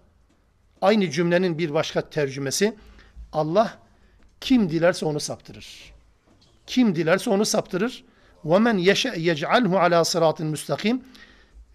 Aynı 0.81 1.09
cümlenin 1.09 1.57
bir 1.57 1.73
başka 1.73 2.09
tercümesi. 2.09 2.75
Allah 3.31 3.79
kim 4.42 4.70
dilerse 4.70 5.06
onu 5.06 5.20
saptırır. 5.20 5.92
Kim 6.66 6.94
dilerse 6.94 7.30
onu 7.30 7.44
saptırır. 7.44 8.04
وَمَنْ 8.44 8.80
يَشَأْ 8.80 9.14
يَجْعَلْهُ 9.16 9.68
عَلَى 9.68 9.94
صِرَاطٍ 9.94 10.44
müstakim 10.44 11.02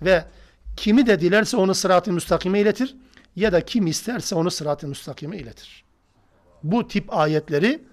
Ve 0.02 0.26
kimi 0.78 1.06
de 1.06 1.20
dilerse 1.20 1.58
onu 1.58 1.76
sırat-ı 1.76 2.12
müstakime 2.12 2.60
iletir 2.60 2.96
ya 3.36 3.52
da 3.52 3.66
kim 3.66 3.88
isterse 3.88 4.36
onu 4.36 4.52
sırat-ı 4.52 4.88
müstakime 4.88 5.38
iletir. 5.38 5.84
Bu 6.64 6.88
tip 6.88 7.14
ayetleri 7.14 7.84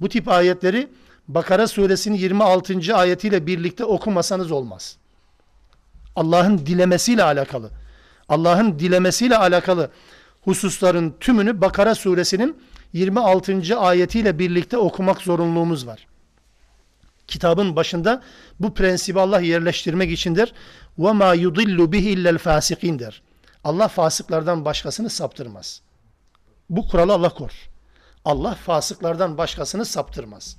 bu 0.00 0.08
tip 0.08 0.28
ayetleri 0.28 0.88
Bakara 1.28 1.68
suresinin 1.68 2.16
26. 2.16 2.96
ayetiyle 2.96 3.46
birlikte 3.46 3.84
okumasanız 3.84 4.50
olmaz. 4.50 4.96
Allah'ın 6.16 6.58
dilemesiyle 6.58 7.22
alakalı. 7.22 7.70
Allah'ın 8.28 8.78
dilemesiyle 8.78 9.36
alakalı 9.36 9.90
hususların 10.42 11.14
tümünü 11.20 11.60
Bakara 11.60 11.94
suresinin 11.94 12.56
26. 12.92 13.78
ayetiyle 13.78 14.38
birlikte 14.38 14.78
okumak 14.78 15.22
zorunluluğumuz 15.22 15.86
var. 15.86 16.06
Kitabın 17.26 17.76
başında 17.76 18.22
bu 18.60 18.74
prensibi 18.74 19.20
Allah 19.20 19.40
yerleştirmek 19.40 20.10
içindir. 20.12 20.52
وَمَا 20.98 21.36
يُضِلُّ 21.36 21.78
بِهِ 21.78 22.14
اِلَّا 22.14 22.38
الْفَاسِقِينَ 22.38 22.98
der. 22.98 23.22
Allah 23.64 23.88
fasıklardan 23.88 24.64
başkasını 24.64 25.10
saptırmaz. 25.10 25.82
Bu 26.70 26.88
kuralı 26.88 27.12
Allah 27.12 27.28
kor. 27.28 27.68
Allah 28.24 28.54
fasıklardan 28.54 29.38
başkasını 29.38 29.84
saptırmaz. 29.84 30.56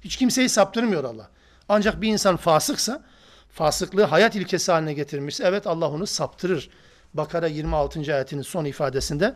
Hiç 0.00 0.16
kimseyi 0.16 0.48
saptırmıyor 0.48 1.04
Allah. 1.04 1.30
Ancak 1.68 2.02
bir 2.02 2.08
insan 2.08 2.36
fasıksa, 2.36 3.02
fasıklığı 3.48 4.04
hayat 4.04 4.36
ilkesi 4.36 4.72
haline 4.72 4.94
getirmişse, 4.94 5.44
evet 5.44 5.66
Allah 5.66 5.90
onu 5.90 6.06
saptırır. 6.06 6.70
Bakara 7.14 7.46
26. 7.46 8.14
ayetinin 8.14 8.42
son 8.42 8.64
ifadesinde 8.64 9.34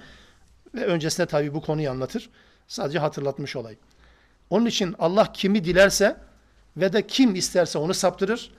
ve 0.75 0.85
öncesinde 0.85 1.27
tabi 1.27 1.53
bu 1.53 1.61
konuyu 1.61 1.89
anlatır. 1.89 2.29
Sadece 2.67 2.99
hatırlatmış 2.99 3.55
olayım. 3.55 3.79
Onun 4.49 4.65
için 4.65 4.95
Allah 4.99 5.31
kimi 5.31 5.63
dilerse 5.63 6.17
ve 6.77 6.93
de 6.93 7.07
kim 7.07 7.35
isterse 7.35 7.77
onu 7.77 7.93
saptırır. 7.93 8.51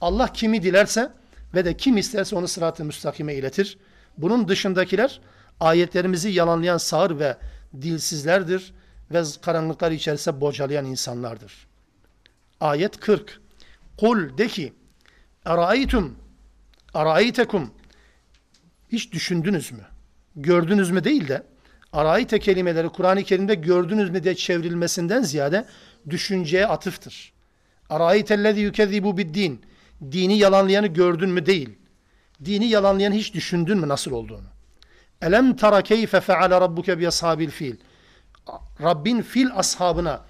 Allah 0.00 0.32
kimi 0.32 0.62
dilerse 0.62 1.12
ve 1.54 1.64
de 1.64 1.76
kim 1.76 1.96
isterse 1.96 2.36
onu 2.36 2.48
sırat-ı 2.48 2.84
müstakime 2.84 3.34
iletir. 3.34 3.78
Bunun 4.18 4.48
dışındakiler 4.48 5.20
ayetlerimizi 5.60 6.30
yalanlayan 6.30 6.78
sağır 6.78 7.18
ve 7.18 7.36
dilsizlerdir 7.82 8.74
ve 9.10 9.22
karanlıklar 9.42 9.90
içerisinde 9.90 10.40
bocalayan 10.40 10.84
insanlardır. 10.84 11.66
Ayet 12.60 13.00
40. 13.00 13.40
Kul 13.98 14.38
de 14.38 14.48
ki 14.48 14.72
Araaytum 15.44 16.16
Araaytekum 16.94 17.70
Hiç 18.92 19.12
düşündünüz 19.12 19.72
mü? 19.72 19.86
Gördünüz 20.36 20.90
mü 20.90 21.04
değil 21.04 21.28
de 21.28 21.42
Araayte 21.92 22.38
kelimeleri 22.38 22.88
Kur'an-ı 22.88 23.22
Kerim'de 23.22 23.54
gördünüz 23.54 24.10
mü 24.10 24.24
diye 24.24 24.34
çevrilmesinden 24.34 25.22
ziyade 25.22 25.66
düşünceye 26.10 26.66
atıftır. 26.66 27.32
Araaytellezî 27.90 28.60
yükezzibu 28.60 29.18
bid-din 29.18 29.64
Dini 30.12 30.38
yalanlayanı 30.38 30.86
gördün 30.86 31.30
mü 31.30 31.46
değil. 31.46 31.78
Dini 32.44 32.66
yalanlayan 32.66 33.12
hiç 33.12 33.34
düşündün 33.34 33.78
mü 33.78 33.88
nasıl 33.88 34.12
olduğunu? 34.12 34.46
Elem 35.22 35.56
tara 35.56 35.82
keyfe 35.82 36.20
feale 36.20 36.60
rabbuke 36.60 36.98
bi 36.98 37.08
ashabil 37.08 37.50
fil. 37.50 37.76
Rabbin 38.82 39.22
fil 39.22 39.48
ashabına, 39.54 40.20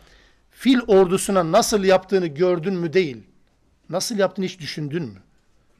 fil 0.50 0.80
ordusuna 0.86 1.52
nasıl 1.52 1.84
yaptığını 1.84 2.26
gördün 2.26 2.74
mü 2.74 2.92
değil. 2.92 3.22
Nasıl 3.88 4.18
yaptığını 4.18 4.44
hiç 4.44 4.58
düşündün 4.58 5.02
mü? 5.02 5.18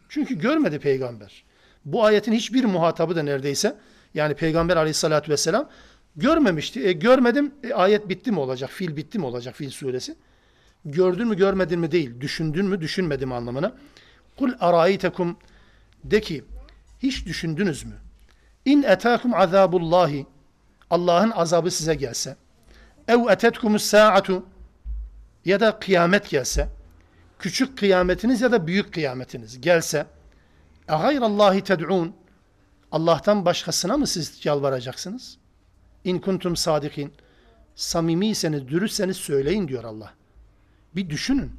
Çünkü 0.09 0.39
görmedi 0.39 0.79
peygamber. 0.79 1.45
Bu 1.85 2.05
ayetin 2.05 2.33
hiçbir 2.33 2.65
muhatabı 2.65 3.17
da 3.17 3.23
neredeyse 3.23 3.77
yani 4.15 4.35
peygamber 4.35 4.77
aleyhissalatü 4.77 5.33
vesselam 5.33 5.69
görmemişti. 6.17 6.87
E, 6.87 6.93
görmedim 6.93 7.55
e, 7.63 7.75
ayet 7.75 8.09
bitti 8.09 8.33
mi 8.33 8.41
olacak? 8.41 8.71
Fil 8.71 8.97
bitti 8.97 9.19
mi 9.19 9.27
olacak 9.27 9.55
fil 9.55 9.71
suresi? 9.71 10.17
Gördün 10.85 11.29
mü 11.29 11.37
görmedin 11.37 11.81
mi 11.81 11.93
değil. 11.93 12.21
Düşündün 12.21 12.67
mü 12.67 12.81
düşünmedin 12.81 13.29
mi 13.29 13.35
anlamına. 13.35 13.73
Kul 14.39 14.53
araitekum 14.61 15.37
de 16.05 16.21
ki 16.21 16.45
hiç 16.99 17.27
düşündünüz 17.27 17.85
mü? 17.85 17.95
İn 18.65 18.83
etâkum 18.83 19.35
azabullahi 19.35 20.27
Allah'ın 20.91 21.31
azabı 21.31 21.71
size 21.71 21.95
gelse 21.95 22.37
ev 23.09 23.29
etetkumus 23.31 23.83
saatu 23.83 24.47
ya 25.45 25.61
da 25.61 25.79
kıyamet 25.79 26.31
gelse 26.31 26.69
küçük 27.39 27.79
kıyametiniz 27.79 28.41
ya 28.41 28.53
da 28.53 28.67
büyük 28.67 28.95
kıyametiniz 28.95 29.61
gelse 29.61 30.07
e 30.89 30.93
gayrallahi 30.93 31.61
ted'un 31.65 32.15
Allah'tan 32.93 33.45
başkasına 33.45 33.97
mı 33.97 34.07
siz 34.07 34.47
yalvaracaksınız? 34.47 35.39
İn 36.05 36.19
kuntum 36.19 36.57
sadikin 36.57 37.13
samimiyseniz, 37.75 38.69
dürüstseniz 38.69 39.17
söyleyin 39.17 39.69
diyor 39.69 39.85
Allah. 39.85 40.15
Bir 40.97 41.11
düşünün. 41.11 41.53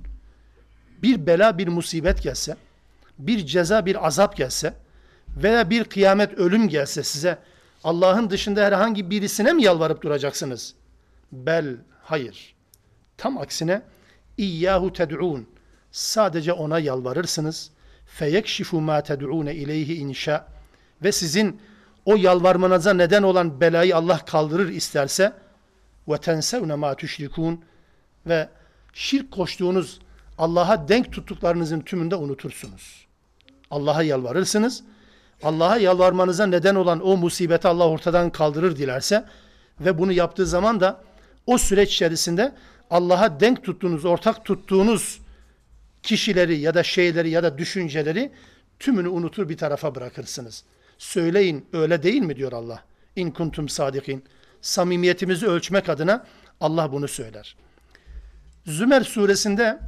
Bir 1.03 1.25
bela, 1.25 1.57
bir 1.57 1.67
musibet 1.67 2.23
gelse, 2.23 2.57
bir 3.19 3.45
ceza, 3.45 3.85
bir 3.85 4.07
azap 4.07 4.37
gelse 4.37 4.73
veya 5.37 5.69
bir 5.69 5.83
kıyamet, 5.83 6.33
ölüm 6.33 6.67
gelse 6.67 7.03
size 7.03 7.37
Allah'ın 7.83 8.29
dışında 8.29 8.65
herhangi 8.65 9.09
birisine 9.09 9.53
mi 9.53 9.63
yalvarıp 9.63 10.01
duracaksınız? 10.01 10.73
Bel, 11.31 11.77
hayır. 12.03 12.55
Tam 13.17 13.37
aksine 13.37 13.81
İyyahu 14.37 14.93
ted'un. 14.93 15.47
Sadece 15.91 16.53
ona 16.53 16.79
yalvarırsınız. 16.79 17.71
Feyekşifu 18.05 18.81
ma 18.81 19.03
ted'une 19.03 19.55
ileyhi 19.55 19.95
inşa. 19.95 20.47
Ve 21.03 21.11
sizin 21.11 21.61
o 22.05 22.15
yalvarmanıza 22.15 22.93
neden 22.93 23.23
olan 23.23 23.61
belayı 23.61 23.95
Allah 23.95 24.25
kaldırır 24.25 24.69
isterse 24.69 25.33
ve 26.07 26.17
tensevne 26.17 26.75
ma 26.75 26.95
tüşrikun 26.95 27.63
ve 28.25 28.49
şirk 28.93 29.31
koştuğunuz 29.31 29.99
Allah'a 30.37 30.87
denk 30.87 31.13
tuttuklarınızın 31.13 31.79
tümünde 31.79 32.15
unutursunuz. 32.15 33.07
Allah'a 33.71 34.03
yalvarırsınız. 34.03 34.83
Allah'a 35.43 35.77
yalvarmanıza 35.77 36.45
neden 36.45 36.75
olan 36.75 37.07
o 37.07 37.17
musibeti 37.17 37.67
Allah 37.67 37.87
ortadan 37.87 38.29
kaldırır 38.29 38.75
dilerse 38.75 39.25
ve 39.79 39.97
bunu 39.97 40.11
yaptığı 40.11 40.45
zaman 40.45 40.79
da 40.79 41.01
o 41.45 41.57
süreç 41.57 41.93
içerisinde 41.93 42.55
Allah'a 42.89 43.39
denk 43.39 43.63
tuttuğunuz, 43.63 44.05
ortak 44.05 44.45
tuttuğunuz 44.45 45.21
kişileri 46.03 46.57
ya 46.57 46.73
da 46.73 46.83
şeyleri 46.83 47.29
ya 47.29 47.43
da 47.43 47.57
düşünceleri 47.57 48.31
tümünü 48.79 49.07
unutur 49.07 49.49
bir 49.49 49.57
tarafa 49.57 49.95
bırakırsınız. 49.95 50.63
Söyleyin 51.01 51.65
öyle 51.73 52.03
değil 52.03 52.21
mi 52.21 52.35
diyor 52.35 52.51
Allah. 52.51 52.83
İn 53.15 53.31
kuntum 53.31 53.69
sadikin. 53.69 54.23
Samimiyetimizi 54.61 55.47
ölçmek 55.47 55.89
adına 55.89 56.25
Allah 56.59 56.91
bunu 56.91 57.07
söyler. 57.07 57.55
Zümer 58.65 59.01
suresinde 59.01 59.79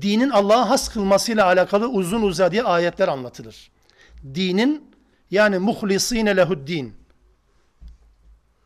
dinin 0.00 0.30
Allah'a 0.30 0.70
has 0.70 0.88
kılmasıyla 0.88 1.46
alakalı 1.46 1.88
uzun 1.88 2.22
uzadıya 2.22 2.64
ayetler 2.64 3.08
anlatılır. 3.08 3.70
Dinin 4.34 4.90
yani 5.30 5.58
muhlisine 5.58 6.36
lehuddin. 6.36 6.94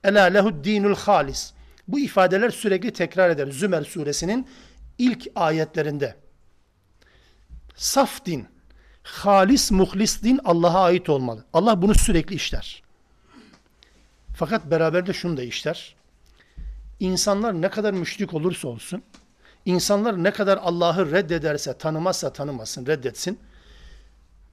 Ela 0.04 0.24
lehuddinul 0.24 0.96
halis. 0.96 1.52
Bu 1.88 1.98
ifadeler 1.98 2.50
sürekli 2.50 2.92
tekrar 2.92 3.30
eder. 3.30 3.50
Zümer 3.50 3.82
suresinin 3.82 4.48
ilk 4.98 5.26
ayetlerinde. 5.34 6.16
Saf 7.76 8.26
din, 8.26 8.46
halis, 9.06 9.70
muhlis 9.70 10.22
din 10.22 10.40
Allah'a 10.44 10.84
ait 10.84 11.08
olmalı. 11.08 11.44
Allah 11.52 11.82
bunu 11.82 11.94
sürekli 11.94 12.34
işler. 12.34 12.82
Fakat 14.36 14.70
beraber 14.70 15.06
de 15.06 15.12
şunu 15.12 15.36
da 15.36 15.42
işler. 15.42 15.96
İnsanlar 17.00 17.62
ne 17.62 17.70
kadar 17.70 17.92
müşrik 17.92 18.34
olursa 18.34 18.68
olsun, 18.68 19.02
insanlar 19.64 20.24
ne 20.24 20.30
kadar 20.30 20.58
Allah'ı 20.62 21.10
reddederse, 21.10 21.78
tanımazsa 21.78 22.32
tanımasın, 22.32 22.86
reddetsin, 22.86 23.38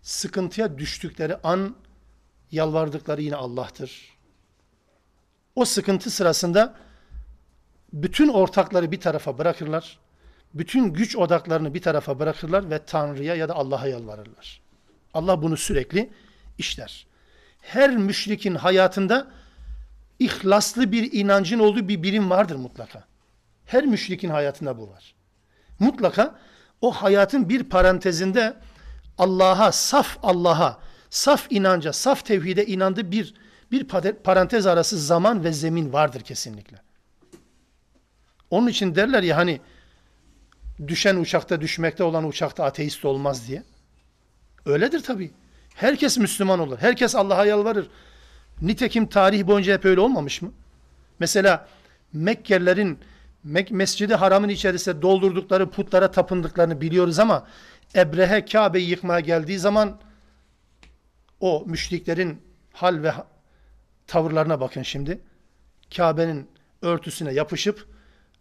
sıkıntıya 0.02 0.78
düştükleri 0.78 1.38
an 1.44 1.76
yalvardıkları 2.52 3.22
yine 3.22 3.36
Allah'tır. 3.36 4.18
O 5.56 5.66
sıkıntı 5.66 6.10
sırasında 6.10 6.76
bütün 7.94 8.28
ortakları 8.28 8.92
bir 8.92 9.00
tarafa 9.00 9.38
bırakırlar. 9.38 10.00
Bütün 10.54 10.94
güç 10.94 11.16
odaklarını 11.16 11.74
bir 11.74 11.82
tarafa 11.82 12.20
bırakırlar 12.20 12.70
ve 12.70 12.80
Tanrı'ya 12.86 13.36
ya 13.36 13.50
da 13.50 13.56
Allah'a 13.56 13.88
yalvarırlar. 13.88 14.62
Allah 15.14 15.42
bunu 15.42 15.58
sürekli 15.58 16.10
işler. 16.58 17.08
Her 17.62 17.98
müşrikin 17.98 18.56
hayatında 18.56 19.28
ihlaslı 20.20 20.92
bir 20.92 21.14
inancın 21.14 21.60
olduğu 21.60 21.88
bir 21.88 22.04
birim 22.04 22.30
vardır 22.30 22.56
mutlaka. 22.56 23.04
Her 23.66 23.86
müşrikin 23.86 24.30
hayatında 24.30 24.78
bu 24.78 24.90
var. 24.90 25.16
Mutlaka 25.80 26.40
o 26.82 26.92
hayatın 26.92 27.50
bir 27.50 27.64
parantezinde 27.64 28.58
Allah'a, 29.18 29.72
saf 29.72 30.18
Allah'a, 30.24 30.80
saf 31.10 31.48
inanca, 31.50 31.94
saf 31.94 32.26
tevhide 32.26 32.66
inandığı 32.66 33.12
bir 33.12 33.34
bir 33.72 33.88
parantez 34.24 34.66
arası 34.66 35.00
zaman 35.00 35.44
ve 35.44 35.54
zemin 35.54 35.94
vardır 35.94 36.22
kesinlikle. 36.22 36.78
Onun 38.50 38.68
için 38.68 38.96
derler 38.96 39.24
ya 39.24 39.38
hani 39.38 39.62
düşen 40.88 41.16
uçakta 41.16 41.62
düşmekte 41.62 42.04
olan 42.04 42.28
uçakta 42.28 42.64
ateist 42.64 43.06
olmaz 43.06 43.48
diye. 43.48 43.64
Öyledir 44.66 45.04
tabii. 45.04 45.32
Herkes 45.76 46.18
Müslüman 46.18 46.60
olur. 46.60 46.78
Herkes 46.80 47.16
Allah'a 47.16 47.46
yalvarır. 47.46 47.88
Nitekim 48.62 49.08
tarih 49.08 49.48
boyunca 49.48 49.74
hep 49.74 49.86
öyle 49.86 50.00
olmamış 50.00 50.42
mı? 50.42 50.52
Mesela 51.20 51.68
Mekkelilerin 52.14 53.00
Mek 53.44 53.72
Mescidi 53.72 54.16
Haram'ın 54.16 54.50
içerisinde 54.50 55.02
doldurdukları 55.02 55.70
putlara 55.70 56.12
tapındıklarını 56.12 56.82
biliyoruz 56.82 57.20
ama 57.20 57.48
Ebrehe 57.96 58.46
Kabe'yi 58.46 58.90
yıkmaya 58.90 59.20
geldiği 59.20 59.60
zaman 59.60 60.00
o 61.40 61.64
müşriklerin 61.68 62.42
hal 62.74 63.04
ve 63.04 63.14
tavırlarına 64.08 64.60
bakın 64.60 64.84
şimdi. 64.84 65.20
Kabe'nin 65.96 66.48
örtüsüne 66.82 67.34
yapışıp 67.34 67.88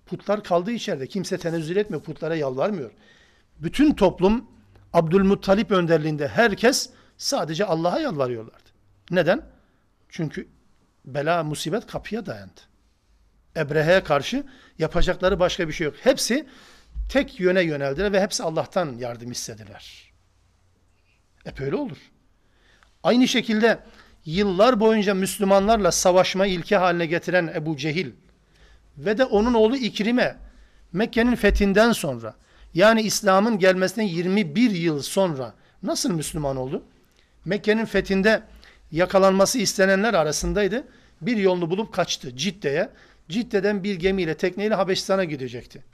putlar 0.07 0.45
kaldığı 0.45 0.73
içeride. 0.73 1.07
Kimse 1.07 1.39
tenezzül 1.39 1.77
etmiyor, 1.77 2.03
putlara 2.03 2.37
yalvarmıyor. 2.37 2.91
Bütün 3.59 3.95
toplum 3.95 4.47
Abdülmuttalip 4.93 5.71
önderliğinde 5.71 6.29
herkes 6.29 6.91
sadece 7.17 7.65
Allah'a 7.65 8.01
yalvarıyorlardı. 8.01 8.69
Neden? 9.11 9.43
Çünkü 10.09 10.49
bela, 11.05 11.45
musibet 11.45 11.87
kapıya 11.87 12.27
dayandı. 12.27 12.61
Ebrehe'ye 13.57 14.05
karşı 14.05 14.47
yapacakları 14.79 15.41
başka 15.41 15.69
bir 15.69 15.73
şey 15.73 15.85
yok. 15.85 15.95
Hepsi 16.01 16.47
tek 17.09 17.41
yöne 17.41 17.63
yöneldiler 17.63 18.13
ve 18.13 18.21
hepsi 18.21 18.43
Allah'tan 18.43 18.97
yardım 18.99 19.31
istediler. 19.31 20.13
Hep 21.45 21.61
öyle 21.61 21.77
olur. 21.77 21.99
Aynı 23.03 23.29
şekilde 23.29 23.79
yıllar 24.25 24.81
boyunca 24.81 25.15
Müslümanlarla 25.15 25.93
savaşma 25.93 26.47
ilke 26.47 26.77
haline 26.77 27.07
getiren 27.07 27.53
Ebu 27.55 27.77
Cehil 27.77 28.11
ve 28.99 29.19
de 29.19 29.25
onun 29.25 29.55
oğlu 29.55 29.77
İkrim'e 29.77 30.37
Mekke'nin 30.93 31.35
fethinden 31.35 31.93
sonra 31.93 32.35
yani 32.75 33.03
İslam'ın 33.03 33.59
gelmesinden 33.59 34.07
21 34.07 34.71
yıl 34.71 35.03
sonra 35.03 35.55
nasıl 35.83 36.13
Müslüman 36.13 36.57
oldu? 36.57 36.83
Mekke'nin 37.45 37.85
fethinde 37.85 38.43
yakalanması 38.91 39.59
istenenler 39.59 40.15
arasındaydı. 40.15 40.85
Bir 41.21 41.37
yolunu 41.37 41.71
bulup 41.71 41.95
kaçtı 41.95 42.37
Cidde'ye. 42.37 42.89
Cidde'den 43.29 43.85
bir 43.85 43.95
gemiyle, 43.95 44.37
tekneyle 44.37 44.75
Habeşistan'a 44.75 45.25
gidecekti. 45.25 45.85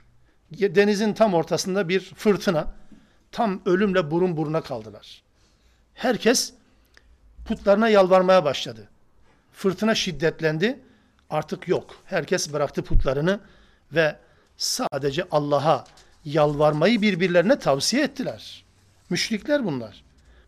Denizin 0.51 1.13
tam 1.13 1.33
ortasında 1.33 1.89
bir 1.89 1.99
fırtına. 1.99 2.73
Tam 3.31 3.61
ölümle 3.65 4.11
burun 4.11 4.37
buruna 4.37 4.61
kaldılar. 4.61 5.23
Herkes 5.93 6.53
putlarına 7.45 7.89
yalvarmaya 7.89 8.45
başladı. 8.45 8.87
Fırtına 9.53 9.95
şiddetlendi. 9.95 10.79
Artık 11.29 11.67
yok. 11.67 11.95
Herkes 12.05 12.53
bıraktı 12.53 12.83
putlarını 12.83 13.39
ve 13.91 14.15
sadece 14.57 15.23
Allah'a 15.31 15.85
yalvarmayı 16.25 17.01
birbirlerine 17.01 17.59
tavsiye 17.59 18.03
ettiler. 18.03 18.63
Müşrikler 19.09 19.65
bunlar. 19.65 20.03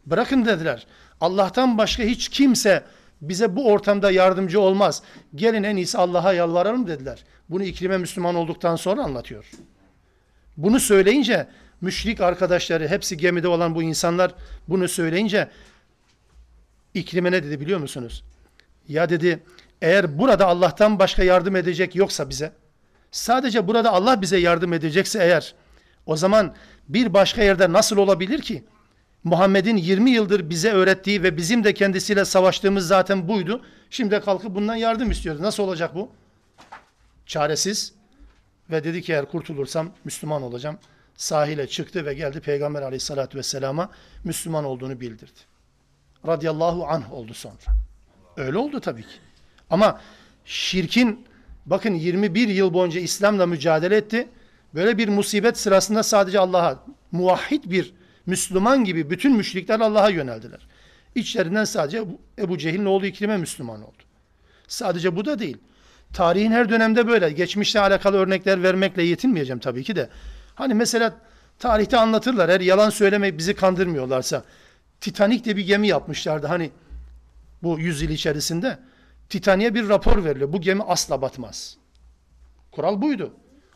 Bırakın 0.05 0.45
dediler. 0.45 0.88
Allah'tan 1.21 1.77
başka 1.77 2.03
hiç 2.03 2.29
kimse 2.29 2.84
bize 3.21 3.55
bu 3.55 3.67
ortamda 3.67 4.11
yardımcı 4.11 4.61
olmaz. 4.61 5.03
Gelin 5.36 5.63
en 5.63 5.75
iyisi 5.75 5.97
Allah'a 5.97 6.34
yalvaralım 6.34 6.88
dediler. 6.88 7.23
Bunu 7.49 7.63
İkrime 7.63 7.97
Müslüman 7.97 8.36
olduktan 8.36 8.75
sonra 8.75 9.03
anlatıyor. 9.03 9.51
Bunu 10.57 10.79
söyleyince 10.79 11.47
müşrik 11.82 12.21
arkadaşları 12.21 12.88
hepsi 12.88 13.17
gemide 13.17 13.47
olan 13.47 13.75
bu 13.75 13.84
insanlar 13.84 14.36
bunu 14.67 14.88
söyleyince 14.88 15.49
İkrime 16.93 17.32
ne 17.32 17.43
dedi 17.43 17.59
biliyor 17.59 17.79
musunuz? 17.79 18.23
Ya 18.88 19.09
dedi 19.09 19.43
eğer 19.82 20.19
burada 20.19 20.47
Allah'tan 20.47 20.99
başka 20.99 21.23
yardım 21.23 21.55
edecek 21.55 21.95
yoksa 21.95 22.29
bize 22.29 22.51
sadece 23.11 23.67
burada 23.67 23.91
Allah 23.91 24.21
bize 24.21 24.38
yardım 24.38 24.73
edecekse 24.73 25.23
eğer 25.23 25.55
o 26.05 26.17
zaman 26.17 26.55
bir 26.89 27.13
başka 27.13 27.43
yerde 27.43 27.73
nasıl 27.73 27.97
olabilir 27.97 28.41
ki? 28.41 28.63
Muhammed'in 29.23 29.77
20 29.77 30.11
yıldır 30.11 30.49
bize 30.49 30.71
öğrettiği 30.71 31.23
ve 31.23 31.38
bizim 31.38 31.63
de 31.63 31.73
kendisiyle 31.73 32.25
savaştığımız 32.25 32.88
zaten 32.88 33.27
buydu. 33.27 33.65
Şimdi 33.89 34.19
kalkıp 34.19 34.55
bundan 34.55 34.75
yardım 34.75 35.11
istiyoruz. 35.11 35.41
Nasıl 35.41 35.63
olacak 35.63 35.95
bu? 35.95 36.11
Çaresiz 37.25 37.93
ve 38.71 38.84
dedi 38.84 39.01
ki 39.01 39.13
eğer 39.13 39.25
kurtulursam 39.25 39.91
Müslüman 40.05 40.41
olacağım. 40.41 40.77
Sahile 41.15 41.67
çıktı 41.67 42.05
ve 42.05 42.13
geldi 42.13 42.39
Peygamber 42.39 42.82
aleyhissalatü 42.82 43.38
vesselama 43.38 43.89
Müslüman 44.23 44.65
olduğunu 44.65 44.99
bildirdi. 44.99 45.39
Radiyallahu 46.27 46.88
anh 46.88 47.13
oldu 47.13 47.34
sonra. 47.34 47.55
Öyle 48.38 48.57
oldu 48.57 48.79
tabii 48.79 49.01
ki. 49.01 49.30
Ama 49.72 50.01
şirkin 50.45 51.26
bakın 51.65 51.93
21 51.93 52.47
yıl 52.47 52.74
boyunca 52.74 52.99
İslam'la 52.99 53.45
mücadele 53.45 53.95
etti. 53.95 54.28
Böyle 54.76 54.97
bir 54.97 55.07
musibet 55.07 55.57
sırasında 55.57 56.03
sadece 56.03 56.39
Allah'a 56.39 56.84
muvahhid 57.11 57.63
bir 57.65 57.93
Müslüman 58.26 58.84
gibi 58.84 59.09
bütün 59.09 59.36
müşrikler 59.36 59.80
Allah'a 59.80 60.09
yöneldiler. 60.09 60.59
İçlerinden 61.15 61.63
sadece 61.63 62.03
Ebu 62.39 62.57
Cehil'in 62.57 62.86
oğlu 62.86 63.05
İkrim'e 63.05 63.38
Müslüman 63.38 63.82
oldu. 63.82 64.03
Sadece 64.67 65.15
bu 65.15 65.26
da 65.26 65.39
değil. 65.39 65.57
Tarihin 66.13 66.51
her 66.51 66.69
dönemde 66.69 67.07
böyle. 67.07 67.32
Geçmişle 67.32 67.80
alakalı 67.80 68.17
örnekler 68.17 68.63
vermekle 68.63 69.03
yetinmeyeceğim 69.03 69.59
tabii 69.59 69.84
ki 69.84 69.95
de. 69.95 70.09
Hani 70.55 70.74
mesela 70.74 71.13
tarihte 71.59 71.97
anlatırlar. 71.97 72.51
Her 72.51 72.61
yalan 72.61 72.89
söylemek 72.89 73.38
bizi 73.38 73.53
kandırmıyorlarsa. 73.53 74.43
Titanik 75.01 75.45
de 75.45 75.57
bir 75.57 75.65
gemi 75.65 75.88
yapmışlardı 75.88 76.47
hani 76.47 76.72
bu 77.63 77.80
yüzyıl 77.80 78.09
içerisinde. 78.09 78.78
Titanik'e 79.32 79.75
bir 79.75 79.89
rapor 79.89 80.23
veriliyor. 80.23 80.53
Bu 80.53 80.61
gemi 80.61 80.84
asla 80.84 81.21
batmaz. 81.21 81.77
Kural 82.71 83.01
buydu. 83.01 83.34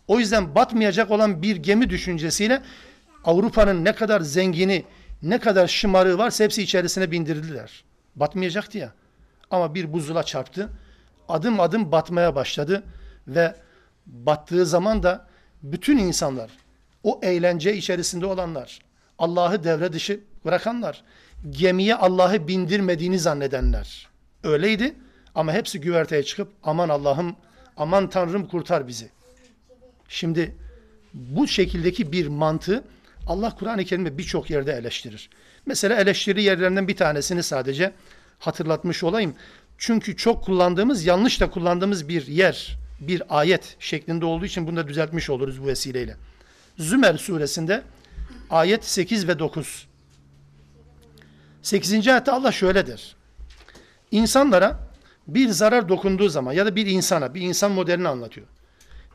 O 0.08 0.20
yüzden 0.20 0.56
batmayacak 0.56 1.12
olan 1.12 1.42
bir 1.42 1.56
gemi 1.56 1.90
düşüncesiyle 1.90 2.62
Avrupa'nın 3.24 3.86
ne 3.86 3.94
kadar 3.94 4.22
zengini, 4.22 4.86
ne 5.22 5.40
kadar 5.40 5.68
şımarığı 5.68 6.18
varsa 6.18 6.44
hepsi 6.44 6.64
içerisine 6.64 7.12
bindirdiler. 7.12 7.84
Batmayacaktı 8.16 8.78
ya. 8.78 8.94
Ama 9.52 9.76
bir 9.76 9.94
buzula 9.94 10.24
çarptı. 10.24 10.70
Adım 11.30 11.60
adım 11.60 11.92
batmaya 11.92 12.36
başladı 12.36 12.84
ve 13.28 13.56
battığı 14.06 14.66
zaman 14.66 15.04
da 15.04 15.28
bütün 15.64 15.98
insanlar, 15.98 16.52
o 17.04 17.20
eğlence 17.24 17.76
içerisinde 17.78 18.26
olanlar, 18.26 18.80
Allah'ı 19.20 19.64
devre 19.64 19.94
dışı 19.94 20.20
bırakanlar, 20.46 21.04
gemiye 21.50 21.96
Allah'ı 21.96 22.48
bindirmediğini 22.48 23.20
zannedenler. 23.20 24.08
Öyleydi 24.44 24.96
ama 25.36 25.54
hepsi 25.54 25.82
güverteye 25.82 26.24
çıkıp 26.24 26.52
aman 26.64 26.90
Allah'ım, 26.90 27.36
aman 27.78 28.10
Tanrım 28.10 28.48
kurtar 28.48 28.88
bizi. 28.88 29.10
Şimdi 30.10 30.56
bu 31.14 31.48
şekildeki 31.48 32.12
bir 32.12 32.28
mantığı 32.28 32.84
Allah 33.28 33.56
Kur'an-ı 33.56 33.86
Kerim'de 33.86 34.18
birçok 34.18 34.50
yerde 34.50 34.74
eleştirir. 34.74 35.30
Mesela 35.66 35.96
eleştiri 36.02 36.44
yerlerinden 36.44 36.88
bir 36.88 36.96
tanesini 36.96 37.44
sadece 37.44 37.94
hatırlatmış 38.40 39.04
olayım. 39.04 39.36
Çünkü 39.78 40.18
çok 40.18 40.44
kullandığımız, 40.44 41.06
yanlış 41.06 41.42
da 41.42 41.50
kullandığımız 41.50 42.08
bir 42.08 42.28
yer, 42.28 42.78
bir 43.00 43.24
ayet 43.30 43.76
şeklinde 43.80 44.26
olduğu 44.26 44.46
için 44.46 44.68
bunu 44.68 44.76
da 44.76 44.88
düzeltmiş 44.88 45.30
oluruz 45.30 45.64
bu 45.64 45.68
vesileyle. 45.68 46.16
Zümer 46.78 47.18
suresinde 47.18 47.84
ayet 48.50 48.86
8 48.86 49.28
ve 49.28 49.40
9. 49.40 49.88
8. 51.62 52.08
ayette 52.08 52.32
Allah 52.32 52.52
şöyle 52.52 52.88
der. 52.88 53.16
İnsanlara 54.12 54.85
bir 55.28 55.50
zarar 55.50 55.90
dokunduğu 55.90 56.30
zaman 56.30 56.54
ya 56.54 56.66
da 56.66 56.76
bir 56.76 56.86
insana, 56.86 57.34
bir 57.34 57.42
insan 57.42 57.72
modelini 57.72 58.08
anlatıyor. 58.08 58.48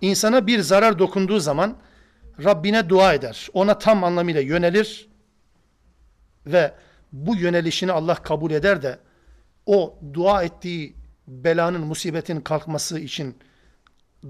İnsana 0.01 0.47
bir 0.47 0.61
zarar 0.61 0.99
dokunduğu 0.99 1.41
zaman 1.41 1.77
Rabbine 2.45 2.89
dua 2.89 3.15
eder. 3.15 3.49
Ona 3.53 3.79
tam 3.79 4.05
anlamıyla 4.05 4.41
yönelir 4.41 5.09
ve 6.47 6.75
bu 7.13 7.37
yönelişini 7.37 7.93
Allah 7.93 8.15
kabul 8.15 8.51
eder 8.51 8.83
de 8.83 8.99
o 9.67 9.99
dua 10.15 10.43
ettiği 10.43 10.97
belanın, 11.29 11.81
musibetin 11.81 12.41
kalkması 12.41 12.99
için 12.99 13.39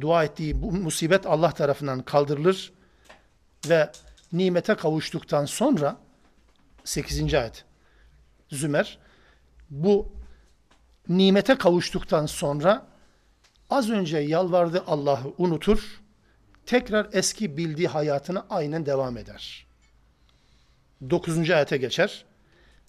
dua 0.01 0.25
ettiği 0.25 0.63
bu 0.63 0.73
musibet 0.73 1.27
Allah 1.27 1.51
tarafından 1.51 2.03
kaldırılır 2.03 2.73
ve 3.69 3.91
nimete 4.33 4.75
kavuştuktan 4.75 5.45
sonra 5.45 5.97
8. 6.85 7.35
ayet 7.35 7.65
Zümer 8.51 8.99
bu 9.71 10.13
nimete 11.09 11.55
kavuştuktan 11.55 12.27
sonra 12.27 12.87
az 13.71 13.91
önce 13.91 14.19
yalvardı 14.19 14.85
Allah'ı 14.87 15.35
unutur 15.39 16.01
tekrar 16.67 17.09
eski 17.13 17.57
bildiği 17.57 17.89
hayatına 17.89 18.47
aynen 18.51 18.87
devam 18.87 19.17
eder. 19.17 19.67
9. 21.11 21.51
ayete 21.51 21.77
geçer. 21.77 22.25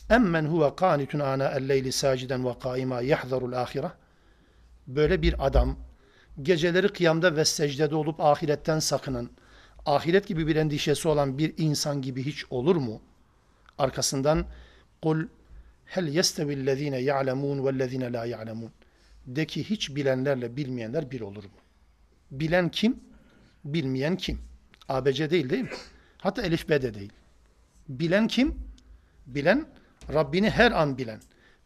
Emmen 0.10 0.46
huve 0.46 0.76
kanitun 0.76 1.20
ana 1.20 1.48
el-leyli 1.48 1.92
saciden 1.92 2.46
ve 2.46 2.60
kaima 2.60 3.02
yahzarul 3.02 3.54
ahire. 3.54 3.92
Böyle 4.88 5.22
bir 5.22 5.46
adam 5.48 5.78
geceleri 6.42 6.90
kıyamda 6.90 7.36
ve 7.36 7.46
secdede 7.46 7.96
olup 7.96 8.22
ahiretten 8.22 8.80
sakınan, 8.80 9.30
ahiret 9.86 10.28
gibi 10.28 10.48
bir 10.48 10.56
endişesi 10.56 11.08
olan 11.08 11.38
bir 11.38 11.54
insan 11.58 12.02
gibi 12.02 12.26
hiç 12.26 12.46
olur 12.50 12.76
mu? 12.76 13.02
Arkasından 13.78 14.46
kul 15.02 15.28
hel 15.92 16.08
yestevillezine 16.08 16.98
ya'lemun 16.98 17.66
vellezine 17.66 18.14
la 18.14 18.26
ya'lemun. 18.26 18.72
De 19.28 19.46
ki 19.46 19.70
hiç 19.70 19.96
bilenlerle 19.96 20.58
bilmeyenler 20.58 21.12
bir 21.12 21.22
olur 21.22 21.44
mu? 21.44 21.60
Bilen 22.32 22.70
kim? 22.70 23.00
Bilmeyen 23.66 24.18
kim? 24.18 24.40
ABC 24.90 25.30
değil 25.30 25.50
değil 25.50 25.64
mi? 25.64 25.70
Hatta 26.18 26.42
Elif 26.42 26.70
B 26.70 26.82
de 26.82 26.94
değil. 26.94 27.12
Bilen 27.90 28.28
kim? 28.28 28.56
Bilen 29.26 29.66
Rabbini 30.14 30.50
her 30.50 30.72
an 30.72 30.98
bilen. 30.98 31.20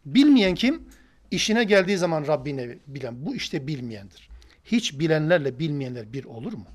Bilmeyen 0.06 0.54
kim? 0.54 0.88
İşine 1.30 1.64
geldiği 1.64 1.98
zaman 1.98 2.26
Rabbini 2.26 2.78
bilen. 2.86 3.26
Bu 3.26 3.36
işte 3.36 3.66
bilmeyendir. 3.66 4.28
Hiç 4.64 4.98
bilenlerle 4.98 5.58
bilmeyenler 5.58 6.12
bir 6.12 6.24
olur 6.24 6.52
mu? 6.52 6.66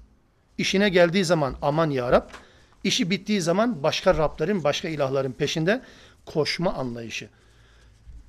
İşine 0.58 0.90
geldiği 0.90 1.26
zaman 1.26 1.56
aman 1.62 1.90
ya 1.90 2.12
Rab, 2.12 2.30
işi 2.84 3.10
bittiği 3.10 3.42
zaman 3.42 3.84
başka 3.84 4.18
Rablerin, 4.18 4.64
başka 4.64 4.88
ilahların 4.88 5.32
peşinde 5.32 5.82
koşma 6.26 6.74
anlayışı. 6.74 7.30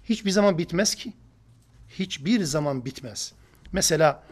Hiçbir 0.04 0.30
zaman 0.30 0.58
bitmez 0.58 0.94
ki. 0.94 1.12
Hiçbir 1.88 2.44
zaman 2.44 2.84
bitmez. 2.84 3.32
Mesela 3.72 4.22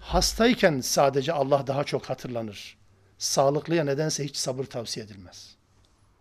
hastayken 0.00 0.80
sadece 0.80 1.32
Allah 1.32 1.66
daha 1.66 1.84
çok 1.84 2.10
hatırlanır. 2.10 2.76
Sağlıklıya 3.18 3.84
nedense 3.84 4.24
hiç 4.24 4.36
sabır 4.36 4.64
tavsiye 4.64 5.06
edilmez. 5.06 5.54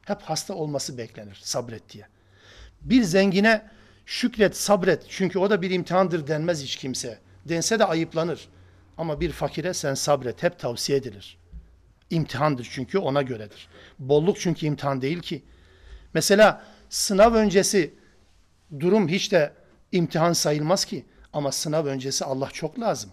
Hep 0.05 0.21
hasta 0.21 0.53
olması 0.53 0.97
beklenir 0.97 1.39
sabret 1.43 1.89
diye. 1.89 2.07
Bir 2.81 3.03
zengine 3.03 3.69
şükret, 4.05 4.57
sabret 4.57 5.03
çünkü 5.09 5.39
o 5.39 5.49
da 5.49 5.61
bir 5.61 5.71
imtihandır 5.71 6.27
denmez 6.27 6.63
hiç 6.63 6.75
kimse. 6.75 7.19
Dense 7.45 7.79
de 7.79 7.85
ayıplanır. 7.85 8.49
Ama 8.97 9.19
bir 9.19 9.31
fakire 9.31 9.73
sen 9.73 9.93
sabret 9.93 10.43
hep 10.43 10.59
tavsiye 10.59 10.97
edilir. 10.97 11.37
İmtihandır 12.09 12.67
çünkü 12.71 12.97
ona 12.97 13.21
göredir. 13.21 13.67
Bolluk 13.99 14.39
çünkü 14.39 14.65
imtihan 14.65 15.01
değil 15.01 15.19
ki. 15.19 15.43
Mesela 16.13 16.65
sınav 16.89 17.33
öncesi 17.33 17.93
durum 18.79 19.07
hiç 19.07 19.31
de 19.31 19.53
imtihan 19.91 20.33
sayılmaz 20.33 20.85
ki. 20.85 21.05
Ama 21.33 21.51
sınav 21.51 21.85
öncesi 21.85 22.25
Allah 22.25 22.49
çok 22.53 22.79
lazım. 22.79 23.11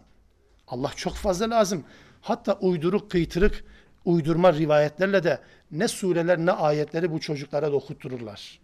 Allah 0.69 0.91
çok 0.97 1.15
fazla 1.15 1.51
lazım. 1.51 1.85
Hatta 2.21 2.59
uyduruk, 2.59 3.11
kıytırık, 3.11 3.65
uydurma 4.05 4.53
rivayetlerle 4.53 5.25
de 5.25 5.41
ne 5.71 5.89
sureler 5.89 6.39
ne 6.39 6.53
ayetleri 6.53 7.13
bu 7.13 7.21
çocuklara 7.21 7.73
da 7.73 7.77
okuttururlar. 7.77 8.61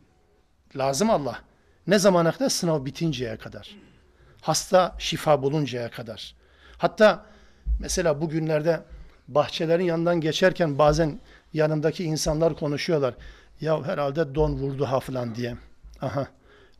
Lazım 0.76 1.10
Allah. 1.10 1.38
Ne 1.86 1.98
zamana 1.98 2.32
kadar? 2.32 2.48
Sınav 2.48 2.84
bitinceye 2.84 3.36
kadar. 3.36 3.76
Hasta 4.40 4.96
şifa 4.98 5.42
buluncaya 5.42 5.90
kadar. 5.90 6.34
Hatta 6.78 7.26
mesela 7.78 8.20
bugünlerde 8.20 8.80
bahçelerin 9.28 9.84
yanından 9.84 10.20
geçerken 10.20 10.78
bazen 10.78 11.20
yanındaki 11.52 12.04
insanlar 12.04 12.56
konuşuyorlar. 12.56 13.14
Ya 13.60 13.84
herhalde 13.84 14.34
don 14.34 14.52
vurdu 14.52 14.84
ha 14.84 15.00
falan 15.00 15.34
diye. 15.34 15.56
Aha. 16.00 16.26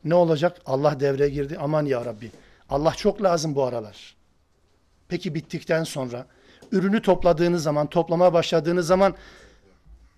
Ne 0.03 0.15
olacak? 0.15 0.61
Allah 0.65 0.99
devreye 0.99 1.29
girdi. 1.29 1.57
Aman 1.59 1.85
ya 1.85 2.05
Rabbi. 2.05 2.31
Allah 2.69 2.93
çok 2.93 3.23
lazım 3.23 3.55
bu 3.55 3.63
aralar. 3.63 4.15
Peki 5.09 5.35
bittikten 5.35 5.83
sonra 5.83 6.25
ürünü 6.71 7.01
topladığınız 7.01 7.63
zaman, 7.63 7.87
toplamaya 7.87 8.33
başladığınız 8.33 8.87
zaman 8.87 9.15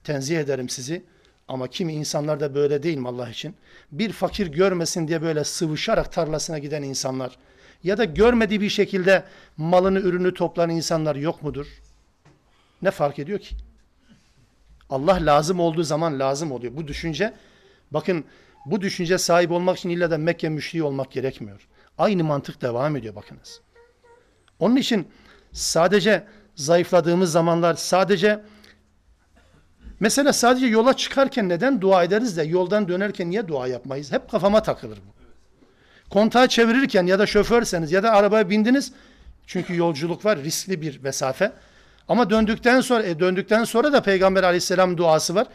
tenzih 0.04 0.40
ederim 0.40 0.70
sizi. 0.70 1.04
Ama 1.48 1.68
kimi 1.68 1.94
insanlar 1.94 2.40
da 2.40 2.56
böyle 2.56 2.84
değil 2.84 2.98
mi 2.98 3.08
Allah 3.08 3.30
için? 3.30 3.56
Bir 3.92 4.12
fakir 4.12 4.48
görmesin 4.48 5.08
diye 5.08 5.22
böyle 5.22 5.44
sıvışarak 5.44 6.12
tarlasına 6.12 6.60
giden 6.60 6.84
insanlar 6.84 7.38
ya 7.84 7.98
da 7.98 8.04
görmediği 8.04 8.62
bir 8.62 8.70
şekilde 8.70 9.24
malını, 9.58 10.00
ürünü 10.00 10.34
toplayan 10.34 10.70
insanlar 10.70 11.16
yok 11.16 11.44
mudur? 11.44 11.68
Ne 12.82 12.92
fark 12.92 13.20
ediyor 13.20 13.40
ki? 13.40 13.56
Allah 14.90 15.18
lazım 15.22 15.60
olduğu 15.60 15.84
zaman 15.84 16.20
lazım 16.20 16.52
oluyor. 16.52 16.76
Bu 16.76 16.88
düşünce, 16.88 17.34
bakın 17.92 18.26
bu 18.66 18.82
düşünce 18.82 19.18
sahip 19.18 19.52
olmak 19.52 19.78
için 19.78 19.90
illa 19.90 20.12
da 20.12 20.18
Mekke 20.18 20.50
müşriği 20.50 20.84
olmak 20.84 21.12
gerekmiyor. 21.12 21.68
Aynı 21.98 22.24
mantık 22.24 22.62
devam 22.62 22.96
ediyor 22.96 23.16
bakınız. 23.16 23.62
Onun 24.60 24.76
için 24.76 25.08
sadece 25.52 26.24
zayıfladığımız 26.56 27.32
zamanlar, 27.32 27.74
sadece 27.74 28.42
mesela 30.00 30.34
sadece 30.34 30.66
yola 30.66 30.94
çıkarken 30.94 31.50
neden 31.50 31.82
dua 31.82 32.04
ederiz 32.04 32.38
de 32.38 32.44
yoldan 32.44 32.88
dönerken 32.88 33.30
niye 33.30 33.48
dua 33.48 33.68
yapmayız? 33.68 34.12
Hep 34.12 34.30
kafama 34.32 34.64
takılır 34.64 34.98
bu. 34.98 35.14
Kontağı 36.10 36.48
çevirirken 36.48 37.06
ya 37.06 37.20
da 37.20 37.26
şoförseniz 37.26 37.92
ya 37.92 38.04
da 38.04 38.12
arabaya 38.12 38.50
bindiniz 38.50 38.92
çünkü 39.48 39.76
yolculuk 39.76 40.26
var 40.26 40.40
riskli 40.40 40.82
bir 40.82 41.00
mesafe. 41.00 41.52
Ama 42.08 42.30
döndükten 42.30 42.82
sonra 42.82 43.04
e, 43.04 43.20
döndükten 43.20 43.64
sonra 43.64 43.94
da 43.94 44.04
Peygamber 44.04 44.44
Aleyhisselam 44.44 44.98
duası 44.98 45.36
var. 45.36 45.48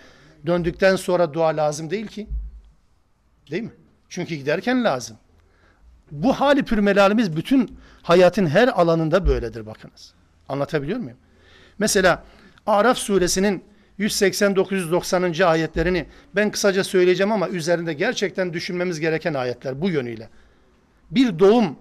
Döndükten 0.46 0.96
sonra 0.96 1.34
dua 1.34 1.48
lazım 1.48 1.90
değil 1.90 2.06
ki. 2.06 2.26
Değil 3.50 3.62
mi? 3.62 3.72
Çünkü 4.08 4.34
giderken 4.34 4.84
lazım. 4.84 5.16
Bu 6.10 6.32
hali 6.32 6.64
pürmelalimiz 6.64 7.36
bütün 7.36 7.78
hayatın 8.02 8.46
her 8.46 8.68
alanında 8.80 9.26
böyledir 9.26 9.66
bakınız. 9.66 10.14
Anlatabiliyor 10.48 10.98
muyum? 10.98 11.18
Mesela 11.78 12.24
Araf 12.66 12.98
suresinin 12.98 13.64
180-990. 13.98 15.44
ayetlerini 15.44 16.06
ben 16.34 16.50
kısaca 16.50 16.84
söyleyeceğim 16.84 17.32
ama 17.32 17.48
üzerinde 17.48 17.92
gerçekten 17.92 18.52
düşünmemiz 18.52 19.00
gereken 19.00 19.34
ayetler 19.34 19.80
bu 19.80 19.90
yönüyle. 19.90 20.28
Bir 21.10 21.38
doğum, 21.38 21.76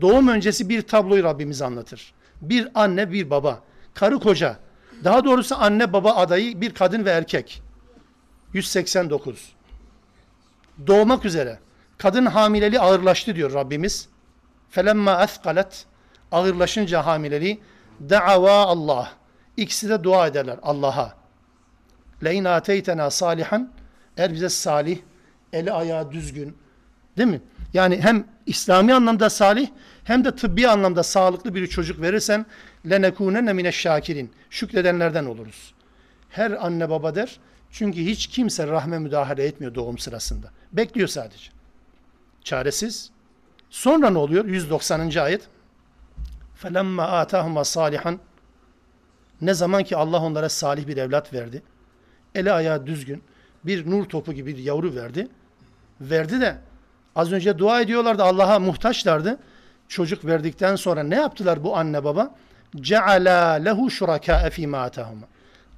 doğum 0.00 0.28
öncesi 0.28 0.68
bir 0.68 0.82
tabloyu 0.82 1.24
Rabbimiz 1.24 1.62
anlatır. 1.62 2.14
Bir 2.40 2.68
anne, 2.74 3.12
bir 3.12 3.30
baba, 3.30 3.62
karı 3.94 4.18
koca, 4.18 4.56
daha 5.04 5.24
doğrusu 5.24 5.54
anne 5.58 5.92
baba 5.92 6.14
adayı 6.14 6.60
bir 6.60 6.74
kadın 6.74 7.04
ve 7.04 7.10
erkek. 7.10 7.62
189. 8.52 9.55
Doğmak 10.86 11.24
üzere. 11.24 11.58
Kadın 11.98 12.26
hamileliği 12.26 12.80
ağırlaştı 12.80 13.36
diyor 13.36 13.52
Rabbimiz. 13.54 14.08
Felemma 14.70 15.12
athqalet 15.12 15.86
ağırlaşınca 16.32 17.06
hamileliği 17.06 17.60
da'ava 18.10 18.52
Allah. 18.52 19.12
İkisi 19.56 19.88
de 19.88 20.04
dua 20.04 20.26
ederler 20.26 20.58
Allah'a. 20.62 21.14
Leyn 22.24 22.44
ateytena 22.44 23.10
salihan 23.10 23.72
eğer 24.16 24.32
bize 24.32 24.48
salih, 24.48 24.98
eli 25.52 25.72
ayağı 25.72 26.12
düzgün 26.12 26.56
değil 27.16 27.28
mi? 27.28 27.40
Yani 27.74 28.00
hem 28.00 28.24
İslami 28.46 28.94
anlamda 28.94 29.30
salih 29.30 29.68
hem 30.04 30.24
de 30.24 30.36
tıbbi 30.36 30.68
anlamda 30.68 31.02
sağlıklı 31.02 31.54
bir 31.54 31.66
çocuk 31.66 32.00
verirsen 32.00 32.46
lenekûnenne 32.90 33.52
mineşşâkirin. 33.52 34.32
Şükredenlerden 34.50 35.24
oluruz. 35.24 35.74
Her 36.30 36.50
anne 36.50 36.90
baba 36.90 37.14
der. 37.14 37.40
Çünkü 37.75 38.05
hiç 38.05 38.27
kimse 38.27 38.67
rahme 38.67 38.99
müdahale 38.99 39.43
etmiyor 39.43 39.75
doğum 39.75 39.97
sırasında. 39.97 40.51
Bekliyor 40.73 41.07
sadece. 41.07 41.51
Çaresiz. 42.43 43.11
Sonra 43.69 44.09
ne 44.09 44.17
oluyor? 44.17 44.45
190. 44.45 44.99
ayet. 44.99 45.47
فَلَمَّا 46.63 47.25
آتَاهُمَا 47.25 47.65
salihan 47.65 48.19
Ne 49.41 49.53
zaman 49.53 49.83
ki 49.83 49.97
Allah 49.97 50.21
onlara 50.21 50.49
salih 50.49 50.87
bir 50.87 50.97
evlat 50.97 51.33
verdi. 51.33 51.63
Eli 52.35 52.51
ayağı 52.51 52.87
düzgün. 52.87 53.23
Bir 53.63 53.89
nur 53.89 54.05
topu 54.05 54.33
gibi 54.33 54.57
bir 54.57 54.63
yavru 54.63 54.95
verdi. 54.95 55.27
Verdi 56.01 56.41
de 56.41 56.57
az 57.15 57.31
önce 57.31 57.57
dua 57.57 57.81
ediyorlardı 57.81 58.23
Allah'a 58.23 58.59
muhtaçlardı. 58.59 59.39
Çocuk 59.87 60.25
verdikten 60.25 60.75
sonra 60.75 61.03
ne 61.03 61.15
yaptılar 61.15 61.63
bu 61.63 61.77
anne 61.77 62.03
baba? 62.03 62.35
Ceala 62.75 63.51
lehu 63.51 63.91
şuraka 63.91 64.49
fi 64.49 64.67
ma 64.67 64.81
atahuma. 64.81 65.27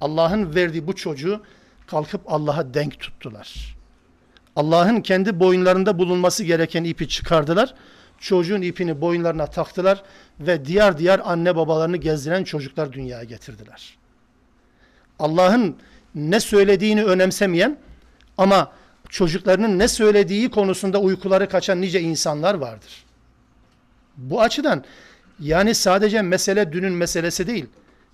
Allah'ın 0.00 0.54
verdiği 0.54 0.86
bu 0.86 0.96
çocuğu 0.96 1.42
kalkıp 1.89 2.21
Allah'a 2.25 2.73
denk 2.73 2.99
tuttular. 2.99 3.75
Allah'ın 4.55 5.01
kendi 5.01 5.39
boyunlarında 5.39 5.99
bulunması 5.99 6.43
gereken 6.43 6.83
ipi 6.83 7.07
çıkardılar. 7.07 7.73
Çocuğun 8.19 8.61
ipini 8.61 9.01
boyunlarına 9.01 9.45
taktılar 9.45 10.03
ve 10.39 10.65
diğer 10.65 10.97
diğer 10.97 11.21
anne 11.23 11.55
babalarını 11.55 11.97
gezdiren 11.97 12.43
çocuklar 12.43 12.93
dünyaya 12.93 13.23
getirdiler. 13.23 13.97
Allah'ın 15.19 15.77
ne 16.15 16.39
söylediğini 16.39 17.03
önemsemeyen 17.03 17.77
ama 18.37 18.71
çocuklarının 19.09 19.79
ne 19.79 19.87
söylediği 19.87 20.49
konusunda 20.49 20.99
uykuları 20.99 21.49
kaçan 21.49 21.81
nice 21.81 22.01
insanlar 22.01 22.53
vardır. 22.53 23.05
Bu 24.17 24.41
açıdan 24.41 24.83
yani 25.39 25.75
sadece 25.75 26.21
mesele 26.21 26.71
dünün 26.73 26.93
meselesi 26.93 27.47
değil. 27.47 27.65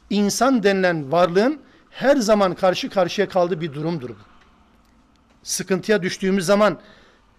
İnsan 0.09 0.63
denilen 0.63 1.11
varlığın 1.11 1.59
her 1.95 2.17
zaman 2.17 2.55
karşı 2.55 2.89
karşıya 2.89 3.29
kaldığı 3.29 3.61
bir 3.61 3.73
durumdur. 3.73 4.09
Sıkıntıya 5.43 6.03
düştüğümüz 6.03 6.45
zaman 6.45 6.79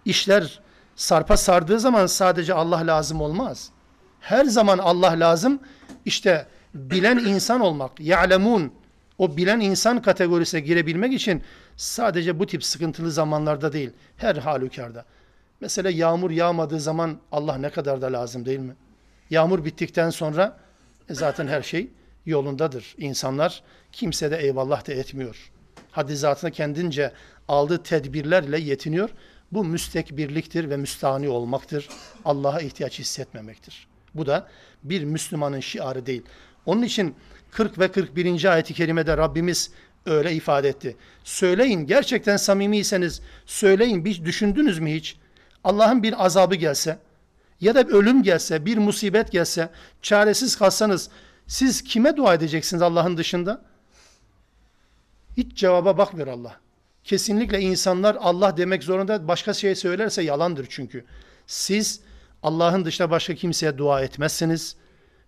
işler 0.05 0.59
sarpa 0.95 1.37
sardığı 1.37 1.79
zaman 1.79 2.05
sadece 2.05 2.53
Allah 2.53 2.87
lazım 2.87 3.21
olmaz. 3.21 3.69
Her 4.19 4.45
zaman 4.45 4.77
Allah 4.77 5.19
lazım. 5.19 5.59
İşte 6.05 6.47
bilen 6.73 7.17
insan 7.17 7.61
olmak, 7.61 7.99
ya'lemun, 7.99 8.73
o 9.17 9.37
bilen 9.37 9.59
insan 9.59 10.01
kategorisine 10.01 10.59
girebilmek 10.59 11.13
için 11.13 11.43
sadece 11.75 12.39
bu 12.39 12.45
tip 12.45 12.63
sıkıntılı 12.63 13.11
zamanlarda 13.11 13.73
değil, 13.73 13.89
her 14.17 14.35
halükarda. 14.35 15.05
Mesela 15.61 15.89
yağmur 15.89 16.31
yağmadığı 16.31 16.79
zaman 16.79 17.17
Allah 17.31 17.57
ne 17.57 17.69
kadar 17.69 18.01
da 18.01 18.13
lazım 18.13 18.45
değil 18.45 18.59
mi? 18.59 18.75
Yağmur 19.29 19.65
bittikten 19.65 20.09
sonra 20.09 20.57
e 21.09 21.13
zaten 21.13 21.47
her 21.47 21.61
şey 21.61 21.89
yolundadır. 22.27 22.95
İnsanlar 22.97 23.63
kimse 23.91 24.31
de 24.31 24.37
eyvallah 24.37 24.87
da 24.87 24.93
etmiyor. 24.93 25.51
Haddi 25.91 26.15
zatına 26.15 26.49
kendince 26.49 27.11
aldığı 27.47 27.83
tedbirlerle 27.83 28.59
yetiniyor. 28.59 29.09
Bu 29.51 29.63
müstekbirliktir 29.63 30.69
ve 30.69 30.77
müstahni 30.77 31.29
olmaktır. 31.29 31.89
Allah'a 32.25 32.61
ihtiyaç 32.61 32.99
hissetmemektir. 32.99 33.87
Bu 34.15 34.25
da 34.25 34.47
bir 34.83 35.03
Müslümanın 35.03 35.59
şiarı 35.59 36.05
değil. 36.05 36.23
Onun 36.65 36.81
için 36.81 37.15
40 37.51 37.79
ve 37.79 37.91
41. 37.91 38.53
ayeti 38.53 38.73
kerimede 38.73 39.17
Rabbimiz 39.17 39.71
öyle 40.05 40.33
ifade 40.33 40.69
etti. 40.69 40.95
Söyleyin 41.23 41.87
gerçekten 41.87 42.37
samimiyseniz 42.37 43.21
söyleyin 43.45 44.05
bir 44.05 44.25
düşündünüz 44.25 44.79
mü 44.79 44.93
hiç? 44.93 45.17
Allah'ın 45.63 46.03
bir 46.03 46.25
azabı 46.25 46.55
gelse 46.55 46.99
ya 47.61 47.75
da 47.75 47.87
bir 47.87 47.93
ölüm 47.93 48.23
gelse, 48.23 48.65
bir 48.65 48.77
musibet 48.77 49.31
gelse, 49.31 49.69
çaresiz 50.01 50.55
kalsanız 50.55 51.09
siz 51.47 51.83
kime 51.83 52.17
dua 52.17 52.33
edeceksiniz 52.33 52.81
Allah'ın 52.81 53.17
dışında? 53.17 53.61
Hiç 55.37 55.57
cevaba 55.57 55.97
bakmıyor 55.97 56.27
Allah. 56.27 56.59
Kesinlikle 57.03 57.59
insanlar 57.59 58.17
Allah 58.19 58.57
demek 58.57 58.83
zorunda 58.83 59.27
başka 59.27 59.53
şey 59.53 59.75
söylerse 59.75 60.23
yalandır 60.23 60.67
çünkü. 60.69 61.05
Siz 61.47 61.99
Allah'ın 62.43 62.85
dışında 62.85 63.11
başka 63.11 63.35
kimseye 63.35 63.77
dua 63.77 64.01
etmezsiniz 64.01 64.75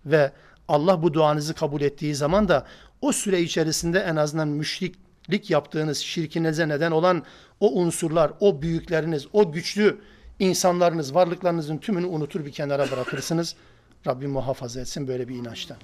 ve 0.06 0.32
Allah 0.68 1.04
bu 1.04 1.14
duanızı 1.14 1.54
kabul 1.54 1.82
ettiği 1.82 2.16
zaman 2.16 2.48
da 2.48 2.66
o 3.02 3.12
süre 3.12 3.42
içerisinde 3.42 4.00
en 4.00 4.16
azından 4.16 4.48
müşriklik 4.48 5.50
yaptığınız 5.50 5.98
şirkinize 5.98 6.68
neden 6.68 6.92
olan 6.92 7.24
o 7.60 7.72
unsurlar, 7.74 8.32
o 8.40 8.62
büyükleriniz, 8.62 9.28
o 9.34 9.52
güçlü 9.52 9.98
insanlarınız, 10.40 11.16
varlıklarınızın 11.16 11.78
tümünü 11.78 12.06
unutur 12.06 12.46
bir 12.46 12.52
kenara 12.52 12.92
bırakırsınız. 12.92 13.56
Rabbim 14.08 14.32
muhafaza 14.32 14.82
etsin 14.82 15.08
böyle 15.08 15.28
bir 15.28 15.36
inançtan. 15.36 15.78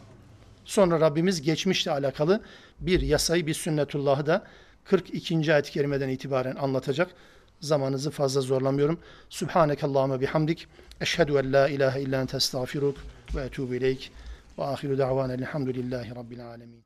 Sonra 0.65 0.99
Rabbimiz 0.99 1.41
geçmişle 1.41 1.91
alakalı 1.91 2.41
bir 2.79 3.01
yasayı, 3.01 3.47
bir 3.47 3.53
sünnetullahı 3.53 4.25
da 4.25 4.43
42. 4.83 5.53
ayet-i 5.53 5.71
kerimeden 5.71 6.09
itibaren 6.09 6.55
anlatacak. 6.55 7.11
Zamanınızı 7.59 8.11
fazla 8.11 8.41
zorlamıyorum. 8.41 8.99
Subhanekallahümme 9.29 10.21
bihamdik. 10.21 10.67
Eşhedü 11.01 11.31
en 11.31 11.53
la 11.53 11.69
ilahe 11.69 12.01
illa 12.01 12.21
ente 12.21 12.37
estağfiruk 12.37 12.97
ve 13.35 13.41
etubu 13.41 13.75
ileyk. 13.75 14.11
Ve 14.59 14.63
ahiru 14.63 14.97
da'vanen 14.97 15.39
elhamdülillahi 15.39 16.15
rabbil 16.15 16.45
alemin. 16.47 16.79